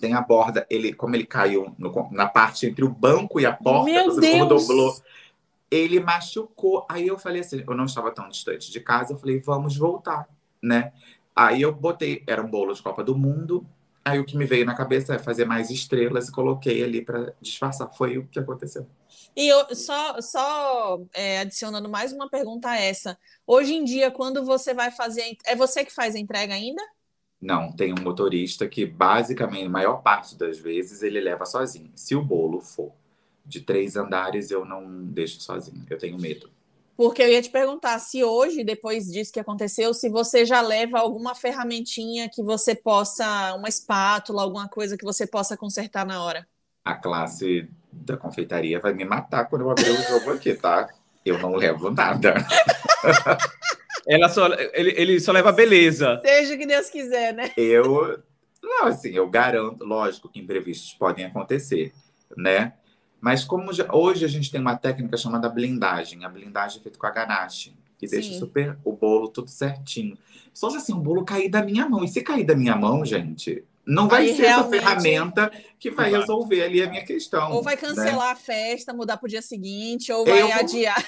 tem 0.01 0.15
a 0.15 0.21
borda, 0.21 0.67
ele, 0.71 0.93
como 0.93 1.17
ele 1.17 1.27
caiu 1.27 1.75
no- 1.79 2.09
na 2.13 2.27
parte 2.27 2.67
entre 2.67 2.85
o 2.85 2.89
banco 2.89 3.41
e 3.41 3.47
a 3.47 3.53
porta, 3.53 3.91
Meu 3.91 4.05
como 4.09 4.21
Deus! 4.21 4.67
doblou. 4.67 4.95
ele 5.71 6.01
machucou. 6.01 6.87
Aí 6.89 7.07
eu 7.07 7.19
falei 7.19 7.41
assim, 7.41 7.63
eu 7.67 7.75
não 7.75 7.85
estava 7.85 8.11
tão 8.11 8.29
distante 8.29 8.71
de 8.71 8.81
casa, 8.81 9.13
eu 9.13 9.19
falei, 9.19 9.39
vamos 9.41 9.77
voltar, 9.77 10.29
né? 10.63 10.93
Aí 11.35 11.63
eu 11.63 11.73
botei, 11.75 12.23
era 12.27 12.43
um 12.43 12.49
bolo 12.49 12.73
de 12.73 12.83
Copa 12.83 13.03
do 13.05 13.17
Mundo. 13.17 13.67
Aí 14.05 14.19
o 14.19 14.25
que 14.25 14.37
me 14.37 14.45
veio 14.47 14.65
na 14.65 14.75
cabeça 14.75 15.15
é 15.15 15.19
fazer 15.19 15.45
mais 15.45 15.71
estrelas 15.71 16.29
e 16.29 16.33
coloquei 16.33 16.83
ali 16.83 17.03
para 17.03 17.33
disfarçar. 17.41 17.93
Foi 17.95 18.17
o 18.19 18.27
que 18.27 18.39
aconteceu. 18.39 18.87
E 19.37 19.47
eu, 19.49 19.75
só, 19.75 20.21
só 20.21 21.01
é, 21.15 21.41
adicionando 21.41 21.89
mais 21.89 22.13
uma 22.13 22.29
pergunta 22.29 22.71
a 22.71 22.77
essa. 22.77 23.19
Hoje 23.47 23.75
em 23.75 23.85
dia, 23.85 24.11
quando 24.11 24.45
você 24.45 24.75
vai 24.75 24.91
fazer. 24.91 25.37
É 25.47 25.55
você 25.55 25.85
que 25.85 25.95
faz 25.95 26.15
a 26.15 26.19
entrega 26.19 26.55
ainda? 26.55 26.83
Não, 27.41 27.71
tem 27.73 27.93
um 27.93 28.03
motorista 28.03 28.67
que, 28.67 28.85
basicamente, 28.85 29.67
a 29.67 29.71
maior 29.71 30.03
parte 30.03 30.37
das 30.37 30.59
vezes, 30.59 31.03
ele 31.03 31.21
leva 31.21 31.45
sozinho. 31.45 31.93
Se 31.95 32.17
o 32.17 32.23
bolo 32.23 32.61
for 32.61 32.93
de 33.47 33.61
três 33.61 33.97
andares, 33.97 34.51
eu 34.51 34.65
não 34.65 35.05
deixo 35.05 35.41
sozinho. 35.41 35.87
Eu 35.89 35.99
tenho 35.99 36.19
medo. 36.19 36.51
Porque 36.97 37.23
eu 37.23 37.29
ia 37.29 37.41
te 37.41 37.49
perguntar 37.49 37.97
se 38.01 38.25
hoje, 38.25 38.65
depois 38.65 39.07
disso 39.07 39.33
que 39.33 39.39
aconteceu, 39.39 39.95
se 39.95 40.09
você 40.09 40.45
já 40.45 40.61
leva 40.61 40.99
alguma 40.99 41.33
ferramentinha 41.33 42.29
que 42.29 42.43
você 42.43 42.75
possa, 42.75 43.55
uma 43.55 43.69
espátula, 43.69 44.43
alguma 44.43 44.69
coisa 44.69 44.99
que 44.99 45.05
você 45.05 45.25
possa 45.25 45.57
consertar 45.57 46.05
na 46.05 46.25
hora. 46.25 46.45
A 46.85 46.97
classe 46.97 47.71
da 48.05 48.17
confeitaria 48.17 48.81
vai 48.81 48.93
me 48.93 49.05
matar 49.05 49.49
quando 49.49 49.63
eu 49.63 49.71
abrir 49.71 49.91
o 49.91 50.03
jogo 50.03 50.33
aqui, 50.33 50.55
tá? 50.55 50.89
Eu 51.25 51.39
não 51.39 51.55
levo 51.55 51.91
nada. 51.91 52.35
Ela 54.07 54.29
só, 54.31 54.49
ele, 54.73 54.95
ele 54.97 55.21
só 55.21 55.33
leva 55.33 55.53
beleza. 55.53 56.19
Seja 56.25 56.55
o 56.55 56.59
que 56.59 56.67
Deus 56.67 56.89
quiser, 56.89 57.35
né? 57.35 57.53
Eu, 57.57 58.19
não, 58.63 58.87
assim, 58.87 59.11
eu 59.11 59.29
garanto, 59.29 59.85
lógico 59.85 60.31
que 60.31 60.41
imprevistos 60.41 60.95
podem 60.95 61.27
acontecer, 61.27 61.93
né? 62.35 62.73
Mas 63.21 63.45
como 63.45 63.71
já, 63.71 63.87
hoje 63.93 64.25
a 64.25 64.29
gente 64.29 64.51
tem 64.51 64.61
uma 64.61 64.77
técnica 64.77 65.17
chamada 65.19 65.49
blindagem, 65.49 66.25
a 66.25 66.29
blindagem 66.29 66.81
é 66.81 66.83
feita 66.83 66.99
com 66.99 67.07
a 67.07 67.11
ganache, 67.11 67.77
que 67.99 68.09
Sim. 68.09 68.17
deixa 68.17 68.39
super 68.39 68.79
o 68.83 68.93
bolo 68.93 69.29
tudo 69.29 69.51
certinho. 69.51 70.17
Só 70.55 70.69
assim, 70.69 70.95
o 70.95 70.99
bolo 70.99 71.25
cair 71.25 71.51
da 71.51 71.63
minha 71.63 71.87
mão. 71.87 72.03
E 72.03 72.09
se 72.09 72.23
cair 72.23 72.45
da 72.45 72.55
minha 72.55 72.77
mão, 72.77 73.05
gente, 73.05 73.65
não 73.89 74.07
vai 74.07 74.29
Aí 74.29 74.37
ser 74.37 74.43
realmente... 74.43 74.77
essa 74.77 74.87
ferramenta 74.87 75.53
que 75.79 75.91
vai 75.91 76.11
resolver 76.11 76.63
ali 76.63 76.83
a 76.83 76.91
minha 76.91 77.05
questão. 77.05 77.53
Ou 77.53 77.63
vai 77.63 77.75
né? 77.75 77.81
cancelar 77.81 78.27
né? 78.27 78.33
a 78.33 78.37
festa, 78.37 78.93
mudar 78.93 79.17
para 79.17 79.25
o 79.25 79.31
dia 79.31 79.41
seguinte, 79.41 80.13
ou 80.13 80.27
vai 80.27 80.43
eu 80.43 80.53
adiar. 80.53 81.03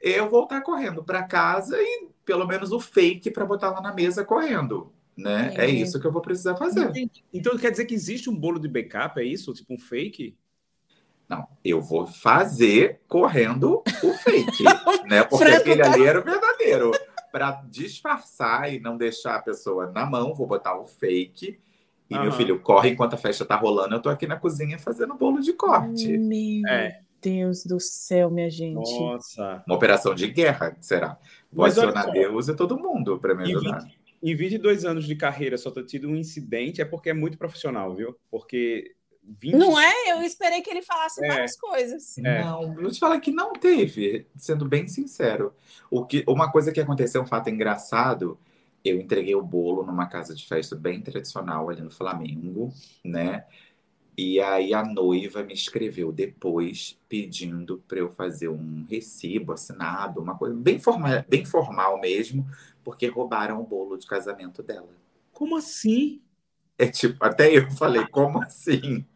eu 0.00 0.30
vou 0.30 0.44
estar 0.44 0.62
correndo 0.62 1.04
para 1.04 1.22
casa 1.24 1.76
e 1.78 2.08
pelo 2.24 2.46
menos 2.46 2.72
o 2.72 2.80
fake 2.80 3.30
para 3.30 3.44
botar 3.44 3.70
lá 3.70 3.82
na 3.82 3.92
mesa 3.92 4.24
correndo. 4.24 4.90
Né? 5.14 5.52
É. 5.58 5.66
é 5.66 5.70
isso 5.70 6.00
que 6.00 6.06
eu 6.06 6.12
vou 6.12 6.22
precisar 6.22 6.56
fazer. 6.56 6.90
Então 7.34 7.56
quer 7.58 7.70
dizer 7.70 7.84
que 7.84 7.94
existe 7.94 8.30
um 8.30 8.34
bolo 8.34 8.58
de 8.58 8.66
backup, 8.66 9.20
é 9.20 9.24
isso? 9.24 9.52
Tipo 9.52 9.74
um 9.74 9.78
fake? 9.78 10.34
Não, 11.28 11.46
eu 11.62 11.82
vou 11.82 12.06
fazer 12.06 13.02
correndo 13.06 13.82
o 14.02 14.12
fake, 14.14 14.64
né? 15.06 15.22
Porque 15.22 15.44
aquele 15.44 15.82
tá... 15.82 15.92
ali 15.92 16.06
era 16.06 16.18
o 16.18 16.24
verdadeiro. 16.24 16.92
Para 17.30 17.62
disfarçar 17.68 18.72
e 18.72 18.80
não 18.80 18.96
deixar 18.96 19.36
a 19.36 19.42
pessoa 19.42 19.90
na 19.90 20.06
mão, 20.06 20.34
vou 20.34 20.46
botar 20.46 20.78
o 20.78 20.86
fake. 20.86 21.60
E 22.12 22.16
uhum. 22.16 22.22
meu 22.24 22.32
filho 22.32 22.60
corre 22.60 22.90
enquanto 22.90 23.14
a 23.14 23.16
festa 23.16 23.44
tá 23.44 23.56
rolando. 23.56 23.94
Eu 23.94 24.02
tô 24.02 24.10
aqui 24.10 24.26
na 24.26 24.36
cozinha 24.36 24.78
fazendo 24.78 25.14
bolo 25.14 25.40
de 25.40 25.54
corte. 25.54 26.16
Meu 26.18 26.68
é. 26.68 27.00
Deus 27.22 27.64
do 27.64 27.80
céu, 27.80 28.30
minha 28.30 28.50
gente. 28.50 28.98
Nossa. 28.98 29.62
Uma 29.66 29.76
operação 29.76 30.14
de 30.14 30.26
guerra, 30.26 30.76
será? 30.80 31.18
Vou 31.50 31.64
Mas 31.64 31.78
acionar 31.78 32.10
Deus 32.10 32.48
e 32.48 32.54
todo 32.54 32.78
mundo 32.78 33.18
para 33.18 33.34
me 33.34 33.44
ajudar. 33.44 33.86
Em 34.22 34.34
22 34.34 34.84
anos 34.84 35.04
de 35.04 35.16
carreira 35.16 35.56
só 35.56 35.70
ter 35.70 35.84
tido 35.84 36.08
um 36.08 36.16
incidente 36.16 36.82
é 36.82 36.84
porque 36.84 37.10
é 37.10 37.14
muito 37.14 37.38
profissional, 37.38 37.94
viu? 37.94 38.16
Porque 38.30 38.94
20... 39.24 39.54
Não 39.54 39.80
é? 39.80 40.10
Eu 40.10 40.22
esperei 40.22 40.60
que 40.60 40.70
ele 40.70 40.82
falasse 40.82 41.24
é. 41.24 41.28
várias 41.28 41.56
coisas. 41.56 42.18
É. 42.18 42.44
Não, 42.44 42.78
eu 42.80 42.90
te 42.90 42.98
falar 42.98 43.20
que 43.20 43.30
não 43.30 43.52
teve, 43.52 44.26
sendo 44.36 44.66
bem 44.66 44.86
sincero. 44.86 45.54
O 45.90 46.04
que, 46.04 46.24
uma 46.28 46.50
coisa 46.50 46.72
que 46.72 46.80
aconteceu, 46.80 47.22
um 47.22 47.26
fato 47.26 47.48
engraçado, 47.48 48.38
eu 48.84 49.00
entreguei 49.00 49.34
o 49.34 49.42
bolo 49.42 49.84
numa 49.84 50.06
casa 50.06 50.34
de 50.34 50.46
festa 50.46 50.74
bem 50.74 51.00
tradicional 51.00 51.68
ali 51.70 51.80
no 51.80 51.90
Flamengo, 51.90 52.72
né? 53.04 53.44
E 54.16 54.40
aí 54.40 54.74
a 54.74 54.84
noiva 54.84 55.42
me 55.42 55.54
escreveu 55.54 56.12
depois 56.12 56.98
pedindo 57.08 57.82
para 57.88 57.98
eu 57.98 58.10
fazer 58.10 58.48
um 58.48 58.84
recibo 58.88 59.52
assinado, 59.52 60.20
uma 60.20 60.36
coisa 60.36 60.54
bem 60.54 60.78
formal, 60.78 61.24
bem 61.26 61.44
formal 61.44 61.98
mesmo, 62.00 62.46
porque 62.84 63.06
roubaram 63.06 63.60
o 63.60 63.66
bolo 63.66 63.96
de 63.96 64.06
casamento 64.06 64.62
dela. 64.62 64.90
Como 65.32 65.56
assim? 65.56 66.20
É 66.78 66.86
tipo, 66.88 67.24
até 67.24 67.56
eu 67.56 67.70
falei, 67.70 68.06
como 68.08 68.42
assim? 68.42 69.06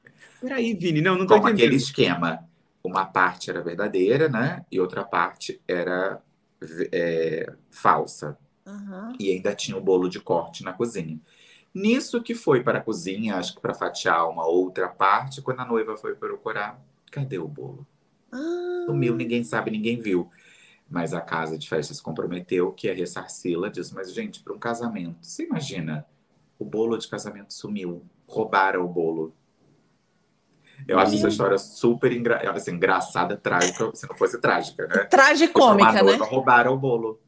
Peraí, 0.40 0.74
Vini, 0.74 1.00
não, 1.00 1.18
não 1.18 1.26
tô 1.26 1.34
Como 1.34 1.48
aquele 1.48 1.76
esquema. 1.76 2.48
Uma 2.82 3.04
parte 3.04 3.50
era 3.50 3.62
verdadeira, 3.62 4.28
né? 4.28 4.64
E 4.70 4.80
outra 4.80 5.04
parte 5.04 5.60
era 5.66 6.22
é, 6.92 7.52
falsa. 7.70 8.38
Uhum. 8.66 9.12
E 9.18 9.30
ainda 9.30 9.54
tinha 9.54 9.76
o 9.76 9.80
um 9.80 9.84
bolo 9.84 10.08
de 10.08 10.20
corte 10.20 10.64
na 10.64 10.72
cozinha. 10.72 11.20
Nisso 11.72 12.22
que 12.22 12.34
foi 12.34 12.62
para 12.62 12.78
a 12.78 12.82
cozinha, 12.82 13.36
acho 13.36 13.54
que 13.54 13.60
para 13.60 13.74
fatiar 13.74 14.28
uma 14.28 14.46
outra 14.46 14.88
parte, 14.88 15.42
quando 15.42 15.60
a 15.60 15.64
noiva 15.64 15.96
foi 15.96 16.14
procurar, 16.14 16.80
cadê 17.10 17.38
o 17.38 17.46
bolo? 17.46 17.86
Ah. 18.32 18.84
Sumiu, 18.86 19.14
ninguém 19.14 19.44
sabe, 19.44 19.70
ninguém 19.70 20.00
viu. 20.00 20.30
Mas 20.88 21.12
a 21.12 21.20
casa 21.20 21.58
de 21.58 21.68
festa 21.68 21.92
se 21.92 22.02
comprometeu 22.02 22.72
que 22.72 22.86
ia 22.86 22.94
ressarci-la. 22.94 23.68
Disse, 23.68 23.94
mas 23.94 24.12
gente, 24.12 24.40
para 24.40 24.54
um 24.54 24.58
casamento, 24.58 25.18
você 25.20 25.44
imagina, 25.44 26.06
o 26.58 26.64
bolo 26.64 26.96
de 26.96 27.08
casamento 27.08 27.52
sumiu, 27.52 28.02
roubaram 28.26 28.84
o 28.84 28.88
bolo. 28.88 29.34
Eu 30.86 30.98
acho 30.98 31.14
essa 31.14 31.28
história 31.28 31.58
super 31.58 32.12
engra... 32.12 32.50
assim, 32.50 32.72
engraçada, 32.72 33.36
trágica, 33.36 33.90
se 33.94 34.08
não 34.08 34.16
fosse 34.16 34.40
trágica, 34.40 34.86
né? 34.86 35.04
Tragicômica, 35.04 36.02
né? 36.02 36.16
Roubaram 36.16 36.74
o 36.74 36.78
bolo. 36.78 37.20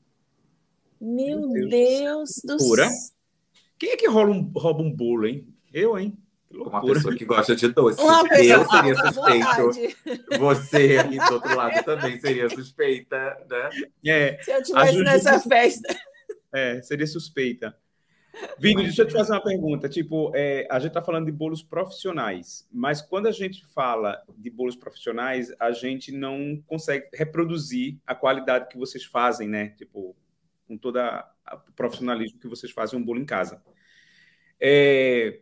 Meu, 1.00 1.48
Meu 1.48 1.68
Deus, 1.68 2.42
Deus 2.44 2.58
do 2.58 2.58
céu. 2.76 2.88
Quem 3.78 3.90
é 3.90 3.96
que 3.96 4.08
rouba 4.08 4.32
um, 4.32 4.52
rouba 4.54 4.82
um 4.82 4.90
bolo, 4.90 5.26
hein? 5.26 5.46
Eu, 5.72 5.98
hein? 5.98 6.16
Uma 6.50 6.80
pessoa 6.80 7.14
que 7.14 7.24
gosta 7.24 7.54
de 7.54 7.68
doce. 7.68 8.00
Uma 8.00 8.22
eu 8.38 8.64
seria 8.68 8.94
suspeito. 8.96 10.38
Você 10.38 10.98
aí 10.98 11.18
do 11.18 11.34
outro 11.34 11.54
lado 11.54 11.84
também 11.84 12.18
seria 12.18 12.48
suspeita, 12.48 13.46
né? 13.48 13.70
É, 14.06 14.42
Se 14.42 14.50
eu 14.50 14.60
estivesse 14.60 14.98
nessa 15.02 15.38
festa. 15.40 15.96
É, 16.52 16.80
seria 16.80 17.06
suspeita. 17.06 17.76
Vini, 18.58 18.84
deixa 18.84 19.02
eu 19.02 19.06
te 19.06 19.12
fazer 19.12 19.32
uma 19.32 19.42
pergunta. 19.42 19.88
Tipo, 19.88 20.32
é, 20.34 20.66
a 20.70 20.78
gente 20.78 20.88
está 20.88 21.02
falando 21.02 21.26
de 21.26 21.32
bolos 21.32 21.62
profissionais, 21.62 22.66
mas 22.72 23.02
quando 23.02 23.26
a 23.26 23.32
gente 23.32 23.66
fala 23.66 24.22
de 24.36 24.48
bolos 24.48 24.76
profissionais, 24.76 25.52
a 25.58 25.72
gente 25.72 26.12
não 26.12 26.62
consegue 26.66 27.08
reproduzir 27.12 27.98
a 28.06 28.14
qualidade 28.14 28.68
que 28.68 28.78
vocês 28.78 29.04
fazem, 29.04 29.48
né? 29.48 29.70
Tipo, 29.76 30.16
com 30.68 30.76
todo 30.76 30.98
o 30.98 31.72
profissionalismo 31.74 32.38
que 32.38 32.46
vocês 32.46 32.70
fazem 32.70 32.98
um 32.98 33.04
bolo 33.04 33.20
em 33.20 33.24
casa. 33.24 33.60
É, 34.60 35.40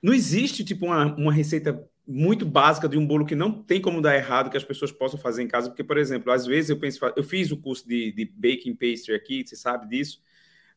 não 0.00 0.14
existe, 0.14 0.64
tipo, 0.64 0.86
uma, 0.86 1.14
uma 1.16 1.32
receita 1.32 1.86
muito 2.06 2.46
básica 2.46 2.88
de 2.88 2.96
um 2.96 3.06
bolo 3.06 3.26
que 3.26 3.34
não 3.34 3.62
tem 3.62 3.80
como 3.80 4.00
dar 4.00 4.16
errado, 4.16 4.50
que 4.50 4.56
as 4.56 4.64
pessoas 4.64 4.90
possam 4.90 5.18
fazer 5.18 5.42
em 5.42 5.48
casa, 5.48 5.68
porque, 5.68 5.84
por 5.84 5.98
exemplo, 5.98 6.32
às 6.32 6.46
vezes 6.46 6.70
eu 6.70 6.78
penso, 6.78 6.98
eu 7.14 7.22
fiz 7.22 7.50
o 7.50 7.56
curso 7.56 7.86
de, 7.86 8.12
de 8.12 8.24
baking 8.24 8.74
pastry 8.74 9.14
aqui, 9.14 9.46
você 9.46 9.54
sabe 9.54 9.88
disso, 9.88 10.20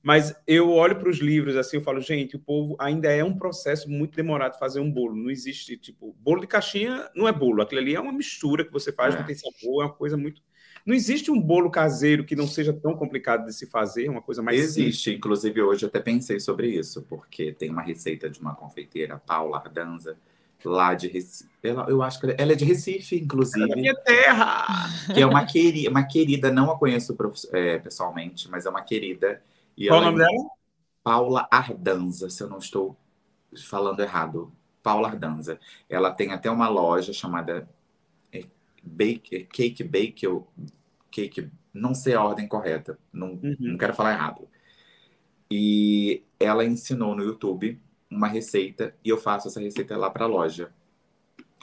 mas 0.03 0.35
eu 0.45 0.69
olho 0.69 0.99
para 0.99 1.09
os 1.09 1.19
livros 1.19 1.55
assim, 1.55 1.77
eu 1.77 1.81
falo, 1.81 2.01
gente, 2.01 2.35
o 2.35 2.39
povo 2.39 2.75
ainda 2.77 3.09
é 3.09 3.23
um 3.23 3.37
processo 3.37 3.89
muito 3.89 4.17
demorado 4.17 4.59
fazer 4.59 4.81
um 4.81 4.91
bolo. 4.91 5.15
Não 5.15 5.31
existe, 5.31 5.77
tipo, 5.77 6.13
bolo 6.19 6.41
de 6.41 6.47
caixinha 6.47 7.09
não 7.15 7.25
é 7.25 7.31
bolo. 7.31 7.61
Aquilo 7.61 7.79
ali 7.79 7.95
é 7.95 7.99
uma 8.01 8.11
mistura 8.11 8.65
que 8.65 8.71
você 8.71 8.91
faz, 8.91 9.15
é. 9.15 9.19
não 9.19 9.25
tem 9.25 9.33
sabor, 9.33 9.81
é 9.81 9.85
uma 9.85 9.93
coisa 9.93 10.17
muito. 10.17 10.41
Não 10.86 10.93
existe 10.93 11.31
um 11.31 11.39
bolo 11.39 11.69
caseiro 11.69 12.25
que 12.25 12.36
não 12.36 12.47
seja 12.47 12.73
tão 12.73 12.95
complicado 12.95 13.45
de 13.45 13.53
se 13.53 13.65
fazer, 13.65 14.09
uma 14.09 14.21
coisa 14.21 14.41
mais. 14.41 14.59
Existe, 14.59 15.03
simples. 15.03 15.17
inclusive 15.17 15.61
hoje 15.61 15.86
eu 15.86 15.88
até 15.88 15.99
pensei 15.99 16.39
sobre 16.39 16.67
isso, 16.67 17.03
porque 17.03 17.53
tem 17.53 17.69
uma 17.69 17.81
receita 17.81 18.29
de 18.29 18.39
uma 18.39 18.53
confeiteira, 18.53 19.17
Paula 19.17 19.57
Ardanza, 19.57 20.17
lá 20.63 20.93
de 20.93 21.07
Recife. 21.07 21.49
Ela, 21.63 21.86
eu 21.89 22.01
acho 22.01 22.19
que 22.19 22.36
ela 22.38 22.51
é 22.51 22.55
de 22.55 22.65
Recife, 22.65 23.17
inclusive. 23.17 23.71
É 23.71 23.75
minha 23.75 23.95
terra! 23.95 24.65
Que 25.13 25.21
é 25.21 25.25
uma 25.25 25.45
querida, 25.45 25.89
uma 25.89 26.03
querida, 26.03 26.51
não 26.51 26.71
a 26.71 26.77
conheço 26.77 27.15
é, 27.53 27.77
pessoalmente, 27.77 28.49
mas 28.49 28.65
é 28.65 28.69
uma 28.69 28.81
querida 28.81 29.41
e 29.77 29.88
Qual 29.88 30.01
o 30.01 30.05
nome 30.05 30.19
dela? 30.19 30.49
Paula 31.03 31.47
Ardanza, 31.51 32.29
se 32.29 32.41
eu 32.41 32.49
não 32.49 32.59
estou 32.59 32.95
falando 33.65 33.99
errado. 33.99 34.51
Paula 34.81 35.09
Ardanza. 35.09 35.59
Ela 35.89 36.11
tem 36.11 36.31
até 36.31 36.49
uma 36.49 36.67
loja 36.67 37.13
chamada 37.13 37.67
Bake, 38.84 39.36
é, 39.36 39.43
Cake 39.43 39.84
Bake, 39.84 40.27
ou 40.27 40.51
Cake, 41.09 41.49
não 41.73 41.95
sei 41.95 42.13
a 42.13 42.23
ordem 42.23 42.47
correta, 42.47 42.99
não, 43.11 43.34
uhum. 43.34 43.55
não 43.59 43.77
quero 43.77 43.93
falar 43.93 44.13
errado. 44.13 44.47
E 45.49 46.23
ela 46.39 46.65
ensinou 46.65 47.15
no 47.15 47.23
YouTube 47.23 47.79
uma 48.09 48.27
receita 48.27 48.95
e 49.03 49.09
eu 49.09 49.17
faço 49.17 49.47
essa 49.47 49.59
receita 49.59 49.95
lá 49.97 50.09
para 50.09 50.25
a 50.25 50.27
loja. 50.27 50.73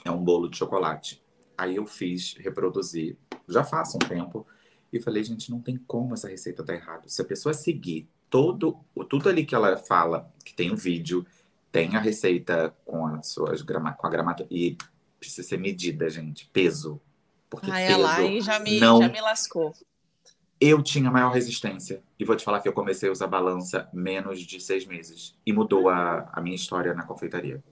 É 0.03 0.11
um 0.11 0.23
bolo 0.23 0.49
de 0.49 0.57
chocolate. 0.57 1.21
Aí 1.57 1.75
eu 1.75 1.85
fiz, 1.85 2.33
reproduzi, 2.39 3.17
já 3.47 3.63
faço 3.63 3.97
um 3.97 3.99
tempo 3.99 4.47
e 4.91 4.99
falei, 4.99 5.23
gente, 5.23 5.51
não 5.51 5.61
tem 5.61 5.77
como 5.77 6.13
essa 6.13 6.27
receita 6.27 6.63
dar 6.63 6.73
errado. 6.73 7.07
Se 7.07 7.21
a 7.21 7.25
pessoa 7.25 7.53
seguir 7.53 8.09
todo, 8.29 8.79
tudo 9.09 9.29
ali 9.29 9.45
que 9.45 9.53
ela 9.53 9.77
fala, 9.77 10.33
que 10.43 10.53
tem 10.53 10.69
o 10.69 10.73
um 10.73 10.77
vídeo, 10.77 11.25
tem 11.71 11.95
a 11.95 11.99
receita 11.99 12.75
com 12.85 13.05
as 13.05 13.27
suas 13.27 13.61
grama, 13.61 13.93
com 13.93 14.07
a 14.07 14.09
gramatura 14.09 14.47
e 14.51 14.77
precisa 15.19 15.47
ser 15.47 15.57
medida, 15.57 16.09
gente, 16.09 16.49
peso. 16.51 16.99
Porque 17.51 17.71
Ai, 17.71 17.85
peso 17.85 18.01
lá 18.03 18.23
e 18.23 18.41
já 18.41 18.59
me, 18.59 18.79
não 18.79 18.99
já 18.99 19.09
me 19.09 19.21
lascou. 19.21 19.73
eu 20.59 20.81
tinha 20.83 21.09
maior 21.11 21.31
resistência. 21.31 22.03
E 22.19 22.25
vou 22.25 22.35
te 22.35 22.43
falar 22.45 22.61
que 22.61 22.67
eu 22.67 22.73
comecei 22.73 23.09
a 23.09 23.11
usar 23.11 23.27
balança 23.27 23.89
menos 23.93 24.41
de 24.41 24.59
seis 24.59 24.85
meses. 24.85 25.35
E 25.45 25.51
mudou 25.51 25.89
a, 25.89 26.29
a 26.31 26.41
minha 26.41 26.55
história 26.55 26.93
na 26.93 27.03
confeitaria. 27.03 27.63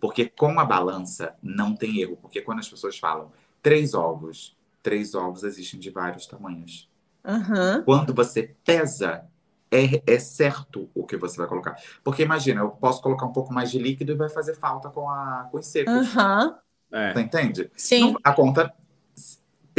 Porque 0.00 0.28
com 0.28 0.60
a 0.60 0.64
balança 0.64 1.36
não 1.42 1.74
tem 1.74 2.00
erro. 2.00 2.18
Porque 2.20 2.42
quando 2.42 2.60
as 2.60 2.68
pessoas 2.68 2.98
falam 2.98 3.32
três 3.62 3.94
ovos, 3.94 4.56
três 4.82 5.14
ovos 5.14 5.44
existem 5.44 5.80
de 5.80 5.90
vários 5.90 6.26
tamanhos. 6.26 6.90
Aham. 7.24 7.82
Quando 7.84 8.14
você 8.14 8.54
pesa, 8.64 9.26
é, 9.70 10.02
é 10.06 10.18
certo 10.18 10.90
o 10.94 11.06
que 11.06 11.16
você 11.16 11.38
vai 11.38 11.48
colocar. 11.48 11.76
Porque 12.04 12.22
imagina, 12.22 12.60
eu 12.62 12.70
posso 12.70 13.02
colocar 13.02 13.26
um 13.26 13.32
pouco 13.32 13.52
mais 13.54 13.70
de 13.70 13.78
líquido 13.78 14.12
e 14.12 14.16
vai 14.16 14.30
fazer 14.30 14.54
falta 14.54 14.90
com, 14.90 15.08
a, 15.10 15.48
com 15.50 15.58
os 15.58 15.66
secos. 15.66 15.92
Aham. 15.92 16.58
É. 16.92 17.12
Você 17.14 17.20
entende? 17.20 17.70
Sim. 17.76 18.12
Não- 18.12 18.20
a 18.24 18.32
conta 18.32 18.74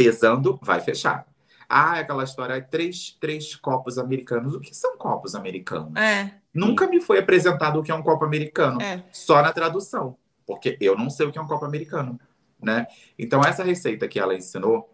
pesando 0.00 0.58
vai 0.62 0.80
fechar. 0.80 1.26
Ah, 1.68 1.98
aquela 1.98 2.24
história, 2.24 2.60
três, 2.62 3.16
três 3.20 3.54
copos 3.54 3.98
americanos. 3.98 4.54
O 4.54 4.60
que 4.60 4.74
são 4.74 4.96
copos 4.96 5.34
americanos? 5.34 5.94
É, 5.94 6.34
Nunca 6.54 6.86
me 6.88 7.00
foi 7.00 7.18
apresentado 7.18 7.78
o 7.78 7.82
que 7.82 7.92
é 7.92 7.94
um 7.94 8.02
copo 8.02 8.24
americano, 8.24 8.80
é. 8.80 9.04
só 9.12 9.40
na 9.40 9.52
tradução, 9.52 10.16
porque 10.46 10.76
eu 10.80 10.96
não 10.96 11.08
sei 11.10 11.26
o 11.26 11.30
que 11.30 11.38
é 11.38 11.42
um 11.42 11.46
copo 11.46 11.64
americano, 11.64 12.18
né? 12.60 12.86
Então 13.18 13.40
essa 13.42 13.62
receita 13.62 14.08
que 14.08 14.18
ela 14.18 14.34
ensinou, 14.34 14.92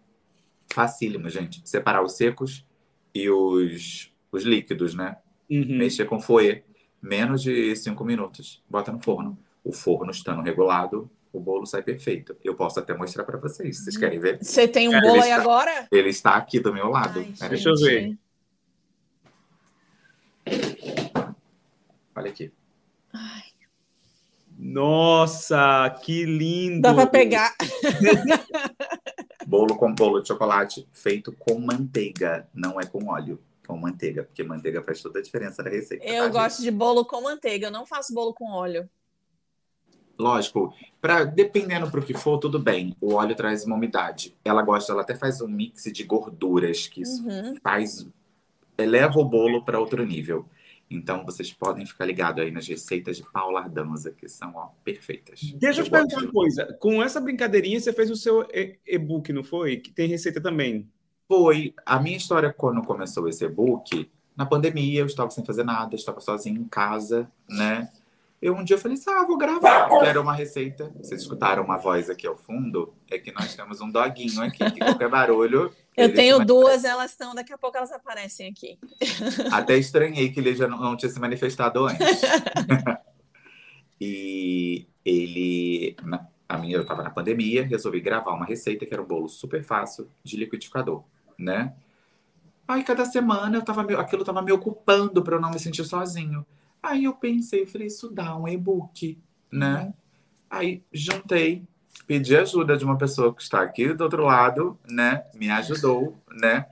facílimo, 0.71 1.31
gente. 1.31 1.63
Separar 1.65 2.03
os 2.03 2.13
secos 2.13 2.67
e 3.15 3.31
os, 3.31 4.13
os 4.31 4.43
líquidos, 4.43 4.93
né? 4.93 5.17
Uhum. 5.49 5.79
Mexer 5.79 6.05
com 6.05 6.21
fouet, 6.21 6.65
menos 7.01 7.43
de 7.43 7.75
cinco 7.77 8.05
minutos. 8.05 8.63
Bota 8.69 8.93
no 8.93 9.01
forno. 9.01 9.39
O 9.65 9.73
forno 9.73 10.11
estando 10.11 10.43
regulado, 10.43 11.11
o 11.37 11.41
bolo 11.41 11.67
sai 11.67 11.83
perfeito. 11.83 12.37
Eu 12.45 12.55
posso 12.55 12.79
até 12.81 12.95
mostrar 12.97 13.25
para 13.25 13.39
vocês. 13.39 13.79
Vocês 13.85 13.97
querem 13.97 14.19
ver? 14.19 14.39
Você 14.43 14.67
tem 14.67 14.89
um 14.89 14.95
É, 14.95 15.01
bolo 15.01 15.15
aí 15.23 15.31
está- 15.31 15.37
agora? 15.41 15.89
Ele 15.91 16.09
está 16.09 16.37
aqui 16.37 16.59
do 16.61 16.73
meu 16.73 16.89
lado. 16.89 17.21
Ai, 17.41 17.49
Deixa 17.49 17.69
eu 17.69 17.77
ver. 17.77 18.17
Olha 22.15 22.31
aqui. 22.31 22.53
Nossa, 24.59 25.91
que 26.03 26.25
lindo! 26.25 26.81
Dá 26.81 26.95
pra 26.95 27.07
pegar. 27.07 27.55
Bolo 29.47 29.77
com 29.77 29.95
bolo 29.95 30.21
de 30.21 30.29
chocolate 30.29 30.89
feito 30.93 31.31
com 31.33 31.61
manteiga, 31.61 32.49
não 32.55 32.81
é 32.81 32.87
com 32.87 33.07
óleo, 33.07 33.39
com 33.67 33.77
manteiga, 33.77 34.25
porque 34.25 34.43
manteiga 34.43 34.83
faz 34.83 35.01
toda 35.01 35.19
a 35.21 35.23
diferença 35.23 35.63
na 35.63 35.71
receita. 35.71 36.05
Eu 36.05 36.25
tá, 36.25 36.31
gosto 36.31 36.57
gente? 36.57 36.65
de 36.65 36.71
bolo 36.73 37.05
com 37.05 37.21
manteiga, 37.21 37.67
eu 37.69 37.71
não 37.71 37.87
faço 37.87 38.13
bolo 38.13 38.35
com 38.35 38.51
óleo. 38.51 38.89
Lógico, 40.19 40.73
pra, 41.01 41.25
dependendo 41.25 41.91
pro 41.91 42.03
que 42.03 42.15
for, 42.15 42.39
tudo 42.39 42.59
bem. 42.59 42.97
O 43.01 43.15
óleo 43.15 43.35
traz 43.35 43.65
uma 43.65 43.77
umidade. 43.77 44.35
Ela 44.45 44.63
gosta, 44.63 44.93
ela 44.93 45.03
até 45.03 45.15
faz 45.15 45.41
um 45.41 45.49
mix 45.49 45.85
de 45.85 46.05
gorduras 46.05 46.87
que 46.89 47.03
isso 47.03 47.27
Uhum. 47.27 47.57
faz 47.63 48.07
eleva 48.79 49.19
o 49.19 49.25
bolo 49.25 49.65
para 49.65 49.79
outro 49.81 50.05
nível. 50.05 50.47
Então 50.91 51.25
vocês 51.25 51.53
podem 51.53 51.85
ficar 51.85 52.05
ligados 52.05 52.43
aí 52.45 52.51
nas 52.51 52.67
receitas 52.69 53.17
de 53.17 53.25
Paula 53.33 53.61
Ardanza, 53.61 54.13
que 54.13 54.29
são 54.29 54.53
ó, 54.55 54.69
perfeitas. 54.85 55.41
Deixa 55.57 55.81
eu 55.81 55.85
te 55.85 55.91
perguntar 55.91 56.19
uma 56.19 56.31
coisa. 56.31 56.77
Com 56.81 57.03
essa 57.03 57.21
brincadeirinha, 57.21 57.81
você 57.81 57.93
fez 57.93 58.11
o 58.11 58.17
seu 58.17 58.47
e-book, 58.87 59.33
não 59.33 59.43
foi? 59.43 59.79
Que 59.79 59.91
tem 59.93 60.09
receita 60.09 60.41
também. 60.41 60.89
Foi 61.29 61.75
a 61.85 61.99
minha 61.99 62.17
história 62.17 62.53
quando 62.53 62.83
começou 62.83 63.29
esse 63.29 63.45
e-book. 63.45 64.09
Na 64.37 64.47
pandemia, 64.47 65.01
eu 65.01 65.07
estava 65.07 65.31
sem 65.31 65.45
fazer 65.45 65.65
nada, 65.65 65.97
estava 65.97 66.21
sozinho 66.21 66.61
em 66.61 66.69
casa, 66.69 67.29
né? 67.49 67.91
Eu 68.41 68.55
um 68.55 68.63
dia 68.63 68.77
falei 68.79 68.97
assim: 68.97 69.11
ah, 69.11 69.25
vou 69.25 69.39
gravar. 69.39 69.89
Quero 70.01 70.21
uma 70.21 70.35
receita. 70.35 70.93
Vocês 71.01 71.23
escutaram 71.23 71.65
uma 71.65 71.79
voz 71.79 72.11
aqui 72.11 72.27
ao 72.27 72.37
fundo? 72.37 72.93
É 73.11 73.19
que 73.19 73.33
nós 73.33 73.55
temos 73.55 73.81
um 73.81 73.91
doguinho 73.91 74.43
aqui, 74.43 74.71
que 74.71 74.79
qualquer 74.79 75.09
barulho. 75.09 75.73
Eu 75.97 76.13
tenho 76.13 76.45
duas, 76.45 76.85
elas 76.85 77.13
estão, 77.13 77.35
daqui 77.35 77.53
a 77.53 77.57
pouco 77.59 77.77
elas 77.79 77.91
aparecem 77.91 78.49
aqui. 78.51 78.79
Até 79.51 79.79
estranhei 79.79 80.31
que 80.31 80.39
ele 80.39 80.55
já 80.55 80.69
não, 80.69 80.79
não 80.79 80.97
tinha 80.97 81.11
se 81.11 81.19
manifestado 81.19 81.87
antes. 81.87 82.21
e 84.01 84.87
ele. 85.05 85.97
na- 86.03 86.27
a 86.49 86.57
minha, 86.59 86.77
eu 86.77 86.83
estava 86.83 87.03
na 87.03 87.11
pandemia, 87.11 87.65
resolvi 87.67 88.01
gravar 88.01 88.33
uma 88.33 88.47
receita 88.47 88.87
que 88.87 88.93
era 88.95 89.03
um 89.03 89.07
bolo 89.07 89.29
super 89.29 89.65
fácil 89.65 90.09
de 90.23 90.37
liquidificador, 90.37 91.03
né? 91.37 91.73
Aí 92.69 92.85
cada 92.85 93.05
semana 93.05 93.57
eu 93.57 93.63
tava 93.63 93.83
me- 93.83 93.95
aquilo 93.97 94.23
estava 94.23 94.41
me 94.43 94.53
ocupando 94.53 95.23
para 95.25 95.37
eu 95.37 95.41
não 95.41 95.51
me 95.51 95.59
sentir 95.59 95.85
sozinho. 95.85 96.47
Aí 96.83 97.05
eu 97.05 97.15
pensei, 97.15 97.67
falei, 97.67 97.89
isso 97.89 98.11
dá 98.11 98.37
um 98.37 98.47
e-book, 98.47 99.19
né? 99.51 99.93
Aí 100.49 100.83
juntei, 100.93 101.65
pedi 102.07 102.37
ajuda 102.37 102.77
de 102.77 102.85
uma 102.85 102.97
pessoa 102.97 103.35
que 103.35 103.43
está 103.43 103.61
aqui 103.63 103.93
do 103.93 104.05
outro 104.05 104.25
lado, 104.25 104.79
né? 104.89 105.25
Me 105.35 105.51
ajudou, 105.51 106.17
né? 106.31 106.67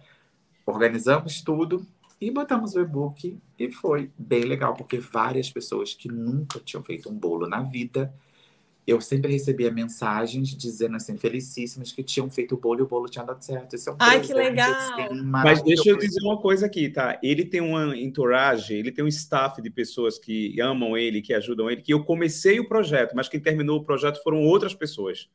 Organizamos 0.67 1.43
tudo 1.43 1.87
e 2.21 2.31
botamos 2.31 2.75
o 2.75 2.81
e-book 2.81 3.39
e 3.59 3.71
foi 3.71 4.11
bem 4.17 4.45
legal, 4.45 4.75
porque 4.75 4.99
várias 4.99 5.51
pessoas 5.51 5.95
que 5.95 6.09
nunca 6.09 6.61
tinham 6.61 6.83
feito 6.83 7.11
um 7.11 7.15
bolo 7.15 7.49
na 7.49 7.63
vida, 7.63 8.15
eu 8.87 9.01
sempre 9.01 9.33
recebia 9.33 9.71
mensagens 9.71 10.49
dizendo 10.51 10.97
assim, 10.97 11.17
felicíssimas, 11.17 11.91
que 11.91 12.03
tinham 12.03 12.31
feito 12.31 12.55
o 12.55 12.59
bolo 12.59 12.81
e 12.81 12.83
o 12.83 12.87
bolo 12.87 13.09
tinha 13.09 13.25
dado 13.25 13.43
certo. 13.43 13.75
Isso 13.75 13.89
é 13.89 13.93
um 13.93 13.97
Ai, 13.99 14.21
que 14.21 14.35
legal! 14.35 14.71
assim, 14.71 15.23
Mas 15.23 15.63
deixa 15.63 15.89
eu 15.89 15.97
dizer 15.99 16.21
uma 16.23 16.39
coisa 16.39 16.67
aqui, 16.67 16.91
tá? 16.91 17.19
Ele 17.23 17.45
tem 17.45 17.61
uma 17.61 17.97
entourage, 17.97 18.75
ele 18.75 18.93
tem 18.93 19.05
um 19.05 19.09
staff 19.09 19.63
de 19.63 19.71
pessoas 19.71 20.19
que 20.19 20.61
amam 20.61 20.97
ele, 20.97 21.23
que 21.23 21.33
ajudam 21.33 21.71
ele, 21.71 21.81
que 21.81 21.95
eu 21.95 22.05
comecei 22.05 22.61
o 22.61 22.69
projeto, 22.69 23.15
mas 23.15 23.29
quem 23.29 23.41
terminou 23.41 23.79
o 23.79 23.85
projeto 23.85 24.23
foram 24.23 24.43
outras 24.43 24.75
pessoas. 24.75 25.29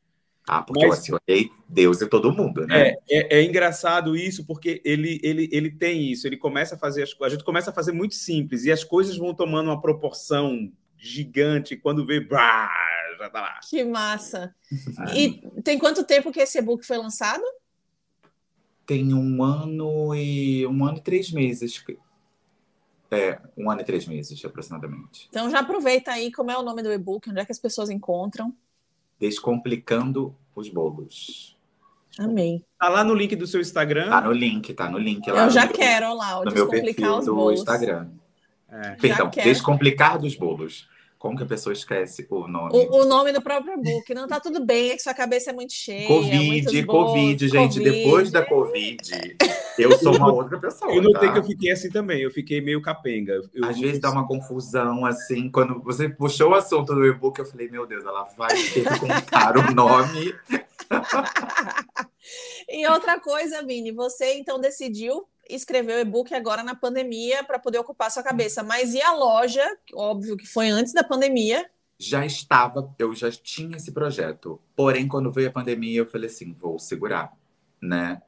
Ah, 0.48 0.64
porque 0.64 0.86
Mas- 0.88 1.08
eu 1.08 1.16
acionei 1.16 1.52
Deus 1.68 2.02
e 2.02 2.08
todo 2.08 2.34
mundo, 2.34 2.66
né? 2.66 2.90
É, 2.90 2.98
é, 3.10 3.40
é 3.40 3.44
engraçado 3.44 4.16
isso, 4.16 4.46
porque 4.46 4.82
ele, 4.84 5.20
ele, 5.22 5.48
ele 5.52 5.70
tem 5.70 6.12
isso, 6.12 6.26
ele 6.26 6.38
começa 6.38 6.74
a 6.74 6.78
fazer 6.78 7.04
as 7.04 7.14
coisas, 7.14 7.34
a 7.34 7.38
gente 7.38 7.46
começa 7.46 7.70
a 7.70 7.74
fazer 7.74 7.92
muito 7.92 8.16
simples, 8.16 8.66
e 8.66 8.72
as 8.72 8.84
coisas 8.84 9.16
vão 9.16 9.34
tomando 9.34 9.68
uma 9.68 9.80
proporção 9.80 10.72
gigante, 10.98 11.78
quando 11.78 12.06
vê, 12.06 12.20
brá, 12.20 12.70
já 13.20 13.30
tá 13.30 13.42
lá. 13.42 13.60
Que 13.70 13.84
massa. 13.84 14.56
Ah, 14.98 15.16
E 15.16 15.42
tem 15.64 15.78
quanto 15.78 16.04
tempo 16.04 16.32
que 16.32 16.40
esse 16.40 16.58
e-book 16.58 16.86
foi 16.86 16.98
lançado? 16.98 17.44
Tem 18.86 19.14
um 19.14 19.44
ano 19.44 20.16
e 20.16 20.66
um 20.66 20.84
ano 20.86 20.98
e 20.98 21.02
três 21.02 21.32
meses. 21.32 21.84
É, 23.12 23.40
um 23.58 23.70
ano 23.70 23.82
e 23.82 23.84
três 23.84 24.08
meses, 24.08 24.44
aproximadamente. 24.46 25.28
Então 25.30 25.50
já 25.50 25.60
aproveita 25.60 26.12
aí 26.12 26.32
como 26.32 26.50
é 26.52 26.58
o 26.58 26.64
nome 26.64 26.82
do 26.82 26.92
e-book, 26.92 27.30
onde 27.30 27.40
é 27.40 27.46
que 27.46 27.52
as 27.52 27.60
pessoas 27.60 27.90
encontram. 27.90 28.54
Descomplicando 29.20 30.36
os 30.56 30.70
bolos. 30.70 31.56
Amei. 32.18 32.66
Tá 32.80 32.90
lá 32.90 33.04
no 33.04 33.14
link 33.14 33.36
do 33.36 33.46
seu 33.48 33.62
Instagram. 33.62 34.10
Tá 34.10 34.22
no 34.22 34.32
link, 34.32 34.74
tá 34.74 34.90
no 34.90 34.98
link 34.98 35.30
lá. 35.30 35.46
Eu 35.46 35.50
já 35.50 35.66
meu- 35.66 35.74
quero, 35.74 36.06
olha 36.08 36.16
lá, 36.16 36.40
o 36.40 36.46
No 36.46 36.52
meu 36.52 36.66
Descomplicar 36.68 36.96
perfil 36.96 37.18
os 37.20 37.26
do 37.26 37.36
bolos. 37.36 37.60
Instagram. 37.60 38.10
É. 38.70 38.92
Perdão. 38.96 39.30
Descomplicar 39.30 40.20
dos 40.20 40.36
bolos. 40.36 40.90
Como 41.20 41.36
que 41.36 41.44
a 41.44 41.46
pessoa 41.46 41.74
esquece 41.74 42.26
o 42.30 42.48
nome? 42.48 42.70
O, 42.72 43.02
o 43.02 43.06
nome 43.06 43.34
do 43.34 43.42
próprio 43.42 43.74
e-book. 43.74 44.14
Não 44.14 44.26
tá 44.26 44.40
tudo 44.40 44.66
bem, 44.66 44.92
é 44.92 44.96
que 44.96 45.02
sua 45.04 45.14
cabeça 45.14 45.50
é 45.50 45.54
muito 45.54 45.74
cheia. 45.74 46.08
Covid, 46.08 46.86
Covid, 46.86 47.48
gente. 47.50 47.74
Covid. 47.78 47.92
Depois 47.92 48.32
da 48.32 48.46
Covid, 48.46 49.38
eu 49.78 49.98
sou 50.00 50.16
uma 50.16 50.32
outra 50.32 50.58
pessoa. 50.58 50.90
Eu 50.94 51.02
notei 51.02 51.28
tá? 51.28 51.34
que 51.34 51.40
eu 51.40 51.44
fiquei 51.44 51.72
assim 51.72 51.90
também, 51.90 52.22
eu 52.22 52.32
fiquei 52.32 52.62
meio 52.62 52.82
capenga. 52.82 53.42
Eu- 53.54 53.66
Às 53.66 53.78
vezes 53.78 54.00
dá 54.00 54.10
uma 54.10 54.26
confusão, 54.26 55.06
assim, 55.06 55.52
quando 55.52 55.84
você 55.84 56.08
puxou 56.08 56.52
o 56.52 56.56
assunto 56.56 56.96
do 56.96 57.06
e-book, 57.06 57.38
eu 57.38 57.46
falei, 57.46 57.70
meu 57.70 57.86
Deus, 57.86 58.06
ela 58.06 58.24
vai 58.38 58.56
perguntar 58.74 59.58
o 59.58 59.76
nome. 59.76 60.34
E 62.68 62.88
outra 62.88 63.20
coisa, 63.20 63.66
Vini, 63.66 63.92
você 63.92 64.36
então 64.36 64.60
decidiu 64.60 65.26
escrever 65.50 65.98
o 65.98 66.00
e-book 66.00 66.34
agora 66.34 66.64
na 66.64 66.76
pandemia 66.76 67.44
para 67.44 67.60
poder 67.60 67.80
ocupar 67.80 68.12
sua 68.12 68.24
cabeça. 68.24 68.64
Mas 68.64 68.94
e 68.94 69.02
a 69.02 69.14
loja? 69.14 69.66
Óbvio 69.94 70.38
que 70.38 70.46
foi 70.46 70.70
antes 70.70 70.94
da 70.94 71.04
pandemia. 71.04 71.70
Já 71.98 72.26
estava, 72.26 72.94
eu 72.98 73.14
já 73.14 73.30
tinha 73.30 73.76
esse 73.76 73.92
projeto. 73.92 74.62
Porém, 74.76 75.08
quando 75.08 75.32
veio 75.32 75.50
a 75.50 75.52
pandemia, 75.52 76.00
eu 76.00 76.06
falei 76.06 76.30
assim, 76.30 76.54
vou 76.54 76.80
segurar, 76.80 77.34
né? 77.82 78.22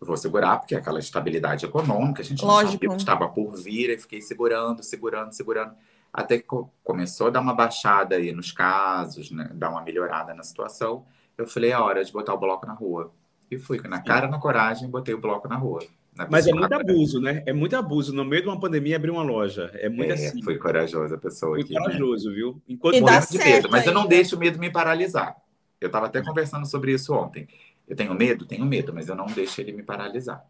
Vou 0.00 0.16
segurar, 0.16 0.58
porque 0.58 0.74
é 0.74 0.78
aquela 0.78 0.98
estabilidade 1.00 1.64
econômica, 1.64 2.20
a 2.20 2.24
gente 2.24 2.42
não 2.42 2.50
Lógico. 2.50 2.72
sabia 2.72 2.88
o 2.90 2.92
que 2.92 2.98
estava 2.98 3.28
por 3.28 3.56
vir, 3.56 3.90
e 3.90 3.98
fiquei 3.98 4.20
segurando, 4.20 4.82
segurando, 4.82 5.32
segurando. 5.32 5.74
Até 6.12 6.38
que 6.38 6.44
co- 6.44 6.70
começou 6.84 7.28
a 7.28 7.30
dar 7.30 7.40
uma 7.40 7.54
baixada 7.54 8.14
aí 8.16 8.30
nos 8.30 8.52
casos, 8.52 9.30
né? 9.30 9.50
Dar 9.54 9.70
uma 9.70 9.80
melhorada 9.82 10.32
na 10.34 10.42
situação. 10.42 11.04
Eu 11.36 11.46
falei, 11.48 11.72
é 11.72 11.78
hora 11.78 12.04
de 12.04 12.12
botar 12.12 12.34
o 12.34 12.38
bloco 12.38 12.66
na 12.66 12.74
rua. 12.74 13.10
E 13.50 13.58
fui, 13.58 13.80
na 13.88 14.00
cara, 14.00 14.28
na 14.28 14.38
coragem, 14.38 14.88
botei 14.88 15.14
o 15.14 15.20
bloco 15.20 15.48
na 15.48 15.56
rua. 15.56 15.82
Na 16.16 16.28
Mas 16.30 16.46
é 16.46 16.52
muito 16.52 16.72
abuso, 16.72 17.20
né? 17.20 17.42
É 17.44 17.52
muito 17.52 17.74
abuso. 17.76 18.14
No 18.14 18.24
meio 18.24 18.42
de 18.42 18.48
uma 18.48 18.58
pandemia, 18.60 18.96
abrir 18.96 19.10
uma 19.10 19.22
loja. 19.22 19.70
É 19.74 19.88
muito 19.88 20.10
É, 20.10 20.14
assim. 20.14 20.42
Foi 20.42 20.56
corajosa 20.56 21.16
a 21.16 21.18
pessoa 21.18 21.52
Foi 21.52 21.62
aqui. 21.62 21.74
né? 21.74 21.80
corajoso, 21.80 22.32
viu? 22.32 22.62
Enquanto 22.68 22.94
E 22.94 23.00
dá 23.00 23.12
Morrendo 23.12 23.26
de 23.30 23.38
medo, 23.38 23.68
mas 23.70 23.86
eu 23.86 23.92
não 23.92 24.06
deixo 24.06 24.36
o 24.36 24.38
medo 24.38 24.58
me 24.58 24.70
paralisar. 24.70 25.36
Eu 25.80 25.86
estava 25.86 26.06
até 26.06 26.22
conversando 26.22 26.66
sobre 26.66 26.92
isso 26.92 27.12
ontem. 27.12 27.48
Eu 27.86 27.96
tenho 27.96 28.14
medo? 28.14 28.46
Tenho 28.46 28.64
medo, 28.64 28.94
mas 28.94 29.08
eu 29.08 29.14
não 29.14 29.26
deixo 29.26 29.60
ele 29.60 29.72
me 29.72 29.82
paralisar. 29.82 30.44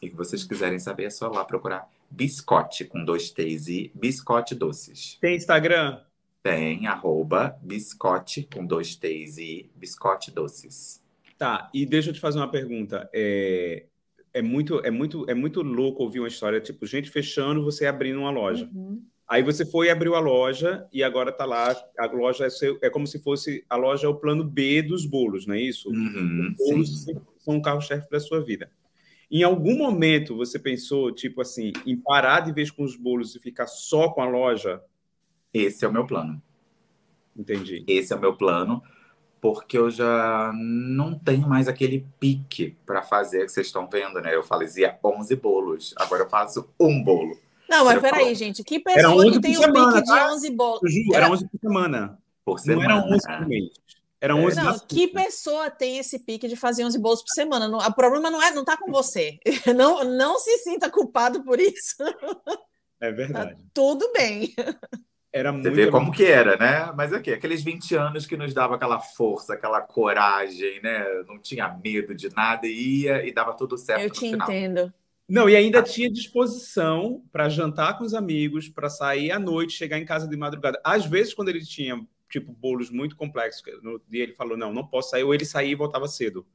E 0.00 0.08
que 0.08 0.14
vocês 0.16 0.44
quiserem 0.44 0.78
saber, 0.78 1.04
é 1.04 1.10
só 1.10 1.28
lá 1.28 1.44
procurar 1.44 1.88
biscote 2.08 2.84
com 2.84 3.04
dois 3.04 3.30
T's 3.30 3.66
e 3.68 3.90
biscote 3.94 4.54
doces. 4.54 5.18
tem 5.20 5.36
Instagram, 5.36 6.00
Tem 6.42 6.86
arroba 6.86 7.58
biscote 7.60 8.48
com 8.54 8.64
dois 8.64 8.94
T's 8.94 9.36
e 9.38 9.68
biscote 9.74 10.30
doces. 10.30 11.02
Tá, 11.36 11.68
e 11.74 11.84
deixa 11.84 12.10
eu 12.10 12.14
te 12.14 12.20
fazer 12.20 12.38
uma 12.38 12.48
pergunta. 12.50 13.10
É, 13.12 13.84
é, 14.38 14.42
muito, 14.42 14.80
é, 14.84 14.90
muito, 14.90 15.28
é 15.28 15.34
muito 15.34 15.62
louco 15.62 16.02
ouvir 16.02 16.20
uma 16.20 16.28
história, 16.28 16.60
tipo, 16.60 16.86
gente 16.86 17.10
fechando, 17.10 17.64
você 17.64 17.86
abrindo 17.86 18.20
uma 18.20 18.30
loja. 18.30 18.70
Uhum. 18.72 19.02
Aí 19.26 19.42
você 19.42 19.66
foi 19.66 19.88
e 19.88 19.90
abriu 19.90 20.14
a 20.14 20.20
loja 20.20 20.86
e 20.92 21.02
agora 21.02 21.30
tá 21.32 21.44
lá, 21.44 21.76
a 21.98 22.06
loja 22.06 22.46
é, 22.46 22.50
seu, 22.50 22.78
é 22.80 22.88
como 22.88 23.06
se 23.06 23.18
fosse, 23.18 23.64
a 23.68 23.76
loja 23.76 24.06
é 24.06 24.08
o 24.08 24.14
plano 24.14 24.44
B 24.44 24.80
dos 24.80 25.04
bolos, 25.04 25.46
não 25.46 25.54
é 25.54 25.60
isso? 25.60 25.90
Uhum, 25.90 26.54
Os 26.58 26.66
bolos 26.66 27.04
sim. 27.04 27.14
são 27.38 27.56
um 27.56 27.60
carro-chefe 27.60 28.08
da 28.08 28.20
sua 28.20 28.40
vida. 28.40 28.70
Em 29.30 29.42
algum 29.42 29.76
momento 29.76 30.34
você 30.34 30.58
pensou, 30.58 31.12
tipo 31.12 31.42
assim, 31.42 31.72
em 31.84 31.96
parar 31.96 32.40
de 32.40 32.52
vez 32.52 32.70
com 32.70 32.84
os 32.84 32.96
bolos 32.96 33.34
e 33.34 33.40
ficar 33.40 33.66
só 33.66 34.08
com 34.08 34.22
a 34.22 34.26
loja? 34.26 34.80
Esse 35.52 35.84
é 35.84 35.88
o 35.88 35.92
meu 35.92 36.06
plano. 36.06 36.40
Entendi. 37.36 37.84
Esse 37.86 38.12
é 38.14 38.16
o 38.16 38.20
meu 38.20 38.34
plano, 38.34 38.82
porque 39.40 39.76
eu 39.78 39.90
já 39.90 40.52
não 40.54 41.18
tenho 41.18 41.48
mais 41.48 41.68
aquele 41.68 42.06
pique 42.18 42.76
para 42.84 43.02
fazer 43.02 43.44
que 43.46 43.52
vocês 43.52 43.66
estão 43.68 43.88
vendo, 43.88 44.20
né? 44.20 44.34
Eu 44.34 44.42
fazia 44.42 44.98
11 45.04 45.34
bolos, 45.36 45.94
agora 45.96 46.22
eu 46.24 46.28
faço 46.30 46.68
um 46.80 47.02
bolo. 47.02 47.36
Não, 47.68 47.84
mas 47.84 48.00
peraí, 48.00 48.24
falo- 48.24 48.34
gente. 48.34 48.64
Que 48.64 48.76
Era 48.76 48.84
pessoa 48.84 49.14
11 49.26 49.30
que 49.32 49.40
tem 49.40 49.58
um 49.58 49.60
semana, 49.60 49.92
pique 49.92 50.02
de 50.02 50.06
tá? 50.08 50.32
11 50.32 50.50
bolos? 50.50 50.80
Ju, 50.92 51.00
Era- 51.14 51.24
era 51.26 51.32
11 51.34 51.48
por 51.48 51.60
semana. 51.60 52.18
Por 52.44 52.52
Não 52.56 52.58
semana. 52.64 52.84
eram 52.94 53.08
11 53.10 53.26
por 53.26 53.46
mês. 53.48 53.68
Eram 54.20 54.44
11 54.44 54.56
Não, 54.56 54.64
na 54.64 54.78
que 54.80 55.06
pessoa 55.08 55.70
tem 55.70 55.98
esse 55.98 56.18
pique 56.18 56.48
de 56.48 56.56
fazer 56.56 56.84
11 56.84 56.98
bolos 56.98 57.20
por 57.22 57.28
semana? 57.34 57.68
Não- 57.68 57.78
o 57.78 57.92
problema 57.94 58.30
não 58.30 58.42
é, 58.42 58.50
não 58.52 58.64
tá 58.64 58.76
com 58.76 58.90
você. 58.90 59.38
Não, 59.76 60.02
não 60.02 60.38
se 60.40 60.58
sinta 60.58 60.90
culpado 60.90 61.44
por 61.44 61.60
isso. 61.60 61.94
É 63.00 63.12
verdade. 63.12 63.64
Tudo 63.72 64.10
bem. 64.12 64.52
Era 65.32 65.52
Você 65.52 65.70
muito. 65.70 65.74
vê 65.74 65.90
como 65.90 66.10
que 66.12 66.24
era, 66.24 66.56
né? 66.56 66.92
Mas 66.96 67.12
aqui, 67.12 67.32
aqueles 67.32 67.62
20 67.62 67.94
anos 67.94 68.26
que 68.26 68.36
nos 68.36 68.54
dava 68.54 68.76
aquela 68.76 68.98
força, 69.00 69.54
aquela 69.54 69.80
coragem, 69.80 70.80
né? 70.82 71.04
Não 71.26 71.38
tinha 71.38 71.68
medo 71.68 72.14
de 72.14 72.28
nada 72.34 72.66
e 72.66 73.02
ia 73.02 73.26
e 73.26 73.32
dava 73.32 73.54
tudo 73.54 73.76
certo 73.76 74.02
Eu 74.04 74.08
no 74.08 74.14
te 74.14 74.20
final. 74.20 74.48
entendo. 74.50 74.92
Não, 75.28 75.48
e 75.48 75.54
ainda 75.56 75.82
tinha 75.82 76.10
disposição 76.10 77.22
para 77.30 77.48
jantar 77.50 77.98
com 77.98 78.04
os 78.04 78.14
amigos, 78.14 78.68
para 78.68 78.88
sair 78.88 79.30
à 79.30 79.38
noite, 79.38 79.74
chegar 79.74 79.98
em 79.98 80.04
casa 80.06 80.26
de 80.26 80.36
madrugada. 80.36 80.80
Às 80.84 81.04
vezes, 81.04 81.34
quando 81.34 81.50
ele 81.50 81.64
tinha, 81.64 82.00
tipo, 82.30 82.50
bolos 82.52 82.90
muito 82.90 83.14
complexos, 83.16 83.60
que 83.62 83.70
no 83.82 84.00
dia 84.08 84.22
ele 84.22 84.32
falou, 84.32 84.56
não, 84.56 84.72
não 84.72 84.86
posso 84.86 85.10
sair, 85.10 85.24
ou 85.24 85.34
ele 85.34 85.44
saía 85.44 85.72
e 85.72 85.74
voltava 85.74 86.08
cedo. 86.08 86.46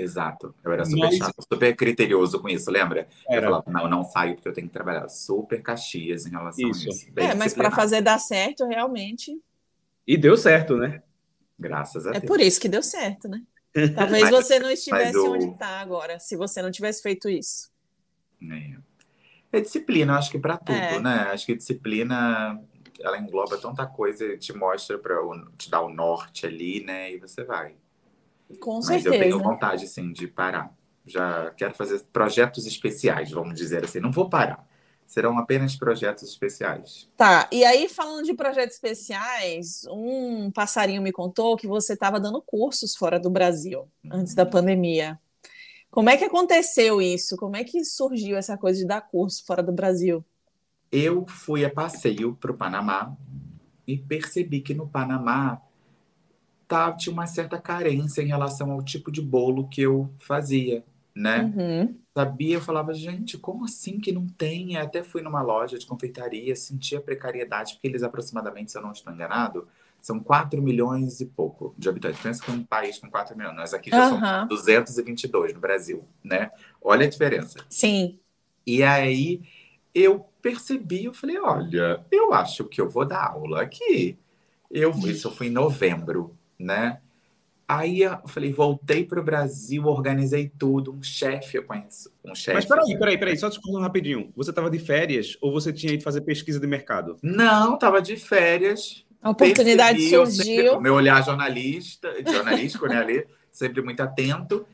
Exato. 0.00 0.54
Eu 0.64 0.72
era 0.72 0.84
super 0.84 0.98
Mas- 1.06 1.16
chato, 1.16 1.42
super 1.52 1.74
criterioso 1.76 2.40
com 2.40 2.48
isso, 2.48 2.70
lembra? 2.70 3.08
Eu 3.28 3.34
Era. 3.36 3.46
falava, 3.46 3.70
não, 3.70 3.82
eu 3.82 3.88
não 3.88 4.04
saio 4.04 4.34
porque 4.34 4.48
eu 4.48 4.52
tenho 4.52 4.66
que 4.68 4.72
trabalhar. 4.72 5.08
Super 5.08 5.62
caxias 5.62 6.26
em 6.26 6.30
relação 6.30 6.70
Isso. 6.70 6.86
a 6.88 6.90
isso. 6.92 7.12
Bem 7.12 7.28
É, 7.30 7.34
mas 7.34 7.52
para 7.54 7.70
fazer 7.70 8.00
dar 8.00 8.18
certo, 8.18 8.66
realmente. 8.66 9.38
E 10.06 10.16
deu 10.16 10.36
certo, 10.36 10.76
né? 10.76 11.02
Graças 11.58 12.06
a 12.06 12.10
É 12.10 12.12
Deus. 12.14 12.24
por 12.24 12.40
isso 12.40 12.60
que 12.60 12.68
deu 12.68 12.82
certo, 12.82 13.28
né? 13.28 13.42
Talvez 13.94 14.22
Mas- 14.22 14.30
você 14.30 14.58
não 14.58 14.70
estivesse 14.70 15.16
o- 15.16 15.32
onde 15.32 15.44
está 15.46 15.80
agora, 15.80 16.18
se 16.18 16.34
você 16.36 16.60
não 16.60 16.70
tivesse 16.70 17.02
feito 17.02 17.28
isso. 17.28 17.70
É. 18.42 18.76
É 19.52 19.60
disciplina, 19.60 20.16
acho 20.16 20.30
que 20.30 20.38
para 20.38 20.56
tudo, 20.56 20.76
É. 20.76 20.98
né? 21.00 21.28
Acho 21.32 21.46
que 21.46 21.54
disciplina 21.54 22.60
ela 23.00 23.18
engloba 23.18 23.56
tanta 23.58 23.86
coisa 23.86 24.24
e 24.24 24.36
te 24.38 24.52
mostra 24.52 24.98
para 24.98 25.16
te 25.56 25.70
dar 25.70 25.80
o 25.82 25.88
norte 25.88 26.46
ali, 26.46 26.84
né? 26.84 27.12
E 27.12 27.18
você 27.18 27.42
vai. 27.44 27.74
Com 28.58 28.76
Mas 28.76 28.86
certeza. 28.86 29.14
eu 29.14 29.20
tenho 29.20 29.38
vontade, 29.38 29.86
sim, 29.86 30.12
de 30.12 30.26
parar. 30.26 30.74
Já 31.06 31.50
quero 31.52 31.74
fazer 31.74 32.00
projetos 32.12 32.66
especiais, 32.66 33.30
vamos 33.30 33.54
dizer 33.54 33.84
assim. 33.84 34.00
Não 34.00 34.10
vou 34.10 34.28
parar. 34.28 34.66
Serão 35.06 35.38
apenas 35.38 35.74
projetos 35.74 36.22
especiais. 36.22 37.08
Tá, 37.16 37.48
e 37.50 37.64
aí 37.64 37.88
falando 37.88 38.24
de 38.24 38.34
projetos 38.34 38.76
especiais, 38.76 39.84
um 39.90 40.50
passarinho 40.52 41.02
me 41.02 41.10
contou 41.10 41.56
que 41.56 41.66
você 41.66 41.94
estava 41.94 42.20
dando 42.20 42.40
cursos 42.40 42.94
fora 42.94 43.18
do 43.18 43.28
Brasil, 43.28 43.88
antes 44.10 44.34
da 44.34 44.46
pandemia. 44.46 45.18
Como 45.90 46.08
é 46.08 46.16
que 46.16 46.24
aconteceu 46.24 47.02
isso? 47.02 47.36
Como 47.36 47.56
é 47.56 47.64
que 47.64 47.84
surgiu 47.84 48.36
essa 48.36 48.56
coisa 48.56 48.78
de 48.78 48.86
dar 48.86 49.00
curso 49.00 49.44
fora 49.44 49.62
do 49.62 49.72
Brasil? 49.72 50.24
Eu 50.92 51.26
fui 51.26 51.64
a 51.64 51.70
passeio 51.70 52.36
para 52.36 52.52
o 52.52 52.56
Panamá 52.56 53.16
e 53.84 53.98
percebi 53.98 54.60
que 54.60 54.74
no 54.74 54.88
Panamá 54.88 55.60
tá, 56.70 56.92
tinha 56.92 57.12
uma 57.12 57.26
certa 57.26 57.60
carência 57.60 58.22
em 58.22 58.28
relação 58.28 58.70
ao 58.70 58.80
tipo 58.80 59.10
de 59.10 59.20
bolo 59.20 59.66
que 59.68 59.82
eu 59.82 60.08
fazia, 60.18 60.84
né? 61.12 61.52
Uhum. 61.56 61.96
Sabia, 62.16 62.54
eu 62.54 62.60
falava, 62.60 62.94
gente, 62.94 63.36
como 63.36 63.64
assim 63.64 63.98
que 63.98 64.12
não 64.12 64.24
tem? 64.28 64.76
Até 64.76 65.02
fui 65.02 65.20
numa 65.20 65.42
loja 65.42 65.76
de 65.76 65.84
confeitaria, 65.84 66.54
senti 66.54 66.94
a 66.94 67.00
precariedade, 67.00 67.74
porque 67.74 67.88
eles 67.88 68.04
aproximadamente, 68.04 68.70
se 68.70 68.78
eu 68.78 68.82
não 68.82 68.92
estou 68.92 69.12
enganado, 69.12 69.66
são 70.00 70.20
4 70.20 70.62
milhões 70.62 71.20
e 71.20 71.26
pouco 71.26 71.74
de 71.76 71.88
habitantes. 71.88 72.20
Pensa 72.20 72.40
que 72.40 72.48
é 72.52 72.54
um 72.54 72.62
país 72.62 72.98
com 72.98 73.10
4 73.10 73.36
milhões. 73.36 73.56
Nós 73.56 73.74
aqui 73.74 73.90
já 73.90 74.08
somos 74.08 74.22
Aham. 74.22 74.46
222 74.46 75.52
no 75.52 75.58
Brasil, 75.58 76.04
né? 76.22 76.52
Olha 76.80 77.04
a 77.04 77.10
diferença. 77.10 77.58
Sim. 77.68 78.16
E 78.64 78.84
aí 78.84 79.42
eu 79.92 80.20
percebi, 80.40 81.06
eu 81.06 81.12
falei, 81.12 81.36
olha, 81.40 82.06
eu 82.12 82.32
acho 82.32 82.64
que 82.64 82.80
eu 82.80 82.88
vou 82.88 83.04
dar 83.04 83.26
aula 83.26 83.60
aqui. 83.60 84.16
Eu, 84.70 84.92
isso 84.92 85.32
foi 85.32 85.48
em 85.48 85.50
novembro, 85.50 86.38
né? 86.64 87.00
Aí 87.66 88.02
eu 88.02 88.18
falei, 88.26 88.52
voltei 88.52 89.04
para 89.04 89.20
o 89.20 89.22
Brasil, 89.22 89.84
organizei 89.86 90.50
tudo, 90.58 90.92
um 90.92 91.00
chefe, 91.02 91.56
eu 91.56 91.62
conheço 91.62 92.10
um 92.24 92.34
chefe. 92.34 92.54
Mas 92.56 92.64
peraí, 92.64 92.98
peraí, 92.98 93.16
peraí, 93.18 93.36
só 93.36 93.48
te 93.48 93.60
cortando 93.60 93.82
rapidinho. 93.82 94.32
Você 94.36 94.50
estava 94.50 94.68
de 94.68 94.78
férias 94.80 95.36
ou 95.40 95.52
você 95.52 95.72
tinha 95.72 95.92
ido 95.92 96.02
fazer 96.02 96.22
pesquisa 96.22 96.58
de 96.58 96.66
mercado? 96.66 97.16
Não, 97.22 97.78
tava 97.78 98.02
de 98.02 98.16
férias. 98.16 99.04
A 99.22 99.30
oportunidade 99.30 99.98
percebi, 99.98 100.26
sempre- 100.26 100.44
surgiu. 100.44 100.78
o 100.78 100.80
meu 100.80 100.94
olhar 100.94 101.22
jornalista, 101.24 102.12
jornalístico, 102.28 102.86
né, 102.88 102.96
ali, 102.98 103.26
sempre 103.52 103.82
muito 103.82 104.00
atento. 104.00 104.66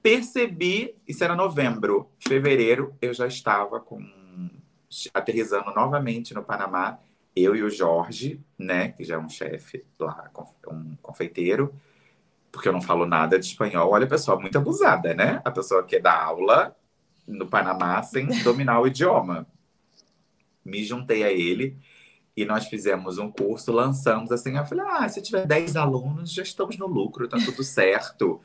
Percebi, 0.00 0.94
isso 1.08 1.24
era 1.24 1.34
novembro, 1.34 2.08
fevereiro, 2.20 2.94
eu 3.02 3.12
já 3.12 3.26
estava 3.26 3.80
com 3.80 4.00
aterrizando 5.12 5.74
novamente 5.74 6.32
no 6.34 6.44
Panamá, 6.44 6.98
eu 7.34 7.56
e 7.56 7.62
o 7.62 7.70
Jorge, 7.70 8.40
né, 8.58 8.88
que 8.88 9.04
já 9.04 9.16
é 9.16 9.18
um 9.18 9.28
chefe 9.28 9.84
lá, 9.98 10.30
um 10.68 10.96
confeiteiro, 11.02 11.74
porque 12.52 12.68
eu 12.68 12.72
não 12.72 12.80
falo 12.80 13.04
nada 13.04 13.38
de 13.38 13.46
espanhol. 13.46 13.90
Olha, 13.90 14.06
pessoal, 14.06 14.40
muito 14.40 14.56
abusada, 14.56 15.12
né? 15.12 15.42
A 15.44 15.50
pessoa 15.50 15.82
quer 15.82 16.00
dar 16.00 16.22
aula 16.22 16.74
no 17.26 17.46
Panamá 17.46 18.00
sem 18.02 18.26
dominar 18.44 18.80
o 18.80 18.86
idioma. 18.86 19.46
Me 20.64 20.84
juntei 20.84 21.24
a 21.24 21.32
ele 21.32 21.76
e 22.36 22.44
nós 22.44 22.66
fizemos 22.66 23.18
um 23.18 23.30
curso, 23.30 23.72
lançamos 23.72 24.30
assim. 24.30 24.56
Eu 24.56 24.64
falei: 24.64 24.84
ah, 24.88 25.08
se 25.08 25.20
tiver 25.20 25.46
10 25.46 25.74
alunos, 25.74 26.32
já 26.32 26.44
estamos 26.44 26.78
no 26.78 26.86
lucro, 26.86 27.28
tá 27.28 27.38
tudo 27.38 27.64
certo. 27.64 28.40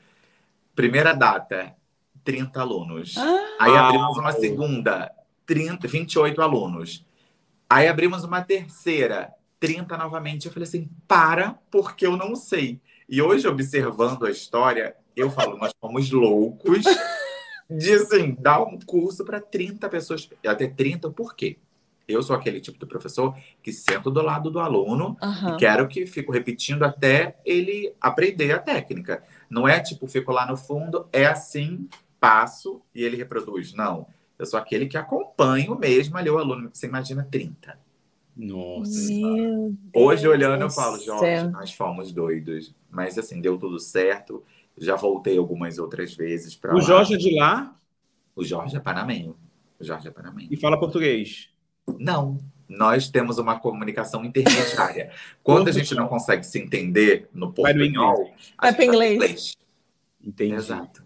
Primeira 0.75 1.13
data, 1.13 1.75
30 2.23 2.59
alunos. 2.59 3.15
Ah, 3.15 3.57
Aí 3.59 3.77
abrimos 3.77 4.17
uma 4.17 4.31
segunda, 4.31 5.11
30, 5.45 5.87
28 5.87 6.41
alunos. 6.41 7.05
Aí 7.69 7.87
abrimos 7.87 8.23
uma 8.23 8.41
terceira, 8.41 9.31
30 9.59 9.95
novamente. 9.97 10.47
Eu 10.47 10.51
falei 10.51 10.67
assim: 10.67 10.89
para, 11.07 11.59
porque 11.69 12.05
eu 12.05 12.17
não 12.17 12.35
sei. 12.35 12.81
E 13.07 13.21
hoje, 13.21 13.47
observando 13.47 14.25
a 14.25 14.31
história, 14.31 14.95
eu 15.15 15.29
falo: 15.29 15.57
nós 15.57 15.71
fomos 15.79 16.09
loucos 16.11 16.83
de 17.69 17.93
assim, 17.93 18.35
dar 18.39 18.61
um 18.61 18.79
curso 18.79 19.23
para 19.23 19.39
30 19.39 19.87
pessoas, 19.89 20.27
até 20.45 20.67
30, 20.67 21.11
por 21.11 21.35
quê? 21.35 21.57
Eu 22.07 22.23
sou 22.23 22.35
aquele 22.35 22.59
tipo 22.59 22.79
de 22.79 22.87
professor 22.87 23.37
que 23.61 23.71
sento 23.71 24.09
do 24.09 24.23
lado 24.23 24.49
do 24.49 24.59
aluno 24.59 25.15
aham. 25.21 25.53
e 25.53 25.57
quero 25.59 25.87
que 25.87 26.07
fico 26.07 26.31
repetindo 26.31 26.81
até 26.81 27.37
ele 27.45 27.93
aprender 28.01 28.51
a 28.51 28.57
técnica. 28.57 29.23
Não 29.47 29.67
é 29.67 29.79
tipo, 29.79 30.07
fico 30.07 30.31
lá 30.31 30.47
no 30.47 30.57
fundo, 30.57 31.07
é 31.13 31.27
assim, 31.27 31.87
passo 32.19 32.81
e 32.95 33.03
ele 33.03 33.15
reproduz. 33.15 33.73
Não. 33.73 34.07
Eu 34.39 34.45
sou 34.45 34.57
aquele 34.57 34.87
que 34.87 34.97
acompanho 34.97 35.77
mesmo 35.77 36.17
ali 36.17 36.29
o 36.29 36.37
aluno. 36.37 36.69
Você 36.73 36.87
imagina 36.87 37.27
30. 37.29 37.77
Nossa. 38.37 39.11
Meu 39.11 39.75
Hoje, 39.93 40.23
Deus 40.23 40.33
olhando, 40.33 40.59
do 40.59 40.65
eu 40.65 40.69
falo, 40.69 40.97
Jorge, 40.97 41.47
nós 41.49 41.73
fomos 41.73 42.13
doidos. 42.13 42.73
Mas 42.89 43.17
assim, 43.17 43.41
deu 43.41 43.57
tudo 43.57 43.77
certo. 43.79 44.41
Já 44.77 44.95
voltei 44.95 45.37
algumas 45.37 45.77
outras 45.77 46.13
vezes 46.13 46.55
para 46.55 46.73
O 46.73 46.79
Jorge 46.79 47.15
é 47.15 47.17
de 47.17 47.35
lá 47.35 47.75
O 48.33 48.45
Jorge 48.45 48.77
é 48.77 48.79
panamenho. 48.79 49.35
O 49.77 49.83
Jorge 49.83 50.07
é 50.07 50.11
panamenho. 50.11 50.47
e 50.49 50.55
fala 50.55 50.79
português. 50.79 51.49
Não. 51.99 52.39
Nós 52.67 53.09
temos 53.09 53.39
uma 53.39 53.59
comunicação 53.59 54.23
intermediária. 54.23 55.11
Quando 55.43 55.67
a 55.67 55.71
gente 55.71 55.93
não 55.95 56.07
consegue 56.07 56.45
se 56.45 56.59
entender 56.59 57.27
no 57.33 57.51
Vai 57.51 57.73
no 57.73 57.79
portunhol, 57.79 58.31
a 58.57 58.71
Vai 58.71 58.71
gente 58.71 58.77
pro 58.77 58.97
vai 58.97 59.07
pro 59.07 59.13
inglês. 59.15 59.57
Entendi. 60.23 60.53
Exato. 60.53 61.03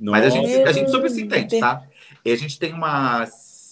Nossa. 0.00 0.18
Mas 0.18 0.26
a 0.26 0.30
gente, 0.30 0.54
a 0.62 0.72
gente 0.72 0.90
super 0.90 1.10
se 1.10 1.22
entende, 1.22 1.60
tá? 1.60 1.86
E 2.26 2.32
a 2.32 2.36
gente 2.36 2.58
tem 2.58 2.72
uma, 2.72 3.24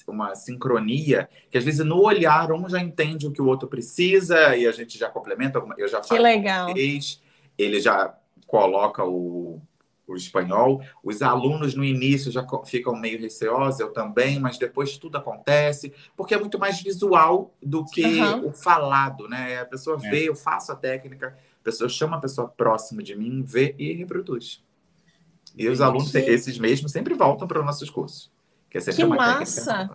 uma 0.07 0.34
sincronia 0.36 1.28
que 1.50 1.59
às 1.59 1.64
vezes 1.64 1.84
no 1.84 2.00
olhar 2.00 2.52
um 2.52 2.68
já 2.68 2.80
entende 2.80 3.26
o 3.26 3.32
que 3.32 3.42
o 3.42 3.46
outro 3.46 3.66
precisa 3.66 4.57
e 4.57 4.64
a 4.64 4.70
gente 4.70 4.96
já 4.96 5.09
complementa. 5.09 5.59
alguma- 5.59 5.74
Eu 5.76 5.88
já 5.88 6.00
Que 6.00 6.07
falo 6.09 6.22
legal. 6.22 6.66
português, 6.66 7.20
ele 7.59 7.80
já 7.80 8.14
coloca 8.46 9.05
o, 9.05 9.61
o 10.07 10.14
espanhol. 10.14 10.80
Os 11.02 11.20
alunos 11.20 11.74
no 11.74 11.84
início 11.84 12.30
já 12.30 12.46
ficam 12.64 12.94
meio 12.94 13.18
receosos, 13.20 13.80
eu 13.80 13.92
também, 13.92 14.38
mas 14.38 14.57
depois 14.57 14.96
tudo 14.98 15.18
acontece, 15.18 15.92
porque 16.16 16.32
é 16.34 16.38
muito 16.38 16.57
mais 16.59 16.80
visual 16.80 17.52
do 17.61 17.84
que 17.84 18.05
Aham. 18.05 18.44
o 18.46 18.52
falado, 18.52 19.26
né? 19.28 19.59
A 19.62 19.64
pessoa 19.64 19.98
É. 20.00 20.11
vê, 20.11 20.28
eu 20.28 20.36
faço 20.36 20.70
a 20.70 20.76
técnica, 20.76 21.36
a 21.61 21.64
pessoa 21.64 21.88
chama 21.88 22.18
a 22.18 22.20
pessoa 22.20 22.46
próxima 22.46 23.02
de 23.02 23.16
mim, 23.16 23.42
vê 23.42 23.74
e 23.78 23.92
reproduz. 23.94 24.62
E 25.57 25.68
os 25.68 25.80
alunos, 25.80 26.14
esses 26.14 26.59
mesmos, 26.59 26.92
sempre 26.92 27.14
voltam 27.14 27.48
para 27.48 27.59
os 27.59 27.64
nossos 27.66 27.88
cursos. 27.90 28.30
Que, 28.82 28.90
é 28.90 28.92
que 28.92 29.04
massa! 29.04 29.88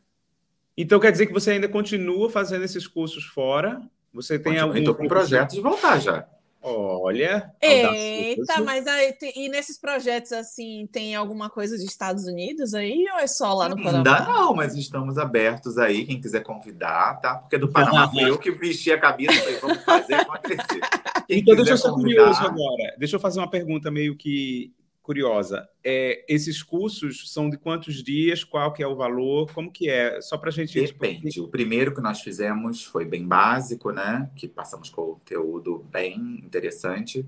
Então 0.77 1.01
quer 1.01 1.11
dizer 1.11 1.25
que 1.25 1.33
você 1.33 1.51
ainda 1.51 1.67
continua 1.67 2.29
fazendo 2.29 2.63
esses 2.63 2.87
cursos 2.87 3.25
fora? 3.25 3.81
Você 4.13 4.39
tem 4.39 4.57
algum. 4.57 4.77
Estou 4.77 4.95
com 4.95 5.05
projeto 5.05 5.51
de 5.51 5.59
voltar 5.59 5.99
já. 5.99 6.25
Olha. 6.61 7.51
Eita, 7.61 8.61
mas 8.61 8.87
aí, 8.87 9.15
e 9.35 9.49
nesses 9.49 9.77
projetos 9.77 10.31
assim, 10.31 10.87
tem 10.91 11.15
alguma 11.15 11.49
coisa 11.49 11.77
de 11.77 11.83
Estados 11.85 12.25
Unidos 12.25 12.73
aí 12.73 13.05
ou 13.13 13.19
é 13.19 13.27
só 13.27 13.53
lá 13.53 13.69
no 13.69 13.75
Panamá? 13.75 13.97
Ainda 13.97 14.19
não, 14.25 14.53
mas 14.53 14.75
estamos 14.75 15.17
abertos 15.17 15.77
aí, 15.77 16.05
quem 16.05 16.19
quiser 16.19 16.43
convidar, 16.43 17.19
tá? 17.21 17.35
Porque 17.35 17.57
do 17.57 17.69
Panamá 17.69 18.09
foi 18.09 18.29
eu 18.29 18.37
que 18.37 18.51
vesti 18.51 18.91
a 18.91 18.99
cabeça 18.99 19.33
e 19.33 19.39
falei, 19.39 19.57
vamos 19.57 19.83
fazer 19.83 20.13
acontecer. 20.15 20.79
Quem 21.27 21.39
então 21.39 21.55
deixa 21.55 21.73
eu 21.73 21.77
ser 21.77 21.89
convidar... 21.91 22.23
curioso 22.23 22.41
agora. 22.41 22.95
Deixa 22.97 23.15
eu 23.15 23.19
fazer 23.19 23.39
uma 23.39 23.49
pergunta 23.49 23.91
meio 23.91 24.15
que 24.15 24.73
curiosa. 25.09 25.67
É, 25.83 26.23
esses 26.27 26.61
cursos 26.61 27.33
são 27.33 27.49
de 27.49 27.57
quantos 27.57 28.03
dias? 28.03 28.43
Qual 28.43 28.71
que 28.71 28.83
é 28.83 28.87
o 28.87 28.95
valor? 28.95 29.51
Como 29.51 29.71
que 29.71 29.89
é? 29.89 30.21
Só 30.21 30.37
para 30.37 30.49
a 30.49 30.51
gente... 30.51 30.79
Depende. 30.79 31.31
Tipo... 31.31 31.47
O 31.47 31.49
primeiro 31.49 31.95
que 31.95 31.99
nós 31.99 32.21
fizemos 32.21 32.85
foi 32.85 33.05
bem 33.05 33.27
básico, 33.27 33.89
né? 33.89 34.29
Que 34.35 34.47
passamos 34.47 34.87
conteúdo 34.87 35.83
bem 35.91 36.39
interessante. 36.45 37.25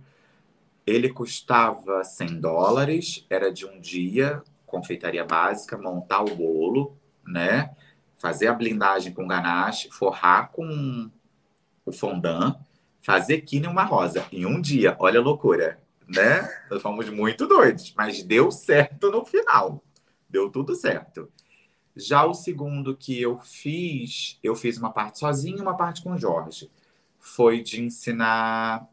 Ele 0.85 1.09
custava 1.09 2.03
100 2.03 2.39
dólares, 2.39 3.25
era 3.27 3.51
de 3.51 3.65
um 3.65 3.79
dia, 3.79 4.43
confeitaria 4.67 5.25
básica, 5.25 5.75
montar 5.75 6.21
o 6.21 6.35
bolo, 6.35 6.95
né? 7.25 7.75
Fazer 8.15 8.45
a 8.45 8.53
blindagem 8.53 9.11
com 9.11 9.27
ganache, 9.27 9.89
forrar 9.89 10.51
com 10.51 11.09
o 11.83 11.91
fondant, 11.91 12.59
fazer 13.01 13.41
quina 13.41 13.65
e 13.65 13.69
uma 13.71 13.83
rosa. 13.83 14.23
Em 14.31 14.45
um 14.45 14.61
dia, 14.61 14.95
olha 14.99 15.19
a 15.19 15.23
loucura 15.23 15.80
né? 16.15 16.49
Nós 16.69 16.81
fomos 16.81 17.09
muito 17.09 17.47
doidos, 17.47 17.93
mas 17.95 18.23
deu 18.23 18.51
certo 18.51 19.09
no 19.11 19.25
final. 19.25 19.83
Deu 20.29 20.49
tudo 20.49 20.75
certo. 20.75 21.29
Já 21.95 22.25
o 22.25 22.33
segundo 22.33 22.95
que 22.95 23.21
eu 23.21 23.37
fiz, 23.39 24.39
eu 24.41 24.55
fiz 24.55 24.77
uma 24.77 24.91
parte 24.91 25.19
sozinho 25.19 25.57
e 25.57 25.61
uma 25.61 25.75
parte 25.75 26.01
com 26.01 26.13
o 26.13 26.17
Jorge. 26.17 26.69
Foi 27.19 27.61
de 27.61 27.81
ensinar 27.81 28.87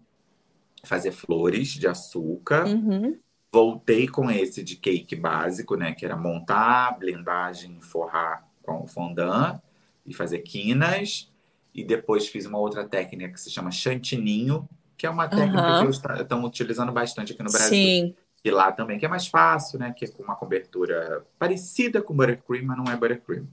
a 0.82 0.86
fazer 0.86 1.12
flores 1.12 1.68
de 1.68 1.86
açúcar. 1.86 2.66
Uhum. 2.66 3.18
Voltei 3.52 4.08
com 4.08 4.30
esse 4.30 4.62
de 4.62 4.76
cake 4.76 5.16
básico, 5.16 5.76
né? 5.76 5.92
Que 5.92 6.04
era 6.04 6.16
montar, 6.16 6.98
blendagem, 6.98 7.80
forrar 7.80 8.46
com 8.62 8.82
o 8.82 8.86
fondant 8.86 9.60
e 10.04 10.12
fazer 10.12 10.40
quinas. 10.40 11.32
E 11.74 11.84
depois 11.84 12.26
fiz 12.26 12.46
uma 12.46 12.58
outra 12.58 12.84
técnica 12.86 13.32
que 13.32 13.40
se 13.40 13.50
chama 13.50 13.70
chantininho, 13.70 14.68
que 14.98 15.06
é 15.06 15.10
uma 15.10 15.28
técnica 15.28 15.62
uhum. 15.62 15.78
que 15.78 15.84
eles 15.84 16.02
estão 16.20 16.44
utilizando 16.44 16.90
bastante 16.90 17.32
aqui 17.32 17.42
no 17.42 17.50
Brasil. 17.50 17.68
Sim. 17.70 18.14
E 18.44 18.50
lá 18.50 18.72
também, 18.72 18.98
que 18.98 19.06
é 19.06 19.08
mais 19.08 19.28
fácil, 19.28 19.78
né? 19.78 19.94
Que 19.96 20.04
é 20.04 20.08
com 20.08 20.24
uma 20.24 20.34
cobertura 20.34 21.24
parecida 21.38 22.02
com 22.02 22.14
buttercream, 22.14 22.66
mas 22.66 22.76
não 22.76 22.92
é 22.92 22.96
buttercream. 22.96 23.46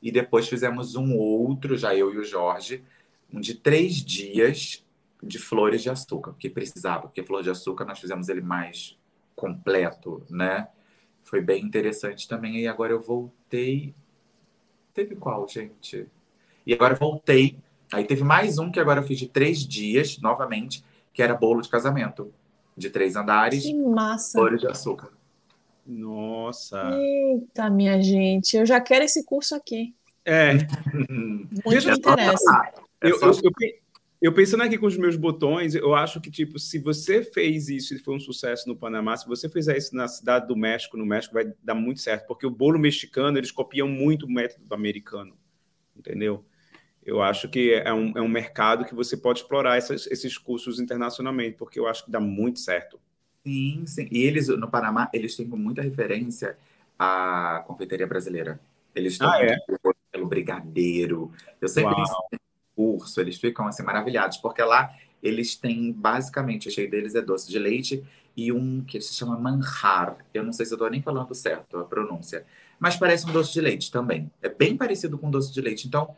E 0.00 0.12
depois 0.12 0.48
fizemos 0.48 0.94
um 0.94 1.16
outro, 1.16 1.76
já 1.76 1.94
eu 1.94 2.14
e 2.14 2.18
o 2.18 2.24
Jorge, 2.24 2.84
um 3.32 3.40
de 3.40 3.54
três 3.54 3.96
dias 3.96 4.84
de 5.20 5.38
flores 5.38 5.82
de 5.82 5.90
açúcar, 5.90 6.32
porque 6.32 6.50
precisava, 6.50 7.02
porque 7.02 7.24
flor 7.24 7.42
de 7.42 7.50
açúcar 7.50 7.84
nós 7.84 7.98
fizemos 7.98 8.28
ele 8.28 8.42
mais 8.42 8.96
completo, 9.34 10.22
né? 10.30 10.68
Foi 11.22 11.40
bem 11.40 11.64
interessante 11.64 12.28
também. 12.28 12.60
E 12.60 12.68
agora 12.68 12.92
eu 12.92 13.00
voltei. 13.00 13.92
Teve 14.92 15.16
qual, 15.16 15.48
gente? 15.48 16.06
E 16.64 16.72
agora 16.72 16.94
voltei 16.94 17.58
Aí 17.94 18.04
teve 18.04 18.24
mais 18.24 18.58
um 18.58 18.72
que 18.72 18.80
agora 18.80 19.00
eu 19.00 19.06
fiz 19.06 19.16
de 19.20 19.28
três 19.28 19.60
dias, 19.60 20.18
novamente, 20.18 20.84
que 21.12 21.22
era 21.22 21.32
bolo 21.32 21.60
de 21.60 21.68
casamento. 21.68 22.34
De 22.76 22.90
três 22.90 23.14
andares. 23.14 23.62
Que 23.62 23.72
massa. 23.72 24.36
Bolo 24.36 24.56
de 24.56 24.66
açúcar. 24.66 25.12
Nossa. 25.86 26.90
Eita, 26.92 27.70
minha 27.70 28.02
gente. 28.02 28.56
Eu 28.56 28.66
já 28.66 28.80
quero 28.80 29.04
esse 29.04 29.24
curso 29.24 29.54
aqui. 29.54 29.94
É. 30.24 30.54
Muito 31.64 31.86
me 31.86 31.92
interessa. 31.92 32.72
É 33.00 33.12
eu, 33.12 33.20
eu, 33.20 33.30
eu, 33.30 33.52
eu, 34.20 34.34
pensando 34.34 34.64
aqui 34.64 34.76
com 34.76 34.86
os 34.86 34.96
meus 34.96 35.14
botões, 35.14 35.76
eu 35.76 35.94
acho 35.94 36.20
que, 36.20 36.32
tipo, 36.32 36.58
se 36.58 36.80
você 36.80 37.22
fez 37.22 37.68
isso 37.68 37.94
e 37.94 37.98
foi 38.00 38.16
um 38.16 38.20
sucesso 38.20 38.68
no 38.68 38.74
Panamá, 38.74 39.16
se 39.16 39.28
você 39.28 39.48
fizer 39.48 39.76
isso 39.76 39.94
na 39.94 40.08
cidade 40.08 40.48
do 40.48 40.56
México, 40.56 40.96
no 40.96 41.06
México, 41.06 41.34
vai 41.34 41.52
dar 41.62 41.76
muito 41.76 42.00
certo, 42.00 42.26
porque 42.26 42.44
o 42.44 42.50
bolo 42.50 42.76
mexicano, 42.76 43.38
eles 43.38 43.52
copiam 43.52 43.86
muito 43.86 44.26
o 44.26 44.28
método 44.28 44.74
americano, 44.74 45.36
entendeu? 45.96 46.44
Eu 47.04 47.22
acho 47.22 47.48
que 47.48 47.72
é 47.72 47.92
um, 47.92 48.16
é 48.16 48.22
um 48.22 48.28
mercado 48.28 48.84
que 48.84 48.94
você 48.94 49.16
pode 49.16 49.40
explorar 49.40 49.76
essas, 49.76 50.06
esses 50.06 50.38
cursos 50.38 50.80
internacionalmente, 50.80 51.56
porque 51.56 51.78
eu 51.78 51.86
acho 51.86 52.04
que 52.04 52.10
dá 52.10 52.18
muito 52.18 52.60
certo. 52.60 52.98
Sim, 53.46 53.84
sim. 53.86 54.08
E 54.10 54.22
eles, 54.22 54.48
no 54.48 54.70
Panamá, 54.70 55.10
eles 55.12 55.36
têm 55.36 55.46
muita 55.46 55.82
referência 55.82 56.56
à 56.98 57.62
confeitaria 57.66 58.06
brasileira. 58.06 58.58
Eles 58.94 59.14
estão 59.14 59.30
ah, 59.30 59.44
é? 59.44 59.56
pelo 60.10 60.26
brigadeiro. 60.26 61.30
Eu 61.60 61.68
sempre 61.68 62.00
ensino 62.00 62.40
curso, 62.74 63.20
eles 63.20 63.38
ficam 63.38 63.66
assim 63.66 63.82
maravilhados, 63.82 64.38
porque 64.38 64.62
lá 64.62 64.94
eles 65.22 65.56
têm 65.56 65.92
basicamente, 65.92 66.68
o 66.68 66.70
cheio 66.70 66.90
deles 66.90 67.14
é 67.14 67.22
doce 67.22 67.50
de 67.50 67.58
leite 67.58 68.04
e 68.36 68.50
um 68.50 68.82
que 68.82 69.00
se 69.00 69.14
chama 69.14 69.38
manjar. 69.38 70.16
Eu 70.32 70.42
não 70.42 70.52
sei 70.52 70.66
se 70.66 70.72
eu 70.72 70.76
estou 70.76 70.90
nem 70.90 71.02
falando 71.02 71.34
certo 71.34 71.78
a 71.78 71.84
pronúncia, 71.84 72.44
mas 72.78 72.96
parece 72.96 73.26
um 73.26 73.32
doce 73.32 73.52
de 73.52 73.60
leite 73.60 73.90
também. 73.90 74.30
É 74.42 74.48
bem 74.48 74.76
parecido 74.76 75.18
com 75.18 75.30
doce 75.30 75.52
de 75.52 75.60
leite. 75.60 75.86
Então, 75.86 76.14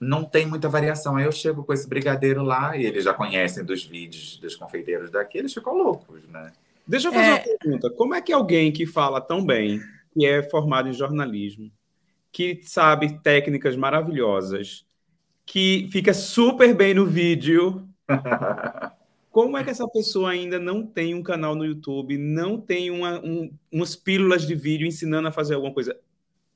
não 0.00 0.24
tem 0.24 0.46
muita 0.46 0.68
variação. 0.68 1.16
Aí 1.16 1.26
eu 1.26 1.32
chego 1.32 1.62
com 1.62 1.72
esse 1.74 1.86
brigadeiro 1.86 2.42
lá 2.42 2.76
e 2.76 2.86
eles 2.86 3.04
já 3.04 3.12
conhecem 3.12 3.62
dos 3.62 3.84
vídeos 3.84 4.38
dos 4.38 4.56
confeiteiros 4.56 5.10
daqui, 5.10 5.38
eles 5.38 5.52
ficam 5.52 5.76
loucos, 5.76 6.22
né? 6.28 6.52
Deixa 6.86 7.08
eu 7.08 7.12
fazer 7.12 7.26
é... 7.26 7.32
uma 7.34 7.58
pergunta. 7.58 7.90
Como 7.90 8.14
é 8.14 8.22
que 8.22 8.32
alguém 8.32 8.72
que 8.72 8.86
fala 8.86 9.20
tão 9.20 9.44
bem, 9.44 9.80
que 10.12 10.26
é 10.26 10.42
formado 10.42 10.88
em 10.88 10.92
jornalismo, 10.92 11.70
que 12.32 12.60
sabe 12.62 13.20
técnicas 13.22 13.76
maravilhosas, 13.76 14.86
que 15.44 15.88
fica 15.92 16.14
super 16.14 16.74
bem 16.74 16.94
no 16.94 17.04
vídeo, 17.06 17.86
como 19.30 19.56
é 19.56 19.62
que 19.62 19.70
essa 19.70 19.86
pessoa 19.88 20.30
ainda 20.30 20.58
não 20.58 20.84
tem 20.84 21.14
um 21.14 21.22
canal 21.22 21.54
no 21.54 21.64
YouTube, 21.64 22.16
não 22.16 22.58
tem 22.58 22.90
uma, 22.90 23.20
um, 23.20 23.52
umas 23.70 23.94
pílulas 23.94 24.46
de 24.46 24.54
vídeo 24.54 24.86
ensinando 24.86 25.28
a 25.28 25.32
fazer 25.32 25.54
alguma 25.54 25.74
coisa? 25.74 25.96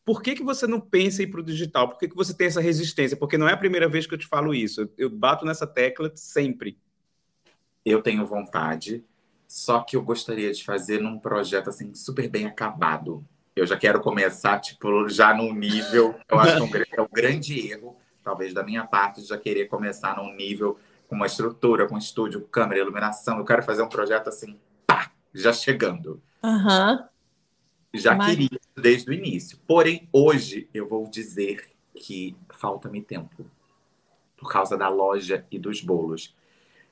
Por 0.04 0.22
que, 0.22 0.34
que 0.34 0.42
você 0.42 0.66
não 0.66 0.80
pensa 0.80 1.22
em 1.22 1.24
ir 1.24 1.28
para 1.28 1.40
o 1.40 1.44
digital? 1.44 1.88
Por 1.88 1.98
que, 1.98 2.08
que 2.08 2.16
você 2.16 2.34
tem 2.34 2.46
essa 2.46 2.60
resistência? 2.60 3.16
Porque 3.16 3.38
não 3.38 3.48
é 3.48 3.54
a 3.54 3.56
primeira 3.56 3.88
vez 3.88 4.06
que 4.06 4.12
eu 4.12 4.18
te 4.18 4.26
falo 4.26 4.54
isso. 4.54 4.88
Eu 4.98 5.08
bato 5.08 5.46
nessa 5.46 5.66
tecla 5.66 6.12
sempre. 6.14 6.78
Eu 7.84 8.02
tenho 8.02 8.26
vontade, 8.26 9.02
só 9.48 9.80
que 9.80 9.96
eu 9.96 10.02
gostaria 10.02 10.52
de 10.52 10.62
fazer 10.62 11.00
num 11.00 11.18
projeto 11.18 11.68
assim 11.70 11.94
super 11.94 12.28
bem 12.28 12.46
acabado. 12.46 13.24
Eu 13.56 13.66
já 13.66 13.76
quero 13.76 14.00
começar, 14.00 14.58
tipo, 14.60 15.08
já 15.08 15.32
num 15.32 15.54
nível. 15.54 16.14
Eu 16.28 16.38
acho 16.38 16.56
que 16.56 16.60
é 16.60 16.64
um, 16.64 16.84
é 16.98 17.02
um 17.02 17.08
grande 17.10 17.70
erro, 17.70 17.96
talvez 18.22 18.52
da 18.52 18.62
minha 18.62 18.84
parte, 18.84 19.22
de 19.22 19.28
já 19.28 19.38
querer 19.38 19.66
começar 19.66 20.16
num 20.16 20.34
nível 20.34 20.78
com 21.06 21.14
uma 21.14 21.26
estrutura, 21.26 21.86
com 21.86 21.96
estúdio, 21.96 22.42
câmera, 22.50 22.80
iluminação. 22.80 23.38
Eu 23.38 23.44
quero 23.44 23.62
fazer 23.62 23.82
um 23.82 23.88
projeto 23.88 24.28
assim, 24.28 24.58
pá, 24.86 25.10
já 25.32 25.52
chegando. 25.52 26.20
Aham. 26.42 26.92
Uhum. 26.92 27.13
Já 27.94 28.14
Mas... 28.14 28.30
queria 28.30 28.60
desde 28.76 29.08
o 29.08 29.12
início. 29.14 29.58
Porém, 29.66 30.08
hoje 30.12 30.68
eu 30.74 30.88
vou 30.88 31.08
dizer 31.08 31.70
que 31.94 32.36
falta-me 32.50 33.00
tempo 33.00 33.48
por 34.36 34.50
causa 34.50 34.76
da 34.76 34.88
loja 34.88 35.46
e 35.50 35.58
dos 35.58 35.80
bolos. 35.80 36.34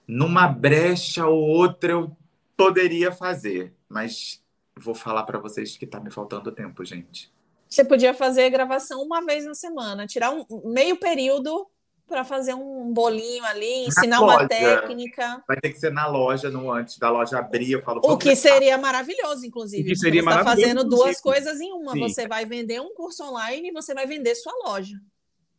Numa 0.06 0.46
brecha 0.46 1.26
ou 1.26 1.42
outra 1.42 1.92
eu 1.92 2.16
poderia 2.56 3.10
fazer, 3.10 3.74
mas 3.88 4.42
vou 4.76 4.94
falar 4.94 5.24
para 5.24 5.38
vocês 5.38 5.76
que 5.76 5.84
está 5.84 6.00
me 6.00 6.10
faltando 6.10 6.52
tempo, 6.52 6.84
gente. 6.84 7.30
Você 7.68 7.84
podia 7.84 8.14
fazer 8.14 8.50
gravação 8.50 9.02
uma 9.02 9.24
vez 9.24 9.44
na 9.44 9.54
semana, 9.54 10.06
tirar 10.06 10.30
um 10.30 10.44
meio 10.64 10.96
período 10.96 11.66
para 12.12 12.24
fazer 12.24 12.52
um 12.52 12.92
bolinho 12.92 13.42
ali, 13.46 13.86
ensinar 13.86 14.20
uma 14.20 14.46
técnica. 14.46 15.42
Vai 15.48 15.56
ter 15.56 15.70
que 15.70 15.78
ser 15.78 15.90
na 15.90 16.06
loja, 16.06 16.50
no 16.50 16.70
antes 16.70 16.98
da 16.98 17.08
loja 17.08 17.38
abrir. 17.38 17.72
Eu 17.72 17.82
falo, 17.82 18.02
o 18.04 18.18
que 18.18 18.36
seria 18.36 18.76
maravilhoso, 18.76 19.46
inclusive. 19.46 19.82
O 19.82 19.86
que 19.86 19.96
seria 19.96 20.22
você 20.22 20.28
está 20.28 20.44
fazendo 20.44 20.84
duas 20.84 21.18
coisas 21.22 21.58
em 21.58 21.72
uma. 21.72 21.92
Sim. 21.92 22.00
Você 22.00 22.28
vai 22.28 22.44
vender 22.44 22.80
um 22.82 22.94
curso 22.94 23.24
online 23.24 23.70
e 23.70 23.72
você 23.72 23.94
vai 23.94 24.06
vender 24.06 24.34
sua 24.34 24.52
loja. 24.66 24.94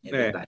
É, 0.06 0.10
é. 0.10 0.12
verdade. 0.12 0.48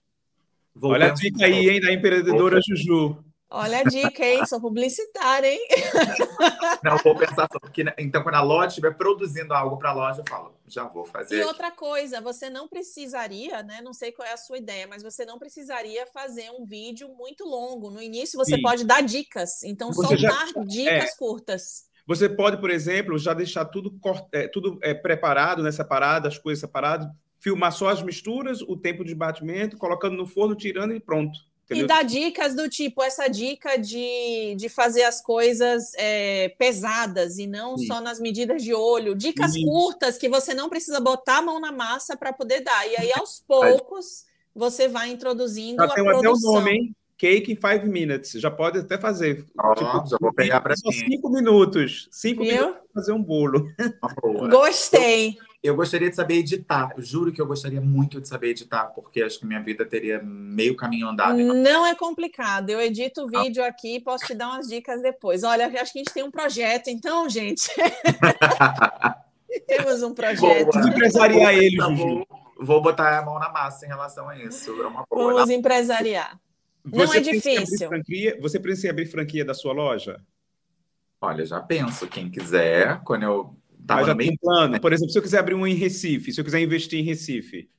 Olha 0.80 1.06
a 1.06 1.10
dica 1.10 1.44
aí, 1.44 1.70
hein, 1.70 1.80
da 1.80 1.92
empreendedora 1.92 2.60
Juju. 2.64 3.24
Olha 3.48 3.78
a 3.78 3.82
dica, 3.84 4.24
hein? 4.24 4.44
Sou 4.44 4.60
publicitária, 4.60 5.46
hein? 5.46 5.68
Não, 6.82 6.98
vou 6.98 7.16
pensar 7.16 7.46
só. 7.50 7.60
Porque, 7.60 7.84
né, 7.84 7.94
então, 7.96 8.22
quando 8.22 8.34
a 8.34 8.42
loja 8.42 8.68
estiver 8.68 8.96
produzindo 8.96 9.54
algo 9.54 9.76
para 9.78 9.90
a 9.90 9.92
loja, 9.92 10.20
eu 10.20 10.24
falo, 10.28 10.52
já 10.66 10.84
vou 10.84 11.04
fazer. 11.04 11.38
E 11.38 11.44
outra 11.44 11.70
coisa, 11.70 12.20
você 12.20 12.50
não 12.50 12.66
precisaria, 12.66 13.62
né? 13.62 13.80
Não 13.80 13.92
sei 13.92 14.10
qual 14.10 14.26
é 14.26 14.32
a 14.32 14.36
sua 14.36 14.58
ideia, 14.58 14.88
mas 14.88 15.02
você 15.02 15.24
não 15.24 15.38
precisaria 15.38 16.06
fazer 16.08 16.50
um 16.50 16.64
vídeo 16.64 17.08
muito 17.16 17.44
longo. 17.44 17.88
No 17.88 18.02
início, 18.02 18.36
você 18.36 18.56
Sim. 18.56 18.62
pode 18.62 18.84
dar 18.84 19.00
dicas. 19.00 19.62
Então, 19.62 19.92
você 19.92 20.16
soltar 20.16 20.48
já... 20.48 20.64
dicas 20.64 21.10
é. 21.12 21.16
curtas. 21.16 21.86
Você 22.04 22.28
pode, 22.28 22.58
por 22.58 22.70
exemplo, 22.70 23.16
já 23.16 23.32
deixar 23.32 23.64
tudo, 23.64 23.96
é, 24.32 24.48
tudo 24.48 24.78
é, 24.82 24.92
preparado, 24.92 25.62
né, 25.62 25.70
separado, 25.70 26.26
as 26.26 26.38
coisas 26.38 26.60
separadas, 26.60 27.08
filmar 27.38 27.72
só 27.72 27.88
as 27.88 28.02
misturas, 28.02 28.60
o 28.62 28.76
tempo 28.76 29.04
de 29.04 29.14
batimento, 29.14 29.76
colocando 29.76 30.16
no 30.16 30.26
forno, 30.26 30.56
tirando 30.56 30.94
e 30.94 31.00
pronto. 31.00 31.38
Entendeu? 31.66 31.84
E 31.84 31.88
dá 31.88 32.02
dicas 32.02 32.54
do 32.54 32.68
tipo, 32.68 33.02
essa 33.02 33.26
dica 33.26 33.76
de, 33.76 34.54
de 34.56 34.68
fazer 34.68 35.02
as 35.02 35.20
coisas 35.20 35.92
é, 35.96 36.50
pesadas 36.50 37.38
e 37.38 37.46
não 37.46 37.76
Sim. 37.76 37.86
só 37.86 38.00
nas 38.00 38.20
medidas 38.20 38.62
de 38.62 38.72
olho. 38.72 39.16
Dicas 39.16 39.54
Isso. 39.54 39.66
curtas 39.66 40.16
que 40.16 40.28
você 40.28 40.54
não 40.54 40.68
precisa 40.68 41.00
botar 41.00 41.38
a 41.38 41.42
mão 41.42 41.58
na 41.58 41.72
massa 41.72 42.16
para 42.16 42.32
poder 42.32 42.60
dar. 42.60 42.86
E 42.86 42.96
aí, 42.96 43.10
aos 43.16 43.42
poucos, 43.46 44.24
você 44.54 44.86
vai 44.86 45.10
introduzindo 45.10 45.78
Já 45.78 45.90
a 45.90 45.94
tem 45.94 46.04
produção. 46.04 46.30
Até 46.30 46.58
o 46.58 46.60
nome, 46.60 46.70
hein? 46.70 46.96
Cake 47.18 47.50
in 47.50 47.56
five 47.56 47.88
minutes. 47.88 48.32
Já 48.32 48.50
pode 48.50 48.78
até 48.78 48.96
fazer. 48.98 49.44
Oh, 49.58 49.74
tipo, 49.74 50.06
já 50.06 50.18
vou 50.20 50.32
pegar 50.32 50.60
para 50.60 50.76
Só 50.76 50.92
cinco 50.92 51.30
minutos. 51.30 52.08
Cinco 52.12 52.44
Viu? 52.44 52.52
minutos 52.52 52.76
para 52.92 53.00
fazer 53.02 53.12
um 53.12 53.22
bolo. 53.22 53.72
Gostei. 54.50 55.36
Eu 55.66 55.74
gostaria 55.74 56.08
de 56.08 56.14
saber 56.14 56.36
editar. 56.36 56.92
Eu 56.96 57.02
juro 57.02 57.32
que 57.32 57.40
eu 57.40 57.46
gostaria 57.46 57.80
muito 57.80 58.20
de 58.20 58.28
saber 58.28 58.50
editar, 58.50 58.84
porque 58.86 59.20
acho 59.20 59.40
que 59.40 59.46
minha 59.46 59.60
vida 59.60 59.84
teria 59.84 60.22
meio 60.22 60.76
caminho 60.76 61.08
andado. 61.08 61.36
Não 61.36 61.84
é 61.84 61.92
complicado. 61.92 62.70
Eu 62.70 62.80
edito 62.80 63.24
o 63.24 63.28
vídeo 63.28 63.64
aqui 63.64 63.96
e 63.96 64.00
posso 64.00 64.24
te 64.26 64.34
dar 64.34 64.48
umas 64.48 64.68
dicas 64.68 65.02
depois. 65.02 65.42
Olha, 65.42 65.66
acho 65.66 65.92
que 65.92 65.98
a 65.98 66.02
gente 66.04 66.14
tem 66.14 66.22
um 66.22 66.30
projeto, 66.30 66.88
então, 66.88 67.28
gente. 67.28 67.68
Temos 69.66 70.04
um 70.04 70.14
projeto. 70.14 70.70
Vamos 70.72 70.88
empresariar 70.88 71.54
ele, 71.54 71.76
tá 71.76 71.88
Juju. 71.88 72.26
Vou 72.60 72.80
botar 72.80 73.18
a 73.18 73.24
mão 73.24 73.38
na 73.38 73.50
massa 73.50 73.86
em 73.86 73.88
relação 73.88 74.28
a 74.28 74.38
isso. 74.38 74.70
É 74.80 74.86
uma 74.86 75.04
boa. 75.10 75.34
Vamos 75.34 75.50
empresariar. 75.50 76.38
Não 76.84 77.12
é 77.12 77.18
difícil. 77.18 77.88
Franquia, 77.88 78.38
você 78.40 78.60
precisa 78.60 78.90
abrir 78.90 79.06
franquia 79.06 79.44
da 79.44 79.52
sua 79.52 79.72
loja? 79.72 80.20
Olha, 81.20 81.44
já 81.44 81.60
penso. 81.60 82.06
Quem 82.06 82.30
quiser, 82.30 83.00
quando 83.02 83.24
eu 83.24 83.56
Tava 83.86 84.00
Mas 84.00 84.08
já 84.08 84.14
meio... 84.14 84.30
tem 84.30 84.38
plano. 84.38 84.80
Por 84.80 84.92
exemplo, 84.92 85.12
se 85.12 85.18
eu 85.18 85.22
quiser 85.22 85.38
abrir 85.38 85.54
um 85.54 85.66
em 85.66 85.74
Recife, 85.74 86.32
se 86.32 86.40
eu 86.40 86.44
quiser 86.44 86.60
investir 86.60 86.98
em 86.98 87.02
Recife. 87.02 87.70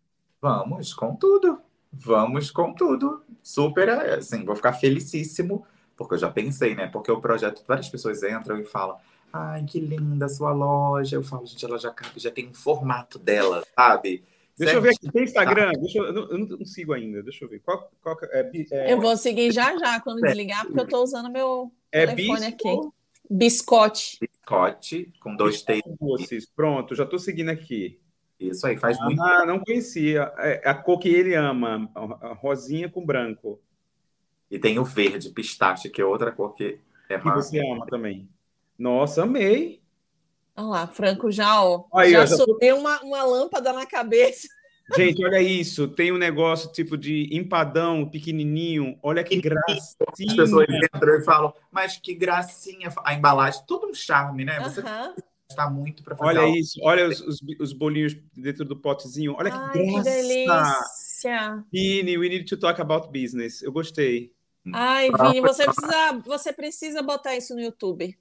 Vamos 0.41 0.93
com 0.93 1.15
tudo. 1.15 1.59
Vamos 1.91 2.51
com 2.51 2.73
tudo. 2.73 3.23
Super, 3.43 3.89
assim, 3.89 4.45
vou 4.45 4.55
ficar 4.55 4.73
felicíssimo, 4.73 5.65
porque 5.95 6.15
eu 6.15 6.19
já 6.19 6.29
pensei, 6.29 6.75
né? 6.75 6.87
Porque 6.87 7.11
o 7.11 7.19
projeto, 7.19 7.63
várias 7.67 7.89
pessoas 7.89 8.23
entram 8.23 8.59
e 8.59 8.65
falam, 8.65 8.97
ai, 9.33 9.63
que 9.65 9.79
linda 9.79 10.25
a 10.25 10.29
sua 10.29 10.53
loja. 10.53 11.15
Eu 11.15 11.23
falo, 11.23 11.45
gente, 11.45 11.65
ela 11.65 11.77
já, 11.77 11.93
já 12.15 12.31
tem 12.31 12.47
um 12.47 12.53
formato 12.53 13.19
dela, 13.19 13.63
sabe? 13.75 14.23
Deixa 14.57 14.73
certo? 14.73 14.75
eu 14.75 14.81
ver 14.81 14.95
aqui, 14.95 15.11
tem 15.11 15.23
Instagram? 15.23 15.71
Deixa 15.79 15.99
eu, 15.99 16.05
eu, 16.05 16.13
não, 16.13 16.29
eu, 16.31 16.57
não, 16.57 16.65
sigo 16.65 16.93
ainda, 16.93 17.21
deixa 17.21 17.45
eu 17.45 17.49
ver. 17.49 17.59
Qual, 17.59 17.91
qual 18.01 18.17
é, 18.31 18.51
é, 18.71 18.93
eu 18.93 18.99
vou 18.99 19.15
seguir 19.15 19.51
já 19.51 19.77
já 19.77 19.99
quando 19.99 20.25
é, 20.25 20.29
desligar, 20.29 20.65
porque 20.65 20.79
eu 20.79 20.85
estou 20.85 21.03
usando 21.03 21.31
meu 21.31 21.71
é 21.91 22.07
telefone 22.07 22.39
bispo, 22.39 22.67
aqui. 22.69 22.89
Biscote. 23.30 24.17
Biscote, 24.21 25.13
com 25.19 25.36
dois 25.36 25.61
T. 25.61 25.82
Pronto, 26.55 26.95
já 26.95 27.03
estou 27.03 27.19
seguindo 27.19 27.49
aqui. 27.49 27.99
Isso 28.39 28.67
aí, 28.67 28.78
faz 28.78 28.97
ah, 28.99 29.05
muito. 29.05 29.21
Ah, 29.21 29.45
não 29.45 29.59
conhecia. 29.59 30.32
É 30.38 30.69
a 30.69 30.75
cor 30.75 30.99
que 30.99 31.09
ele 31.09 31.34
ama, 31.34 31.89
a 31.95 32.34
rosinha 32.34 32.89
com 32.89 33.05
branco. 33.05 33.59
E 34.49 34.57
tem 34.57 34.80
o 34.80 34.84
verde, 34.84 35.30
pistache, 35.30 35.89
que 35.89 36.01
é 36.01 36.05
outra 36.05 36.32
cor 36.32 36.53
que 36.53 36.80
é 37.09 37.17
Que 37.17 37.30
você 37.30 37.59
ama 37.59 37.86
também. 37.88 38.30
Nossa, 38.78 39.23
amei. 39.23 39.82
Olha 40.55 40.67
lá, 40.67 40.88
Franco 40.88 41.32
já, 41.32 41.63
ó, 41.63 41.86
aí, 41.93 42.11
já, 42.11 42.25
já 42.25 42.36
subiu 42.36 42.75
tô... 42.75 42.82
uma, 42.82 42.99
uma 43.01 43.23
lâmpada 43.23 43.73
na 43.73 43.86
cabeça. 43.86 44.47
Gente, 44.95 45.25
olha 45.25 45.41
isso. 45.41 45.88
Tem 45.88 46.11
um 46.11 46.17
negócio 46.17 46.71
tipo 46.71 46.97
de 46.97 47.27
empadão 47.31 48.09
pequenininho. 48.09 48.97
Olha 49.03 49.23
que 49.23 49.39
gracinha. 49.41 49.79
As 50.29 50.35
pessoas 50.35 50.67
entram 50.69 51.15
e 51.15 51.23
falam, 51.23 51.53
mas 51.71 51.97
que 51.97 52.13
gracinha. 52.13 52.93
A 53.03 53.13
embalagem, 53.13 53.61
todo 53.67 53.88
um 53.88 53.93
charme, 53.93 54.45
né? 54.45 54.59
Você 54.61 54.81
está 55.49 55.69
muito 55.69 56.03
para 56.03 56.15
fazer. 56.15 56.29
Olha 56.29 56.41
algo. 56.41 56.57
isso. 56.57 56.79
Olha 56.81 57.07
os, 57.07 57.19
os, 57.21 57.39
os, 57.59 57.73
bolinhos 57.73 58.15
dentro 58.35 58.63
do 58.63 58.77
potezinho. 58.77 59.35
Olha 59.38 59.51
que 59.51 59.57
Ai, 59.57 59.85
graça. 59.85 60.03
Que 60.03 60.21
delícia. 60.23 61.65
Vini, 61.71 62.17
we 62.17 62.29
need 62.29 62.45
to 62.45 62.57
talk 62.57 62.79
about 62.79 63.07
business. 63.07 63.61
Eu 63.61 63.71
gostei. 63.71 64.31
Ai, 64.73 65.09
Vini, 65.11 65.41
você 65.41 65.65
precisa, 65.65 66.21
você 66.25 66.53
precisa 66.53 67.01
botar 67.01 67.35
isso 67.35 67.53
no 67.53 67.61
YouTube. 67.61 68.17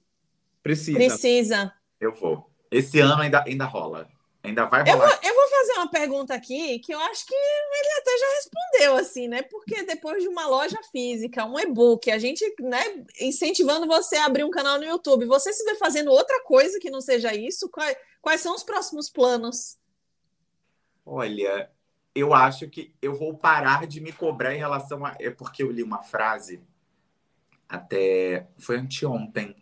Precisa. 0.61 0.97
Precisa. 0.97 1.73
Eu 1.99 2.13
vou. 2.13 2.49
Esse 2.69 2.99
ano 2.99 3.21
ainda, 3.21 3.43
ainda 3.45 3.65
rola. 3.65 4.07
Ainda 4.47 4.65
vai 4.65 4.83
rolar. 4.83 4.93
Eu 4.93 4.97
vou, 4.97 5.29
eu 5.29 5.35
vou, 5.35 5.47
fazer 5.49 5.73
uma 5.73 5.89
pergunta 5.89 6.33
aqui 6.33 6.79
que 6.79 6.93
eu 6.93 6.99
acho 6.99 7.25
que 7.25 7.33
ele 7.33 7.99
até 7.99 8.11
já 8.17 8.25
respondeu, 8.35 8.97
assim, 8.97 9.27
né? 9.27 9.41
Porque 9.41 9.83
depois 9.83 10.23
de 10.23 10.29
uma 10.29 10.47
loja 10.47 10.79
física, 10.91 11.45
um 11.45 11.59
e-book, 11.59 12.09
a 12.09 12.17
gente, 12.17 12.45
né, 12.59 13.03
incentivando 13.19 13.87
você 13.87 14.15
a 14.15 14.25
abrir 14.25 14.43
um 14.43 14.49
canal 14.49 14.77
no 14.77 14.85
YouTube, 14.85 15.25
você 15.25 15.51
se 15.51 15.63
vê 15.65 15.75
fazendo 15.75 16.11
outra 16.11 16.41
coisa 16.43 16.79
que 16.79 16.89
não 16.89 17.01
seja 17.01 17.33
isso? 17.35 17.69
Quais, 17.69 17.97
quais 18.21 18.41
são 18.41 18.55
os 18.55 18.63
próximos 18.63 19.09
planos? 19.09 19.77
Olha, 21.05 21.69
eu 22.15 22.33
acho 22.33 22.69
que 22.69 22.93
eu 23.01 23.13
vou 23.13 23.37
parar 23.37 23.85
de 23.85 23.99
me 23.99 24.11
cobrar 24.11 24.53
em 24.53 24.59
relação 24.59 25.05
a. 25.05 25.15
É 25.19 25.29
porque 25.29 25.61
eu 25.61 25.71
li 25.71 25.83
uma 25.83 26.03
frase 26.03 26.61
até. 27.67 28.47
Foi 28.57 28.77
anteontem 28.77 29.55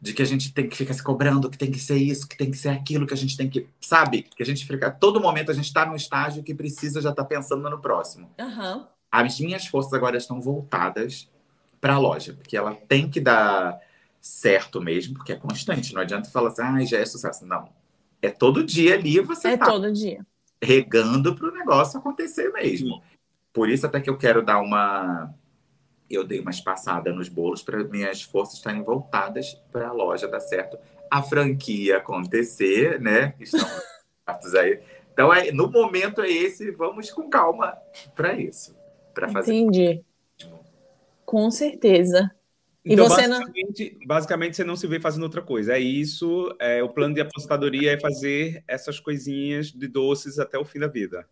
de 0.00 0.12
que 0.12 0.22
a 0.22 0.26
gente 0.26 0.52
tem 0.52 0.68
que 0.68 0.76
ficar 0.76 0.94
se 0.94 1.02
cobrando, 1.02 1.48
que 1.48 1.58
tem 1.58 1.70
que 1.70 1.78
ser 1.78 1.96
isso, 1.96 2.28
que 2.28 2.36
tem 2.36 2.50
que 2.50 2.56
ser 2.56 2.68
aquilo, 2.68 3.06
que 3.06 3.14
a 3.14 3.16
gente 3.16 3.36
tem 3.36 3.48
que. 3.48 3.66
Sabe? 3.80 4.22
Que 4.22 4.42
a 4.42 4.46
gente 4.46 4.66
fica. 4.66 4.90
Todo 4.90 5.20
momento 5.20 5.50
a 5.50 5.54
gente 5.54 5.66
está 5.66 5.86
no 5.86 5.96
estágio 5.96 6.42
que 6.42 6.54
precisa 6.54 7.00
já 7.00 7.10
estar 7.10 7.22
tá 7.22 7.28
pensando 7.28 7.68
no 7.68 7.80
próximo. 7.80 8.30
Uhum. 8.38 8.84
As 9.10 9.40
minhas 9.40 9.66
forças 9.66 9.92
agora 9.92 10.16
estão 10.16 10.40
voltadas 10.40 11.30
para 11.80 11.94
a 11.94 11.98
loja, 11.98 12.34
porque 12.34 12.56
ela 12.56 12.74
tem 12.74 13.08
que 13.08 13.20
dar 13.20 13.78
certo 14.20 14.80
mesmo, 14.80 15.14
porque 15.14 15.32
é 15.32 15.36
constante. 15.36 15.94
Não 15.94 16.02
adianta 16.02 16.28
falar 16.28 16.48
assim, 16.48 16.62
ah, 16.62 16.84
já 16.84 16.98
é 16.98 17.06
sucesso. 17.06 17.46
Não. 17.46 17.68
É 18.20 18.30
todo 18.30 18.64
dia 18.64 18.94
ali 18.94 19.20
você 19.20 19.48
é 19.48 19.56
tá 19.56 19.66
todo 19.66 19.92
dia. 19.92 20.26
regando 20.62 21.34
para 21.34 21.48
o 21.48 21.52
negócio 21.52 21.98
acontecer 21.98 22.52
mesmo. 22.52 23.02
Por 23.52 23.70
isso 23.70 23.86
até 23.86 24.00
que 24.00 24.10
eu 24.10 24.18
quero 24.18 24.44
dar 24.44 24.60
uma 24.60 25.32
eu 26.10 26.24
dei 26.24 26.40
uma 26.40 26.50
espaçada 26.50 27.12
nos 27.12 27.28
bolos 27.28 27.62
para 27.62 27.82
minhas 27.84 28.22
forças 28.22 28.56
estarem 28.56 28.82
voltadas 28.82 29.54
para 29.72 29.88
a 29.88 29.92
loja 29.92 30.28
dar 30.28 30.40
certo. 30.40 30.78
A 31.10 31.22
franquia 31.22 31.98
acontecer, 31.98 33.00
né? 33.00 33.34
Estão 33.40 33.66
aí. 34.60 34.80
Então, 35.12 35.32
é, 35.32 35.50
no 35.50 35.70
momento 35.70 36.20
é 36.20 36.30
esse, 36.30 36.70
vamos 36.72 37.10
com 37.10 37.30
calma 37.30 37.76
para 38.14 38.34
isso. 38.34 38.76
Para 39.14 39.28
fazer. 39.28 39.54
Entendi. 39.54 40.04
Com 41.24 41.50
certeza. 41.50 42.30
E 42.84 42.92
então, 42.92 43.08
você 43.08 43.26
basicamente, 43.26 43.96
não... 43.98 44.06
basicamente, 44.06 44.56
você 44.56 44.64
não 44.64 44.76
se 44.76 44.86
vê 44.86 45.00
fazendo 45.00 45.24
outra 45.24 45.42
coisa. 45.42 45.72
É 45.74 45.80
isso. 45.80 46.54
É, 46.60 46.82
o 46.82 46.88
plano 46.88 47.14
de 47.14 47.20
aposentadoria 47.20 47.92
é 47.92 47.98
fazer 47.98 48.62
essas 48.68 49.00
coisinhas 49.00 49.72
de 49.72 49.88
doces 49.88 50.38
até 50.38 50.58
o 50.58 50.64
fim 50.64 50.78
da 50.78 50.86
vida. 50.86 51.26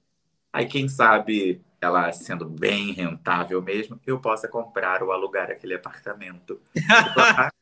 Aí, 0.53 0.67
quem 0.67 0.89
sabe, 0.89 1.63
ela 1.85 2.13
sendo 2.13 2.47
bem 2.47 2.93
rentável 2.93 3.61
mesmo, 3.63 4.01
eu 4.07 4.19
possa 4.19 4.49
comprar 4.49 5.03
ou 5.03 5.13
alugar 5.13 5.51
aquele 5.51 5.75
apartamento. 5.75 6.61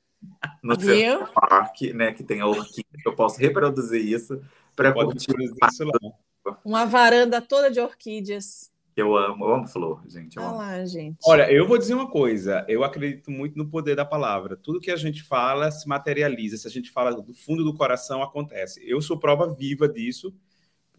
no 0.63 0.81
seu 0.81 1.27
parque, 1.27 1.93
né, 1.93 2.13
que 2.13 2.23
tem 2.23 2.41
a 2.41 2.47
orquídea, 2.47 3.03
eu 3.05 3.15
posso 3.15 3.41
reproduzir 3.41 4.01
isso 4.01 4.41
para 4.75 4.93
curtir 4.93 5.35
isso 5.39 5.85
lá. 5.85 6.55
Uma 6.65 6.85
varanda 6.85 7.41
toda 7.41 7.71
de 7.71 7.81
orquídeas. 7.81 8.71
Eu 8.95 9.17
amo, 9.17 9.47
eu 9.47 9.55
amo 9.55 9.67
flor, 9.67 10.03
gente. 10.07 10.37
Eu 10.37 10.43
lá, 10.43 10.85
gente. 10.85 11.17
Olha, 11.25 11.51
eu 11.51 11.67
vou 11.67 11.79
dizer 11.79 11.95
uma 11.95 12.11
coisa. 12.11 12.65
Eu 12.69 12.85
acredito 12.85 13.31
muito 13.31 13.57
no 13.57 13.67
poder 13.67 13.97
da 13.97 14.05
palavra. 14.05 14.55
Tudo 14.55 14.81
que 14.81 14.91
a 14.91 14.97
gente 14.97 15.23
fala 15.23 15.71
se 15.71 15.89
materializa. 15.89 16.59
Se 16.59 16.69
a 16.69 16.71
gente 16.71 16.91
fala 16.91 17.15
do 17.15 17.33
fundo 17.33 17.65
do 17.65 17.75
coração, 17.75 18.23
acontece. 18.23 18.83
Eu 18.87 19.01
sou 19.01 19.19
prova 19.19 19.53
viva 19.55 19.89
disso 19.89 20.35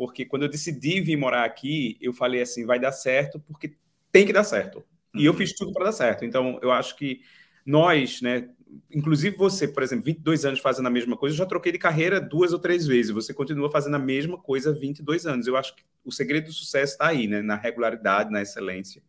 porque 0.04 0.26
quando 0.26 0.44
eu 0.44 0.50
decidi 0.50 1.00
vir 1.00 1.16
morar 1.16 1.46
aqui, 1.46 1.98
eu 2.02 2.12
falei 2.12 2.42
assim, 2.42 2.66
vai 2.66 2.78
dar 2.78 2.92
certo, 2.92 3.40
porque 3.40 3.78
tem 4.12 4.26
que 4.26 4.34
dar 4.34 4.44
certo. 4.44 4.84
E 5.16 5.24
eu 5.24 5.32
uhum. 5.32 5.38
fiz 5.38 5.56
tudo 5.56 5.72
para 5.72 5.86
dar 5.86 5.92
certo. 5.94 6.26
Então, 6.26 6.60
eu 6.62 6.74
acho 6.74 6.98
que 6.98 7.22
nós, 7.66 8.22
né, 8.22 8.50
inclusive 8.92 9.38
você, 9.38 9.66
por 9.66 9.82
exemplo, 9.82 10.04
22 10.04 10.44
anos 10.44 10.60
fazendo 10.60 10.88
a 10.88 10.90
mesma 10.90 11.16
coisa, 11.16 11.34
eu 11.34 11.38
já 11.38 11.46
troquei 11.46 11.72
de 11.72 11.78
carreira 11.78 12.20
duas 12.20 12.52
ou 12.52 12.60
três 12.60 12.86
vezes. 12.86 13.14
Você 13.14 13.34
continua 13.34 13.72
fazendo 13.72 13.96
a 13.96 14.00
mesma 14.00 14.38
coisa 14.38 14.72
há 14.72 14.74
22 14.74 15.26
anos. 15.26 15.48
Eu 15.48 15.56
acho 15.56 15.74
que 15.74 15.84
o 16.04 16.12
segredo 16.12 16.48
do 16.48 16.54
sucesso 16.54 16.92
está 16.92 17.08
aí, 17.08 17.26
né, 17.26 17.42
na 17.42 17.56
regularidade, 17.56 18.30
na 18.30 18.42
excelência. 18.42 19.02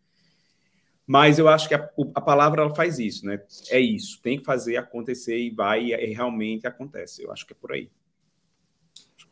Mas 1.04 1.40
eu 1.40 1.48
acho 1.48 1.66
que 1.66 1.74
a, 1.74 1.90
a, 2.14 2.20
palavra 2.20 2.62
ela 2.62 2.72
faz 2.72 3.00
isso, 3.00 3.26
né? 3.26 3.42
É 3.68 3.80
isso, 3.80 4.22
tem 4.22 4.38
que 4.38 4.44
fazer 4.44 4.76
acontecer 4.76 5.36
e 5.36 5.50
vai 5.50 5.86
e 5.86 6.14
realmente 6.14 6.68
acontece. 6.68 7.24
Eu 7.24 7.32
acho 7.32 7.44
que 7.44 7.52
é 7.52 7.56
por 7.60 7.72
aí. 7.72 7.90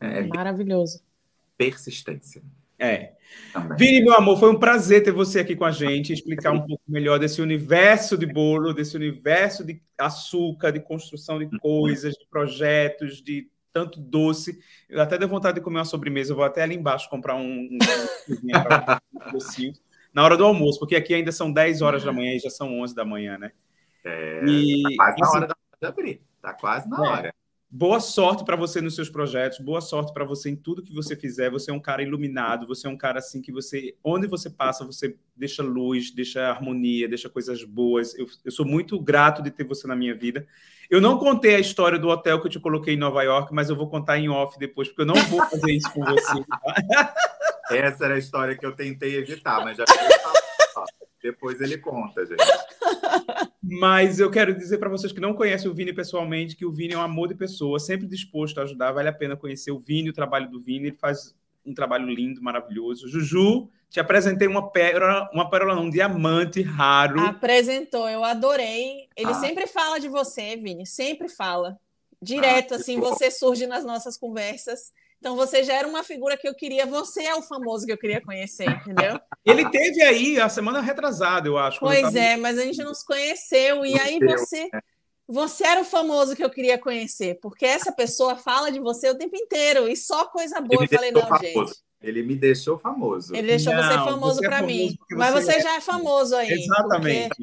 É, 0.01 0.23
Maravilhoso 0.23 1.01
persistência. 1.57 2.41
É. 2.77 3.13
Também. 3.51 3.77
Vini, 3.77 4.03
meu 4.03 4.13
amor, 4.13 4.37
foi 4.37 4.51
um 4.51 4.59
prazer 4.59 5.03
ter 5.03 5.11
você 5.11 5.39
aqui 5.39 5.55
com 5.55 5.65
a 5.65 5.71
gente, 5.71 6.11
explicar 6.11 6.51
um 6.51 6.65
pouco 6.65 6.83
melhor 6.87 7.17
desse 7.17 7.41
universo 7.41 8.17
de 8.17 8.25
bolo, 8.25 8.73
desse 8.73 8.95
universo 8.95 9.63
de 9.63 9.81
açúcar, 9.97 10.71
de 10.71 10.79
construção 10.79 11.39
de 11.39 11.49
coisas, 11.59 12.13
de 12.13 12.27
projetos, 12.29 13.21
de 13.23 13.49
tanto 13.71 13.99
doce. 13.99 14.59
Eu 14.89 15.01
até 15.01 15.17
dei 15.17 15.27
vontade 15.27 15.55
de 15.55 15.61
comer 15.61 15.79
uma 15.79 15.85
sobremesa, 15.85 16.31
eu 16.31 16.35
vou 16.35 16.45
até 16.45 16.61
ali 16.61 16.75
embaixo 16.75 17.09
comprar 17.09 17.35
um, 17.35 17.41
um, 17.41 17.77
um 18.29 19.73
na 20.13 20.23
hora 20.23 20.37
do 20.37 20.45
almoço, 20.45 20.77
porque 20.77 20.95
aqui 20.95 21.13
ainda 21.13 21.31
são 21.31 21.51
10 21.51 21.81
horas 21.81 22.03
da 22.03 22.13
manhã 22.13 22.35
e 22.35 22.39
já 22.39 22.49
são 22.49 22.79
11 22.81 22.93
da 22.93 23.03
manhã, 23.03 23.37
né? 23.37 23.51
É, 24.05 24.41
e, 24.45 24.83
tá 24.83 24.95
quase 24.95 25.19
na 25.19 25.29
hora 25.31 25.47
da 25.47 25.87
abrir, 25.87 26.21
tá 26.41 26.53
quase 26.53 26.89
na 26.89 26.97
é. 26.97 27.09
hora. 27.09 27.35
Boa 27.75 27.99
sorte 27.99 28.45
para 28.45 28.55
você 28.55 28.79
nos 28.79 28.93
seus 28.93 29.09
projetos, 29.09 29.57
boa 29.57 29.81
sorte 29.81 30.13
para 30.13 30.23
você 30.23 30.47
em 30.47 30.55
tudo 30.55 30.83
que 30.83 30.93
você 30.93 31.15
fizer. 31.15 31.49
Você 31.49 31.71
é 31.71 31.73
um 31.73 31.79
cara 31.79 32.03
iluminado, 32.03 32.67
você 32.67 32.85
é 32.85 32.89
um 32.89 32.95
cara 32.95 33.17
assim 33.17 33.41
que 33.41 33.51
você, 33.51 33.95
onde 34.03 34.27
você 34.27 34.47
passa, 34.47 34.85
você 34.85 35.17
deixa 35.35 35.63
luz, 35.63 36.11
deixa 36.11 36.47
harmonia, 36.47 37.09
deixa 37.09 37.27
coisas 37.27 37.63
boas. 37.63 38.13
Eu, 38.13 38.27
eu 38.45 38.51
sou 38.51 38.63
muito 38.63 38.99
grato 38.99 39.41
de 39.41 39.49
ter 39.49 39.63
você 39.63 39.87
na 39.87 39.95
minha 39.95 40.13
vida. 40.13 40.45
Eu 40.87 41.01
não 41.01 41.17
contei 41.17 41.55
a 41.55 41.59
história 41.59 41.97
do 41.97 42.09
hotel 42.09 42.39
que 42.39 42.45
eu 42.45 42.51
te 42.51 42.59
coloquei 42.59 42.93
em 42.93 42.97
Nova 42.97 43.23
York, 43.23 43.51
mas 43.51 43.71
eu 43.71 43.75
vou 43.75 43.89
contar 43.89 44.19
em 44.19 44.29
off 44.29 44.59
depois, 44.59 44.89
porque 44.89 45.01
eu 45.01 45.07
não 45.07 45.15
vou 45.15 45.43
fazer 45.47 45.71
isso 45.71 45.91
com 45.91 46.05
você. 46.05 46.43
Tá? 46.43 47.15
Essa 47.73 48.05
era 48.05 48.13
a 48.13 48.19
história 48.19 48.55
que 48.55 48.63
eu 48.63 48.75
tentei 48.75 49.15
evitar, 49.15 49.65
mas 49.65 49.77
já 49.77 49.85
depois 51.23 51.59
ele 51.59 51.79
conta, 51.79 52.23
gente. 52.23 53.49
Mas 53.63 54.19
eu 54.19 54.29
quero 54.29 54.53
dizer 54.53 54.77
para 54.77 54.89
vocês 54.89 55.13
que 55.13 55.21
não 55.21 55.33
conhecem 55.33 55.71
o 55.71 55.73
Vini 55.73 55.93
pessoalmente, 55.93 56.55
que 56.55 56.65
o 56.65 56.71
Vini 56.71 56.93
é 56.93 56.97
um 56.97 57.01
amor 57.01 57.29
de 57.29 57.35
pessoa, 57.35 57.79
sempre 57.79 58.05
disposto 58.05 58.59
a 58.59 58.63
ajudar. 58.63 58.91
Vale 58.91 59.07
a 59.07 59.13
pena 59.13 59.37
conhecer 59.37 59.71
o 59.71 59.79
Vini, 59.79 60.09
o 60.09 60.13
trabalho 60.13 60.49
do 60.49 60.59
Vini. 60.59 60.87
Ele 60.87 60.97
faz 60.97 61.33
um 61.65 61.73
trabalho 61.73 62.05
lindo, 62.09 62.41
maravilhoso. 62.41 63.07
Juju, 63.07 63.69
te 63.89 64.01
apresentei 64.01 64.49
uma 64.49 64.69
pérola, 64.69 65.29
uma 65.33 65.49
pérola 65.49 65.75
não, 65.75 65.83
um 65.83 65.89
diamante 65.89 66.61
raro. 66.61 67.21
Apresentou, 67.21 68.09
eu 68.09 68.25
adorei. 68.25 69.07
Ele 69.15 69.31
ah. 69.31 69.35
sempre 69.35 69.65
fala 69.65 69.97
de 69.97 70.09
você, 70.09 70.57
Vini, 70.57 70.85
sempre 70.85 71.29
fala. 71.29 71.79
Direto, 72.21 72.73
ah, 72.73 72.77
assim, 72.77 72.99
bom. 72.99 73.09
você 73.09 73.31
surge 73.31 73.65
nas 73.65 73.85
nossas 73.85 74.17
conversas. 74.17 74.91
Então 75.23 75.37
você 75.37 75.63
já 75.63 75.75
era 75.75 75.87
uma 75.87 76.03
figura 76.03 76.35
que 76.35 76.45
eu 76.45 76.53
queria, 76.53 76.85
você 76.85 77.23
é 77.23 77.33
o 77.33 77.41
famoso 77.41 77.85
que 77.85 77.93
eu 77.93 77.97
queria 77.97 78.19
conhecer, 78.19 78.67
entendeu? 78.69 79.17
Ele 79.45 79.69
teve 79.69 80.01
aí 80.01 80.37
a 80.37 80.49
semana 80.49 80.81
retrasada, 80.81 81.47
eu 81.47 81.57
acho. 81.57 81.79
Pois 81.79 82.01
tava... 82.01 82.19
é, 82.19 82.35
mas 82.35 82.59
a 82.59 82.63
gente 82.63 82.83
não 82.83 82.93
se 82.93 83.05
conheceu 83.05 83.85
e 83.85 83.97
aí 83.97 84.19
você 84.19 84.69
você 85.25 85.65
era 85.65 85.79
o 85.79 85.85
famoso 85.85 86.35
que 86.35 86.43
eu 86.43 86.49
queria 86.49 86.77
conhecer, 86.77 87.39
porque 87.41 87.65
essa 87.65 87.93
pessoa 87.93 88.35
fala 88.35 88.69
de 88.69 88.81
você 88.81 89.09
o 89.09 89.17
tempo 89.17 89.37
inteiro 89.37 89.87
e 89.87 89.95
só 89.95 90.25
coisa 90.25 90.59
boa. 90.59 90.83
Eu 90.83 90.89
falei, 90.89 91.11
não, 91.13 91.21
famoso. 91.21 91.45
gente. 91.45 91.73
Ele 92.03 92.21
me 92.21 92.35
deixou 92.35 92.77
famoso. 92.77 93.33
Ele 93.33 93.47
deixou 93.47 93.73
não, 93.73 93.81
você 93.81 93.93
famoso 93.93 94.41
para 94.41 94.59
é 94.59 94.61
mim. 94.61 94.97
Mas 95.11 95.33
você 95.33 95.53
é... 95.53 95.61
já 95.61 95.75
é 95.77 95.81
famoso 95.81 96.35
aí. 96.35 96.51
Exatamente. 96.51 97.37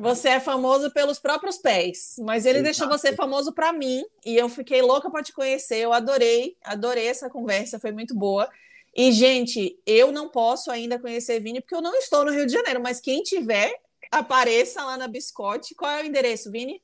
Você 0.00 0.28
é 0.30 0.40
famoso 0.40 0.90
pelos 0.90 1.18
próprios 1.18 1.58
pés. 1.58 2.16
Mas 2.20 2.46
ele 2.46 2.60
Exato. 2.60 2.64
deixou 2.64 2.88
você 2.88 3.14
famoso 3.14 3.52
para 3.52 3.74
mim. 3.74 4.02
E 4.24 4.34
eu 4.34 4.48
fiquei 4.48 4.80
louca 4.80 5.10
para 5.10 5.22
te 5.22 5.34
conhecer. 5.34 5.76
Eu 5.76 5.92
adorei, 5.92 6.56
adorei 6.64 7.08
essa 7.08 7.28
conversa, 7.28 7.78
foi 7.78 7.92
muito 7.92 8.14
boa. 8.16 8.48
E, 8.96 9.12
gente, 9.12 9.78
eu 9.86 10.10
não 10.10 10.30
posso 10.30 10.70
ainda 10.70 10.98
conhecer 10.98 11.38
Vini, 11.38 11.60
porque 11.60 11.74
eu 11.74 11.82
não 11.82 11.94
estou 11.96 12.24
no 12.24 12.32
Rio 12.32 12.46
de 12.46 12.54
Janeiro. 12.54 12.80
Mas 12.82 13.02
quem 13.02 13.22
tiver, 13.22 13.70
apareça 14.10 14.82
lá 14.82 14.96
na 14.96 15.08
Biscote. 15.08 15.74
Qual 15.74 15.90
é 15.90 16.02
o 16.02 16.06
endereço, 16.06 16.50
Vini? 16.50 16.80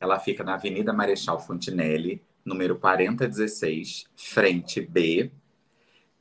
Ela 0.00 0.18
fica 0.18 0.42
na 0.42 0.54
Avenida 0.54 0.94
Marechal 0.94 1.38
Fontinelli, 1.38 2.22
número 2.42 2.78
4016, 2.78 4.06
frente 4.16 4.80
B, 4.80 5.30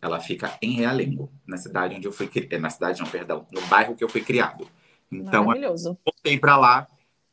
ela 0.03 0.19
fica 0.19 0.57
em 0.61 0.73
Realengo, 0.73 1.31
na 1.47 1.55
cidade 1.55 1.95
onde 1.95 2.05
eu 2.05 2.11
fui 2.11 2.27
criado. 2.27 2.61
Na 2.61 2.69
cidade, 2.69 3.01
não, 3.01 3.09
perdão, 3.09 3.47
no 3.49 3.61
bairro 3.67 3.95
que 3.95 4.03
eu 4.03 4.09
fui 4.09 4.21
criado. 4.21 4.67
Então, 5.09 5.55
eu 5.55 5.75
voltei 5.77 6.37
para 6.37 6.57
lá 6.57 6.87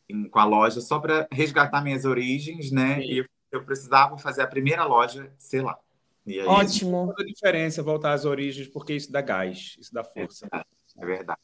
em, 0.09 0.29
com 0.29 0.39
a 0.39 0.45
loja 0.45 0.81
só 0.81 1.01
para 1.01 1.27
resgatar 1.33 1.83
minhas 1.83 2.05
origens, 2.05 2.71
né? 2.71 3.01
Sim. 3.01 3.07
E 3.11 3.27
eu 3.51 3.65
precisava 3.65 4.17
fazer 4.19 4.43
a 4.43 4.47
primeira 4.47 4.85
loja, 4.85 5.33
sei 5.37 5.63
lá. 5.63 5.77
Aí, 6.25 6.41
Ótimo. 6.43 7.07
Faz 7.07 7.19
a 7.19 7.25
diferença 7.25 7.83
voltar 7.83 8.13
às 8.13 8.25
origens, 8.25 8.69
porque 8.69 8.95
isso 8.95 9.11
dá 9.11 9.21
gás, 9.21 9.77
isso 9.81 9.93
dá 9.93 10.05
força. 10.05 10.47
É 10.47 10.49
verdade. 10.49 10.69
É 10.97 11.07
verdade. 11.07 11.41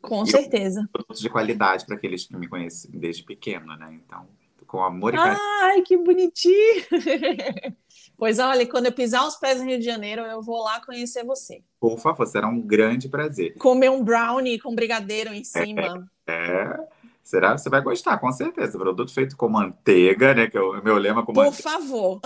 Com 0.00 0.22
e 0.22 0.30
certeza. 0.30 0.88
Produtos 0.92 1.20
de 1.20 1.28
qualidade 1.28 1.84
para 1.84 1.96
aqueles 1.96 2.26
que 2.26 2.36
me 2.36 2.46
conhecem 2.46 2.92
desde 2.92 3.24
pequeno, 3.24 3.76
né? 3.76 4.00
Então, 4.04 4.28
com 4.68 4.84
amor 4.84 5.14
e 5.14 5.16
carinho. 5.16 5.40
Ai, 5.62 5.82
que 5.82 5.96
bonitinho! 5.96 6.84
Pois 8.20 8.38
olha, 8.38 8.66
quando 8.66 8.84
eu 8.84 8.92
pisar 8.92 9.26
os 9.26 9.36
pés 9.36 9.58
no 9.58 9.64
Rio 9.64 9.78
de 9.78 9.84
Janeiro, 9.86 10.20
eu 10.20 10.42
vou 10.42 10.62
lá 10.62 10.78
conhecer 10.84 11.24
você. 11.24 11.62
Por 11.80 11.98
favor, 11.98 12.26
será 12.26 12.46
um 12.46 12.60
grande 12.60 13.08
prazer. 13.08 13.54
Comer 13.54 13.88
um 13.88 14.04
brownie 14.04 14.58
com 14.58 14.74
brigadeiro 14.74 15.32
em 15.32 15.42
cima. 15.42 16.06
É, 16.26 16.32
é. 16.32 16.88
Será? 17.24 17.56
Você 17.56 17.70
vai 17.70 17.80
gostar, 17.80 18.18
com 18.18 18.30
certeza. 18.30 18.76
Produto 18.76 19.10
feito 19.10 19.34
com 19.38 19.48
manteiga, 19.48 20.34
né? 20.34 20.48
Que 20.48 20.58
é 20.58 20.60
o 20.60 20.84
meu 20.84 20.98
lema 20.98 21.24
com 21.24 21.32
Por 21.32 21.46
manteiga. 21.46 21.62
favor. 21.62 22.20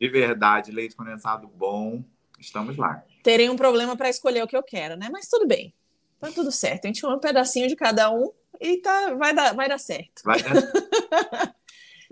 De 0.00 0.08
verdade, 0.08 0.72
leite 0.72 0.96
condensado 0.96 1.46
bom. 1.46 2.02
Estamos 2.40 2.76
lá. 2.76 3.04
Terei 3.22 3.48
um 3.48 3.54
problema 3.54 3.96
para 3.96 4.10
escolher 4.10 4.42
o 4.42 4.48
que 4.48 4.56
eu 4.56 4.62
quero, 4.64 4.96
né? 4.96 5.08
Mas 5.12 5.28
tudo 5.28 5.46
bem. 5.46 5.72
Tá 6.18 6.32
tudo 6.32 6.50
certo. 6.50 6.86
A 6.86 6.88
gente 6.88 7.06
um 7.06 7.20
pedacinho 7.20 7.68
de 7.68 7.76
cada 7.76 8.10
um 8.10 8.28
e 8.60 8.78
tá, 8.78 9.14
vai, 9.14 9.32
dar, 9.32 9.54
vai 9.54 9.68
dar 9.68 9.78
certo. 9.78 10.22
Vai 10.24 10.42
dar 10.42 10.60
certo. 10.60 11.54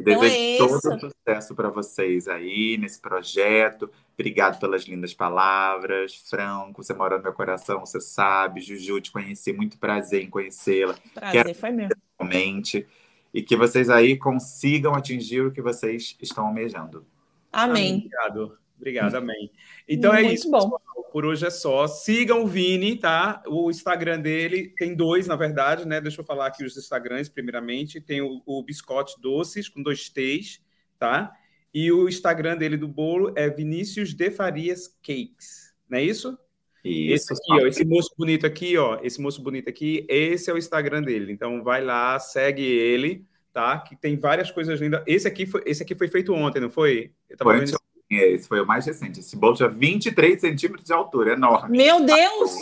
Desejo 0.02 0.24
é 0.24 0.56
todo 0.58 1.00
sucesso 1.00 1.54
para 1.54 1.68
vocês 1.68 2.28
aí 2.28 2.76
nesse 2.78 3.00
projeto. 3.00 3.90
Obrigado 4.14 4.58
pelas 4.58 4.84
lindas 4.84 5.14
palavras. 5.14 6.14
Franco, 6.28 6.82
você 6.82 6.92
mora 6.92 7.16
no 7.16 7.22
meu 7.22 7.32
coração, 7.32 7.80
você 7.80 8.00
sabe. 8.00 8.60
Juju, 8.60 9.00
te 9.00 9.10
conheci, 9.10 9.52
muito 9.52 9.78
prazer 9.78 10.22
em 10.22 10.30
conhecê-la. 10.30 10.94
Prazer, 11.14 11.44
Quero 11.44 11.58
foi 11.58 11.70
meu. 11.70 11.88
Realmente. 12.18 12.86
E 13.32 13.42
que 13.42 13.56
vocês 13.56 13.88
aí 13.88 14.16
consigam 14.16 14.94
atingir 14.94 15.42
o 15.42 15.52
que 15.52 15.62
vocês 15.62 16.16
estão 16.20 16.46
almejando. 16.46 17.06
Amém. 17.52 17.96
Obrigado. 17.96 18.58
Obrigado, 18.76 19.14
amém. 19.16 19.50
Então 19.86 20.14
é 20.14 20.22
Muito 20.22 20.34
isso. 20.34 20.50
Bom. 20.50 20.70
Por 21.12 21.24
hoje 21.24 21.46
é 21.46 21.50
só. 21.50 21.86
Sigam 21.86 22.44
o 22.44 22.46
Vini, 22.46 22.96
tá? 22.96 23.42
O 23.46 23.70
Instagram 23.70 24.20
dele 24.20 24.72
tem 24.76 24.94
dois, 24.94 25.26
na 25.26 25.36
verdade, 25.36 25.86
né? 25.86 26.00
Deixa 26.00 26.20
eu 26.20 26.24
falar 26.24 26.46
aqui 26.46 26.64
os 26.64 26.76
Instagrams, 26.76 27.28
primeiramente. 27.28 28.00
Tem 28.00 28.20
o, 28.20 28.42
o 28.46 28.62
Biscote 28.62 29.20
Doces, 29.20 29.68
com 29.68 29.82
dois 29.82 30.08
T's, 30.08 30.60
tá? 30.98 31.32
E 31.72 31.90
o 31.92 32.08
Instagram 32.08 32.56
dele 32.56 32.76
do 32.76 32.88
bolo 32.88 33.32
é 33.36 33.48
Vinícius 33.48 34.12
de 34.12 34.30
Farias 34.30 34.88
Cakes, 35.02 35.72
não 35.88 35.98
é 35.98 36.02
isso? 36.02 36.36
Isso. 36.84 37.32
Esse 37.32 37.32
aqui, 37.34 37.62
ó, 37.62 37.66
esse 37.66 37.84
moço 37.84 38.10
bonito 38.16 38.46
aqui, 38.46 38.76
ó, 38.76 38.98
esse 39.02 39.20
moço 39.20 39.42
bonito 39.42 39.68
aqui, 39.68 40.04
esse 40.08 40.50
é 40.50 40.54
o 40.54 40.58
Instagram 40.58 41.02
dele. 41.02 41.32
Então 41.32 41.62
vai 41.62 41.84
lá, 41.84 42.18
segue 42.18 42.62
ele, 42.62 43.24
tá? 43.52 43.78
Que 43.78 43.94
tem 43.94 44.16
várias 44.16 44.50
coisas 44.50 44.80
lindas. 44.80 45.02
Esse 45.06 45.28
aqui 45.28 45.46
foi, 45.46 45.62
esse 45.66 45.82
aqui 45.82 45.94
foi 45.94 46.08
feito 46.08 46.32
ontem, 46.32 46.58
não 46.58 46.70
foi? 46.70 47.12
Eu 47.28 47.36
tava 47.36 47.50
foi 47.50 47.60
vendo 47.60 47.78
esse 48.16 48.48
foi 48.48 48.60
o 48.60 48.66
mais 48.66 48.86
recente. 48.86 49.20
Esse 49.20 49.36
bolo 49.36 49.54
tinha 49.54 49.68
23 49.68 50.40
centímetros 50.40 50.86
de 50.86 50.92
altura, 50.92 51.34
enorme. 51.34 51.76
Meu 51.76 52.04
Deus! 52.04 52.52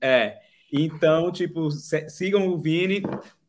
É. 0.00 0.38
Então, 0.70 1.32
tipo, 1.32 1.70
sigam 1.70 2.48
o 2.48 2.58
Vini 2.58 3.02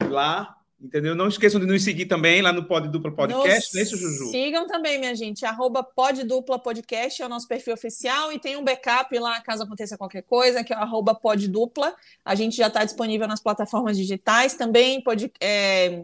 lá, 0.10 0.56
entendeu? 0.80 1.16
Não 1.16 1.28
esqueçam 1.28 1.60
de 1.60 1.66
nos 1.66 1.84
seguir 1.84 2.06
também 2.06 2.42
lá 2.42 2.54
no 2.54 2.66
Pod 2.66 2.88
Dupla 2.88 3.12
Podcast, 3.12 3.74
não 3.74 3.80
é 3.80 3.84
isso, 3.84 3.98
Juju? 3.98 4.32
Sigam 4.32 4.68
também, 4.68 5.00
minha 5.00 5.16
gente. 5.16 5.46
Arroba 5.46 5.84
Pod 5.84 6.24
Dupla 6.24 6.60
Podcast 6.60 7.22
é 7.22 7.26
o 7.26 7.30
nosso 7.30 7.48
perfil 7.48 7.74
oficial 7.74 8.32
e 8.32 8.40
tem 8.40 8.56
um 8.56 8.64
backup 8.64 9.18
lá, 9.18 9.42
caso 9.42 9.64
aconteça 9.64 9.98
qualquer 9.98 10.22
coisa, 10.22 10.64
que 10.64 10.72
é 10.72 10.78
o 10.78 10.82
arroba 10.82 11.16
Pod 11.16 11.48
Dupla. 11.48 11.96
A 12.24 12.36
gente 12.36 12.56
já 12.56 12.68
está 12.68 12.86
disponível 12.86 13.28
nas 13.28 13.42
plataformas 13.42 13.98
digitais 13.98 14.54
também. 14.54 15.02
Pode, 15.02 15.32
é, 15.42 16.04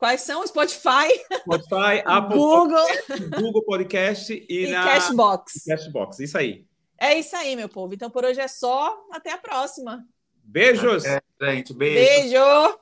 Quais 0.00 0.22
são? 0.22 0.46
Spotify, 0.46 1.10
Spotify 1.42 2.00
Apple 2.08 2.38
Google, 2.38 2.86
Podcast, 2.86 3.42
Google 3.42 3.62
Podcast 3.62 4.46
e, 4.48 4.64
e 4.64 4.70
na 4.70 4.82
Cashbox. 4.82 5.64
Cashbox, 5.66 6.20
isso 6.20 6.38
aí. 6.38 6.64
É 6.98 7.18
isso 7.18 7.36
aí, 7.36 7.54
meu 7.54 7.68
povo. 7.68 7.92
Então 7.92 8.08
por 8.08 8.24
hoje 8.24 8.40
é 8.40 8.48
só. 8.48 8.98
Até 9.12 9.30
a 9.30 9.36
próxima. 9.36 10.02
Beijos. 10.42 11.04
É, 11.04 11.20
gente, 11.42 11.74
beijo. 11.74 12.00
Beijo. 12.00 12.78